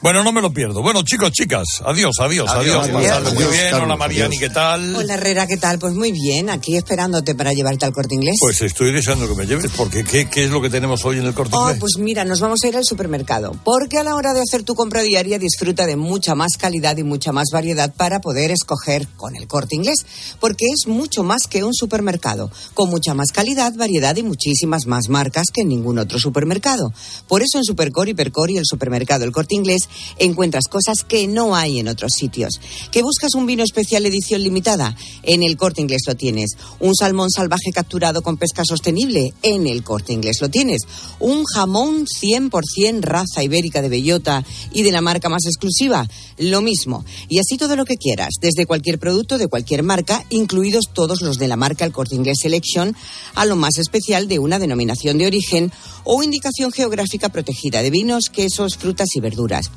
Bueno, 0.00 0.22
no 0.24 0.32
me 0.32 0.40
lo 0.40 0.52
pierdo. 0.52 0.82
Bueno, 0.82 1.02
chicos, 1.02 1.32
chicas, 1.32 1.64
adiós, 1.84 2.14
adiós, 2.20 2.48
adiós. 2.50 2.88
Adiós, 2.88 2.94
muy 2.94 3.06
adiós, 3.06 3.50
bien. 3.52 3.64
Carlos, 3.70 3.84
Hola, 3.86 3.96
Mariani, 3.96 4.36
adiós. 4.36 4.40
¿qué 4.48 4.54
tal? 4.54 4.96
Hola 4.96 5.14
Herrera, 5.14 5.46
¿qué 5.46 5.56
tal? 5.56 5.78
Pues 5.78 5.94
muy 5.94 6.12
bien, 6.12 6.50
aquí 6.50 6.76
esperándote 6.76 7.34
para 7.34 7.52
llevarte 7.52 7.84
al 7.84 7.92
corte 7.92 8.14
inglés. 8.14 8.36
Pues 8.40 8.60
estoy 8.62 8.92
deseando 8.92 9.28
que 9.28 9.34
me 9.34 9.46
lleves, 9.46 9.70
porque 9.76 10.04
¿qué, 10.04 10.28
qué 10.28 10.44
es 10.44 10.50
lo 10.50 10.60
que 10.62 10.70
tenemos 10.70 11.04
hoy 11.04 11.18
en 11.18 11.26
el 11.26 11.34
corte 11.34 11.54
Oh, 11.54 11.62
inglés? 11.64 11.78
pues 11.80 11.92
mira, 11.98 12.24
nos 12.24 12.40
vamos 12.40 12.60
a 12.64 12.68
ir 12.68 12.76
al 12.76 12.84
supermercado, 12.84 13.52
porque 13.64 13.98
a 13.98 14.04
la 14.04 14.14
hora 14.14 14.32
de 14.34 14.40
hacer 14.40 14.62
tu 14.62 14.74
compra 14.74 15.02
diaria 15.02 15.38
disfruta 15.38 15.86
de 15.86 15.96
mucha 15.96 16.34
más 16.34 16.56
calidad 16.58 16.96
y 16.96 17.02
mucha 17.02 17.32
más 17.32 17.39
variedad 17.52 17.92
para 17.94 18.20
poder 18.20 18.50
escoger 18.50 19.08
con 19.16 19.36
el 19.36 19.46
corte 19.46 19.76
inglés, 19.76 20.04
porque 20.40 20.66
es 20.66 20.86
mucho 20.86 21.22
más 21.22 21.46
que 21.48 21.64
un 21.64 21.74
supermercado, 21.74 22.50
con 22.74 22.90
mucha 22.90 23.14
más 23.14 23.32
calidad, 23.32 23.74
variedad 23.74 24.16
y 24.16 24.22
muchísimas 24.22 24.86
más 24.86 25.08
marcas 25.08 25.46
que 25.52 25.62
en 25.62 25.68
ningún 25.68 25.98
otro 25.98 26.18
supermercado. 26.18 26.92
Por 27.28 27.42
eso 27.42 27.58
en 27.58 27.64
Supercor, 27.64 28.08
Hipercor 28.08 28.50
y 28.50 28.58
el 28.58 28.66
supermercado 28.66 29.24
El 29.24 29.32
Corte 29.32 29.54
Inglés 29.54 29.88
encuentras 30.18 30.64
cosas 30.68 31.04
que 31.04 31.26
no 31.26 31.56
hay 31.56 31.78
en 31.78 31.88
otros 31.88 32.12
sitios. 32.12 32.60
¿Que 32.90 33.02
buscas 33.02 33.34
un 33.34 33.46
vino 33.46 33.62
especial 33.62 34.06
edición 34.06 34.42
limitada? 34.42 34.96
En 35.22 35.42
el 35.42 35.56
Corte 35.56 35.80
Inglés 35.80 36.02
lo 36.06 36.14
tienes. 36.14 36.50
¿Un 36.78 36.94
salmón 36.94 37.30
salvaje 37.30 37.70
capturado 37.72 38.22
con 38.22 38.36
pesca 38.36 38.62
sostenible? 38.64 39.34
En 39.42 39.66
el 39.66 39.82
Corte 39.82 40.12
Inglés 40.12 40.38
lo 40.40 40.48
tienes. 40.48 40.82
¿Un 41.18 41.44
jamón 41.44 42.06
100% 42.06 43.00
raza 43.00 43.42
ibérica 43.42 43.82
de 43.82 43.88
bellota 43.88 44.44
y 44.72 44.82
de 44.82 44.92
la 44.92 45.00
marca 45.00 45.28
más 45.28 45.44
exclusiva? 45.46 46.08
Lo 46.38 46.60
mismo. 46.60 47.04
Y 47.30 47.38
así 47.38 47.56
todo 47.56 47.76
lo 47.76 47.84
que 47.84 47.96
quieras, 47.96 48.34
desde 48.40 48.66
cualquier 48.66 48.98
producto 48.98 49.38
de 49.38 49.46
cualquier 49.46 49.84
marca, 49.84 50.24
incluidos 50.30 50.86
todos 50.92 51.22
los 51.22 51.38
de 51.38 51.46
la 51.46 51.54
marca 51.54 51.84
El 51.84 51.92
Corte 51.92 52.16
Inglés 52.16 52.38
Selection, 52.42 52.96
a 53.36 53.46
lo 53.46 53.54
más 53.54 53.78
especial 53.78 54.26
de 54.26 54.40
una 54.40 54.58
denominación 54.58 55.16
de 55.16 55.26
origen 55.26 55.70
o 56.02 56.24
indicación 56.24 56.72
geográfica 56.72 57.28
protegida 57.28 57.82
de 57.82 57.90
vinos, 57.90 58.30
quesos, 58.30 58.76
frutas 58.76 59.10
y 59.14 59.20
verduras 59.20 59.70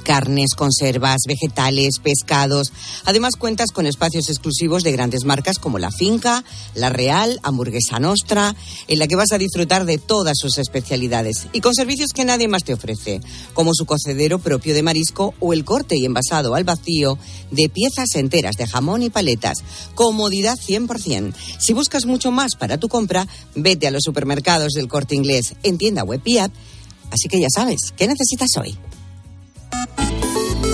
carnes, 0.00 0.54
conservas, 0.56 1.18
vegetales, 1.26 1.98
pescados. 2.02 2.72
Además 3.04 3.36
cuentas 3.36 3.70
con 3.72 3.86
espacios 3.86 4.28
exclusivos 4.28 4.82
de 4.82 4.92
grandes 4.92 5.24
marcas 5.24 5.58
como 5.58 5.78
La 5.78 5.90
Finca, 5.90 6.44
La 6.74 6.90
Real, 6.90 7.40
Hamburguesa 7.42 7.98
Nostra, 7.98 8.54
en 8.88 8.98
la 8.98 9.06
que 9.06 9.16
vas 9.16 9.32
a 9.32 9.38
disfrutar 9.38 9.84
de 9.84 9.98
todas 9.98 10.38
sus 10.38 10.58
especialidades 10.58 11.48
y 11.52 11.60
con 11.60 11.74
servicios 11.74 12.10
que 12.14 12.24
nadie 12.24 12.48
más 12.48 12.64
te 12.64 12.74
ofrece, 12.74 13.20
como 13.54 13.74
su 13.74 13.86
cocedero 13.86 14.38
propio 14.38 14.74
de 14.74 14.82
marisco 14.82 15.34
o 15.40 15.52
el 15.52 15.64
corte 15.64 15.96
y 15.96 16.04
envasado 16.04 16.54
al 16.54 16.64
vacío 16.64 17.18
de 17.50 17.68
piezas 17.68 18.14
enteras 18.14 18.56
de 18.56 18.66
jamón 18.66 19.02
y 19.02 19.10
paletas. 19.10 19.58
Comodidad 19.94 20.58
100%. 20.58 21.34
Si 21.58 21.72
buscas 21.72 22.06
mucho 22.06 22.30
más 22.30 22.56
para 22.56 22.78
tu 22.78 22.88
compra, 22.88 23.26
vete 23.54 23.86
a 23.86 23.90
los 23.90 24.02
supermercados 24.04 24.72
del 24.72 24.88
Corte 24.88 25.14
Inglés 25.14 25.54
en 25.62 25.78
tienda 25.78 26.04
web 26.04 26.20
y 26.24 26.38
app. 26.38 26.52
Así 27.10 27.28
que 27.28 27.40
ya 27.40 27.48
sabes, 27.52 27.92
¿qué 27.96 28.06
necesitas 28.06 28.50
hoy? 28.56 28.78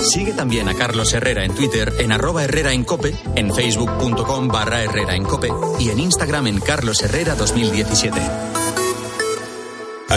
Sigue 0.07 0.31
también 0.31 0.69
a 0.69 0.73
Carlos 0.73 1.13
Herrera 1.13 1.43
en 1.43 1.53
Twitter 1.53 1.93
en 1.99 2.13
arroba 2.13 2.45
Herrera 2.45 2.71
en 2.71 2.85
Cope, 2.85 3.13
en 3.35 3.53
facebook.com 3.53 4.47
barra 4.47 4.81
Herrera 4.81 5.15
en 5.15 5.25
Cope 5.25 5.49
y 5.79 5.89
en 5.89 5.99
Instagram 5.99 6.47
en 6.47 6.61
Carlos 6.61 7.01
Herrera 7.03 7.35
2017. 7.35 8.17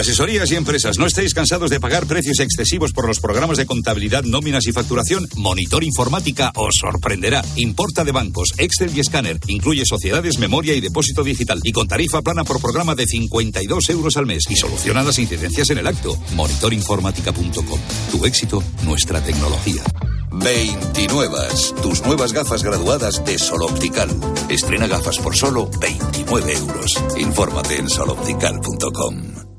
Asesorías 0.01 0.49
y 0.49 0.55
empresas, 0.55 0.97
¿no 0.97 1.05
estáis 1.05 1.35
cansados 1.35 1.69
de 1.69 1.79
pagar 1.79 2.07
precios 2.07 2.39
excesivos 2.39 2.91
por 2.91 3.07
los 3.07 3.19
programas 3.19 3.59
de 3.59 3.67
contabilidad, 3.67 4.23
nóminas 4.23 4.65
y 4.65 4.71
facturación? 4.71 5.27
Monitor 5.35 5.83
Informática 5.83 6.51
os 6.55 6.73
sorprenderá. 6.81 7.45
Importa 7.55 8.03
de 8.03 8.11
bancos, 8.11 8.55
Excel 8.57 8.97
y 8.97 8.99
escáner. 8.99 9.39
Incluye 9.45 9.85
sociedades, 9.85 10.39
memoria 10.39 10.73
y 10.73 10.81
depósito 10.81 11.23
digital. 11.23 11.59
Y 11.63 11.71
con 11.71 11.87
tarifa 11.87 12.23
plana 12.23 12.43
por 12.43 12.59
programa 12.59 12.95
de 12.95 13.05
52 13.05 13.89
euros 13.91 14.17
al 14.17 14.25
mes. 14.25 14.45
Y 14.49 14.55
soluciona 14.55 15.03
las 15.03 15.19
incidencias 15.19 15.69
en 15.69 15.77
el 15.77 15.85
acto. 15.85 16.17
Monitorinformática.com. 16.33 17.79
Tu 18.11 18.25
éxito, 18.25 18.63
nuestra 18.83 19.23
tecnología. 19.23 19.83
29. 20.31 21.37
Tus 21.83 22.01
nuevas 22.07 22.33
gafas 22.33 22.63
graduadas 22.63 23.23
de 23.23 23.37
Sol 23.37 23.61
Optical. 23.61 24.09
Estrena 24.49 24.87
gafas 24.87 25.19
por 25.19 25.35
solo 25.35 25.69
29 25.79 26.53
euros. 26.53 26.99
Infórmate 27.19 27.75
en 27.75 27.87
soloptical.com. 27.87 29.50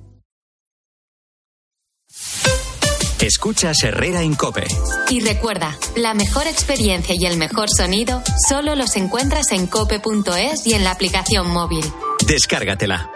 Escuchas 3.32 3.82
Herrera 3.82 4.20
en 4.20 4.34
Cope. 4.34 4.66
Y 5.08 5.20
recuerda, 5.20 5.78
la 5.96 6.12
mejor 6.12 6.46
experiencia 6.46 7.14
y 7.18 7.24
el 7.24 7.38
mejor 7.38 7.70
sonido 7.74 8.22
solo 8.46 8.74
los 8.74 8.94
encuentras 8.94 9.52
en 9.52 9.66
cope.es 9.66 10.66
y 10.66 10.74
en 10.74 10.84
la 10.84 10.90
aplicación 10.90 11.48
móvil. 11.48 11.82
Descárgatela. 12.26 13.10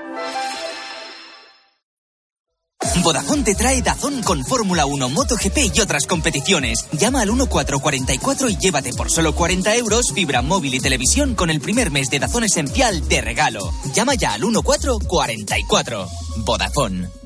Vodafone 3.02 3.42
te 3.42 3.54
trae 3.54 3.82
Dazón 3.82 4.22
con 4.22 4.42
Fórmula 4.42 4.86
1, 4.86 5.10
MotoGP 5.10 5.74
y 5.74 5.80
otras 5.80 6.06
competiciones. 6.06 6.86
Llama 6.92 7.20
al 7.20 7.28
1444 7.28 8.48
y 8.48 8.56
llévate 8.56 8.94
por 8.94 9.10
solo 9.10 9.34
40 9.34 9.76
euros 9.76 10.12
fibra 10.14 10.40
móvil 10.40 10.76
y 10.76 10.80
televisión 10.80 11.34
con 11.34 11.50
el 11.50 11.60
primer 11.60 11.90
mes 11.90 12.08
de 12.08 12.20
Dazón 12.20 12.44
Esencial 12.44 13.06
de 13.06 13.20
regalo. 13.20 13.70
Llama 13.92 14.14
ya 14.14 14.32
al 14.32 14.40
1444. 14.40 16.08
Vodafone. 16.38 17.25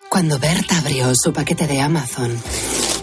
Cuando 0.11 0.37
Berta 0.39 0.77
abrió 0.77 1.13
su 1.15 1.31
paquete 1.31 1.67
de 1.67 1.79
Amazon, 1.79 2.37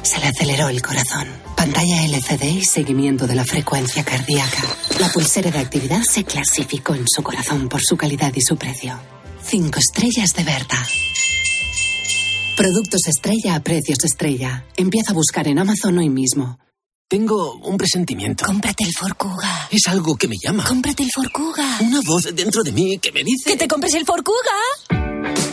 se 0.03 0.21
le 0.21 0.27
aceleró 0.27 0.69
el 0.69 0.83
corazón. 0.83 1.27
Pantalla 1.57 2.05
LCD 2.05 2.45
y 2.45 2.65
seguimiento 2.67 3.27
de 3.27 3.35
la 3.35 3.47
frecuencia 3.47 4.05
cardíaca. 4.05 4.63
La 5.01 5.09
pulsera 5.09 5.51
de 5.51 5.59
actividad 5.59 6.03
se 6.03 6.25
clasificó 6.25 6.95
en 6.95 7.07
su 7.09 7.23
corazón 7.23 7.71
por 7.71 7.81
su 7.83 7.97
calidad 7.97 8.35
y 8.35 8.43
su 8.43 8.59
precio. 8.59 9.01
Cinco 9.43 9.79
estrellas 9.79 10.35
de 10.35 10.45
Berta. 10.45 10.87
Productos 12.59 13.01
estrella 13.07 13.55
a 13.55 13.61
precios 13.61 14.05
estrella. 14.05 14.67
Empieza 14.77 15.13
a 15.13 15.15
buscar 15.15 15.49
en 15.49 15.61
Amazon 15.61 15.97
hoy 15.97 16.11
mismo. 16.11 16.59
Tengo 17.09 17.55
un 17.55 17.79
presentimiento. 17.79 18.45
Cómprate 18.45 18.85
el 18.85 18.93
Forcuga. 18.93 19.67
Es 19.71 19.87
algo 19.87 20.15
que 20.15 20.29
me 20.29 20.37
llama. 20.37 20.63
Cómprate 20.65 21.05
el 21.05 21.11
Forcuga. 21.11 21.79
Una 21.81 22.03
voz 22.03 22.29
dentro 22.35 22.63
de 22.63 22.73
mí 22.73 22.99
que 22.99 23.13
me 23.13 23.25
dice... 23.25 23.49
¡Que 23.49 23.57
te 23.57 23.67
compres 23.67 23.95
el 23.95 24.05
Forcuga! 24.05 24.98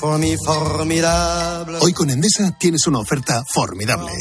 Formidable. 0.00 1.78
Hoy 1.80 1.92
con 1.92 2.08
Endesa 2.10 2.56
tienes 2.58 2.86
una 2.86 3.00
oferta 3.00 3.42
formidable. 3.52 4.12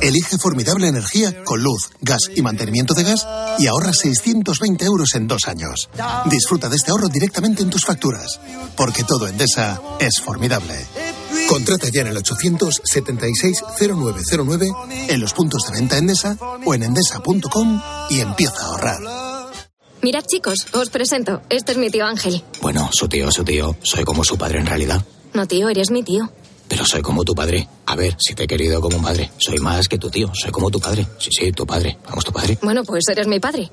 Elige 0.00 0.38
formidable 0.38 0.88
energía 0.88 1.44
con 1.44 1.62
luz, 1.62 1.90
gas 2.00 2.22
y 2.34 2.42
mantenimiento 2.42 2.94
de 2.94 3.04
gas 3.04 3.24
y 3.58 3.68
ahorra 3.68 3.92
620 3.92 4.84
euros 4.84 5.14
en 5.14 5.28
dos 5.28 5.46
años. 5.46 5.88
Disfruta 6.26 6.68
de 6.68 6.74
este 6.76 6.90
ahorro 6.90 7.08
directamente 7.08 7.62
en 7.62 7.70
tus 7.70 7.84
facturas, 7.84 8.40
porque 8.76 9.04
todo 9.04 9.28
Endesa 9.28 9.80
es 10.00 10.20
formidable. 10.20 10.84
Contrata 11.48 11.88
ya 11.88 12.00
en 12.02 12.08
el 12.08 12.16
876-0909, 12.16 15.06
en 15.08 15.20
los 15.20 15.32
puntos 15.32 15.62
de 15.66 15.72
venta 15.78 15.96
Endesa 15.96 16.36
o 16.64 16.74
en 16.74 16.82
endesa.com 16.82 17.80
y 18.10 18.18
empieza 18.20 18.62
a 18.62 18.66
ahorrar. 18.66 18.98
Mirad 20.02 20.24
chicos, 20.24 20.66
os 20.72 20.88
presento. 20.88 21.42
Este 21.50 21.72
es 21.72 21.78
mi 21.78 21.90
tío 21.90 22.06
Ángel. 22.06 22.42
Bueno, 22.62 22.88
su 22.92 23.06
tío, 23.06 23.30
su 23.30 23.44
tío. 23.44 23.76
Soy 23.82 24.02
como 24.04 24.24
su 24.24 24.38
padre 24.38 24.58
en 24.58 24.64
realidad. 24.66 25.04
No 25.32 25.46
tío, 25.46 25.68
eres 25.68 25.90
mi 25.90 26.02
tío. 26.02 26.28
Pero 26.70 26.84
soy 26.86 27.02
como 27.02 27.24
tu 27.24 27.34
padre. 27.34 27.68
A 27.86 27.96
ver, 27.96 28.14
si 28.20 28.32
te 28.34 28.44
he 28.44 28.46
querido 28.46 28.80
como 28.80 28.96
un 28.98 29.02
padre. 29.02 29.32
Soy 29.38 29.58
más 29.58 29.88
que 29.88 29.98
tu 29.98 30.08
tío. 30.08 30.30
Soy 30.32 30.52
como 30.52 30.70
tu 30.70 30.78
padre. 30.78 31.04
Sí, 31.18 31.30
sí, 31.32 31.50
tu 31.50 31.66
padre. 31.66 31.98
Vamos, 32.08 32.24
tu 32.24 32.32
padre. 32.32 32.56
Bueno, 32.62 32.84
pues 32.84 33.08
eres 33.08 33.26
mi 33.26 33.40
padre. 33.40 33.68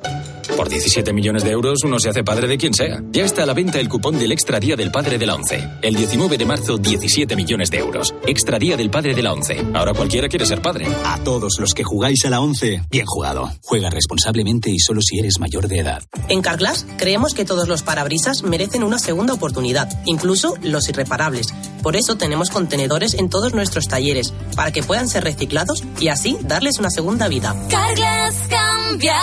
Por 0.55 0.67
17 0.67 1.13
millones 1.13 1.43
de 1.43 1.51
euros 1.51 1.83
uno 1.83 1.99
se 1.99 2.09
hace 2.09 2.23
padre 2.23 2.47
de 2.47 2.57
quien 2.57 2.73
sea. 2.73 3.03
Ya 3.11 3.23
está 3.23 3.43
a 3.43 3.45
la 3.45 3.53
venta 3.53 3.79
el 3.79 3.87
cupón 3.87 4.17
del 4.17 4.31
Extra 4.31 4.59
Día 4.59 4.75
del 4.75 4.89
Padre 4.89 5.19
de 5.19 5.27
la 5.27 5.35
ONCE. 5.35 5.63
El 5.83 5.93
19 5.93 6.39
de 6.39 6.45
marzo, 6.45 6.79
17 6.79 7.35
millones 7.35 7.69
de 7.69 7.77
euros. 7.77 8.15
Extra 8.25 8.57
Día 8.57 8.75
del 8.75 8.89
Padre 8.89 9.13
de 9.13 9.21
la 9.21 9.33
ONCE. 9.33 9.63
Ahora 9.75 9.93
cualquiera 9.93 10.27
quiere 10.27 10.47
ser 10.47 10.63
padre. 10.63 10.87
A 11.05 11.23
todos 11.23 11.59
los 11.59 11.75
que 11.75 11.83
jugáis 11.83 12.25
a 12.25 12.31
la 12.31 12.41
ONCE, 12.41 12.81
bien 12.89 13.05
jugado. 13.05 13.51
Juega 13.61 13.91
responsablemente 13.91 14.71
y 14.71 14.79
solo 14.79 15.01
si 15.01 15.19
eres 15.19 15.39
mayor 15.39 15.67
de 15.67 15.79
edad. 15.79 16.01
En 16.29 16.41
Carglass 16.41 16.87
creemos 16.97 17.35
que 17.35 17.45
todos 17.45 17.67
los 17.67 17.83
parabrisas 17.83 18.41
merecen 18.41 18.81
una 18.81 18.97
segunda 18.97 19.33
oportunidad, 19.33 19.87
incluso 20.05 20.55
los 20.63 20.89
irreparables. 20.89 21.53
Por 21.83 21.95
eso 21.95 22.15
tenemos 22.15 22.49
contenedores 22.87 23.13
en 23.15 23.29
todos 23.29 23.53
nuestros 23.53 23.87
talleres, 23.87 24.33
para 24.55 24.71
que 24.71 24.83
puedan 24.83 25.07
ser 25.07 25.23
reciclados 25.23 25.83
y 25.99 26.07
así 26.09 26.37
darles 26.43 26.79
una 26.79 26.89
segunda 26.89 27.27
vida. 27.27 27.55
Carglass 27.69 28.35
cambia, 28.49 29.15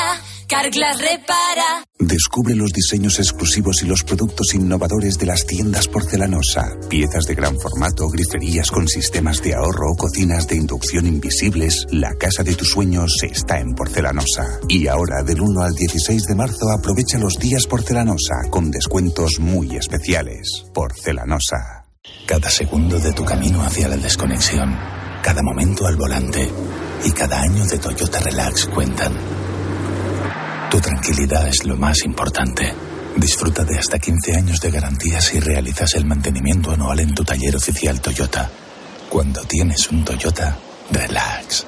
Carglass 0.48 1.00
repara. 1.00 1.84
Descubre 1.98 2.54
los 2.54 2.70
diseños 2.72 3.18
exclusivos 3.18 3.82
y 3.82 3.86
los 3.86 4.02
productos 4.02 4.54
innovadores 4.54 5.16
de 5.18 5.26
las 5.26 5.46
tiendas 5.46 5.88
porcelanosa. 5.88 6.76
Piezas 6.90 7.24
de 7.24 7.34
gran 7.34 7.58
formato, 7.58 8.08
griferías 8.08 8.70
con 8.70 8.86
sistemas 8.86 9.40
de 9.42 9.54
ahorro, 9.54 9.94
cocinas 9.96 10.46
de 10.46 10.56
inducción 10.56 11.06
invisibles. 11.06 11.86
La 11.90 12.14
casa 12.14 12.42
de 12.42 12.54
tus 12.54 12.70
sueños 12.70 13.16
está 13.22 13.60
en 13.60 13.74
porcelanosa. 13.74 14.60
Y 14.68 14.88
ahora, 14.88 15.22
del 15.22 15.40
1 15.40 15.62
al 15.62 15.72
16 15.72 16.24
de 16.24 16.34
marzo, 16.34 16.70
aprovecha 16.70 17.18
los 17.18 17.38
días 17.38 17.66
porcelanosa 17.66 18.50
con 18.50 18.70
descuentos 18.70 19.38
muy 19.38 19.76
especiales. 19.76 20.64
Porcelanosa. 20.74 21.83
Cada 22.26 22.50
segundo 22.50 22.98
de 22.98 23.12
tu 23.12 23.24
camino 23.24 23.62
hacia 23.62 23.86
la 23.86 23.96
desconexión, 23.96 24.74
cada 25.22 25.42
momento 25.42 25.86
al 25.86 25.96
volante 25.96 26.50
y 27.04 27.12
cada 27.12 27.40
año 27.40 27.64
de 27.66 27.78
Toyota 27.78 28.18
Relax 28.20 28.66
cuentan. 28.66 29.12
Tu 30.70 30.80
tranquilidad 30.80 31.46
es 31.48 31.64
lo 31.64 31.76
más 31.76 32.02
importante. 32.04 32.72
Disfruta 33.16 33.62
de 33.64 33.78
hasta 33.78 33.98
15 33.98 34.36
años 34.36 34.60
de 34.60 34.70
garantía 34.70 35.20
si 35.20 35.38
realizas 35.38 35.94
el 35.94 36.06
mantenimiento 36.06 36.72
anual 36.72 37.00
en 37.00 37.14
tu 37.14 37.24
taller 37.24 37.56
oficial 37.56 38.00
Toyota. 38.00 38.50
Cuando 39.10 39.42
tienes 39.44 39.90
un 39.90 40.04
Toyota, 40.04 40.58
relax. 40.90 41.66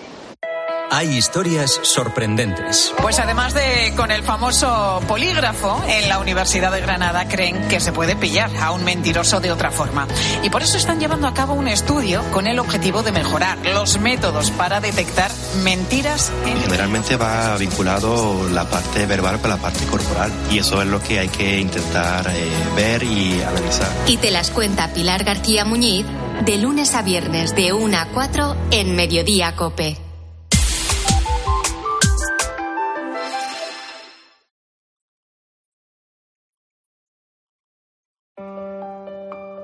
Hay 0.91 1.17
historias 1.17 1.81
sorprendentes. 1.83 2.95
Pues 3.01 3.19
además 3.19 3.55
de 3.55 3.93
con 3.97 4.11
el 4.11 4.23
famoso 4.23 5.01
polígrafo, 5.07 5.83
en 5.89 6.09
la 6.09 6.19
Universidad 6.19 6.73
de 6.73 6.81
Granada 6.81 7.29
creen 7.29 7.69
que 7.69 7.81
se 7.81 7.93
puede 7.93 8.17
pillar 8.17 8.51
a 8.61 8.73
un 8.73 8.85
mentiroso 8.85 9.41
de 9.41 9.53
otra 9.53 9.71
forma. 9.71 10.07
Y 10.43 10.51
por 10.51 10.63
eso 10.63 10.77
están 10.77 11.01
llevando 11.01 11.27
a 11.27 11.35
cabo 11.35 11.55
un 11.55 11.69
estudio 11.69 12.23
con 12.31 12.47
el 12.47 12.59
objetivo 12.59 13.03
de 13.03 13.13
mejorar 13.13 13.59
los 13.67 13.99
métodos 14.01 14.51
para 14.53 14.81
detectar 14.81 15.31
mentiras. 15.63 16.33
En... 16.45 16.61
Generalmente 16.63 17.17
va 17.17 17.57
vinculado 17.57 18.49
la 18.51 18.69
parte 18.69 19.07
verbal 19.07 19.41
con 19.41 19.51
la 19.51 19.57
parte 19.57 19.85
corporal. 19.87 20.33
Y 20.51 20.59
eso 20.59 20.81
es 20.81 20.89
lo 20.89 21.03
que 21.03 21.19
hay 21.19 21.29
que 21.29 21.61
intentar 21.61 22.27
eh, 22.29 22.49
ver 22.75 23.03
y 23.03 23.43
analizar. 23.43 23.89
Y 24.07 24.17
te 24.19 24.31
las 24.31 24.51
cuenta 24.51 24.89
Pilar 24.89 25.25
García 25.25 25.65
Muñiz 25.65 26.07
de 26.45 26.59
lunes 26.59 26.95
a 26.95 27.03
viernes 27.03 27.55
de 27.55 27.73
1 27.73 27.97
a 27.97 28.07
4 28.07 28.57
en 28.71 28.95
Mediodía 28.95 29.55
Cope. 29.57 30.06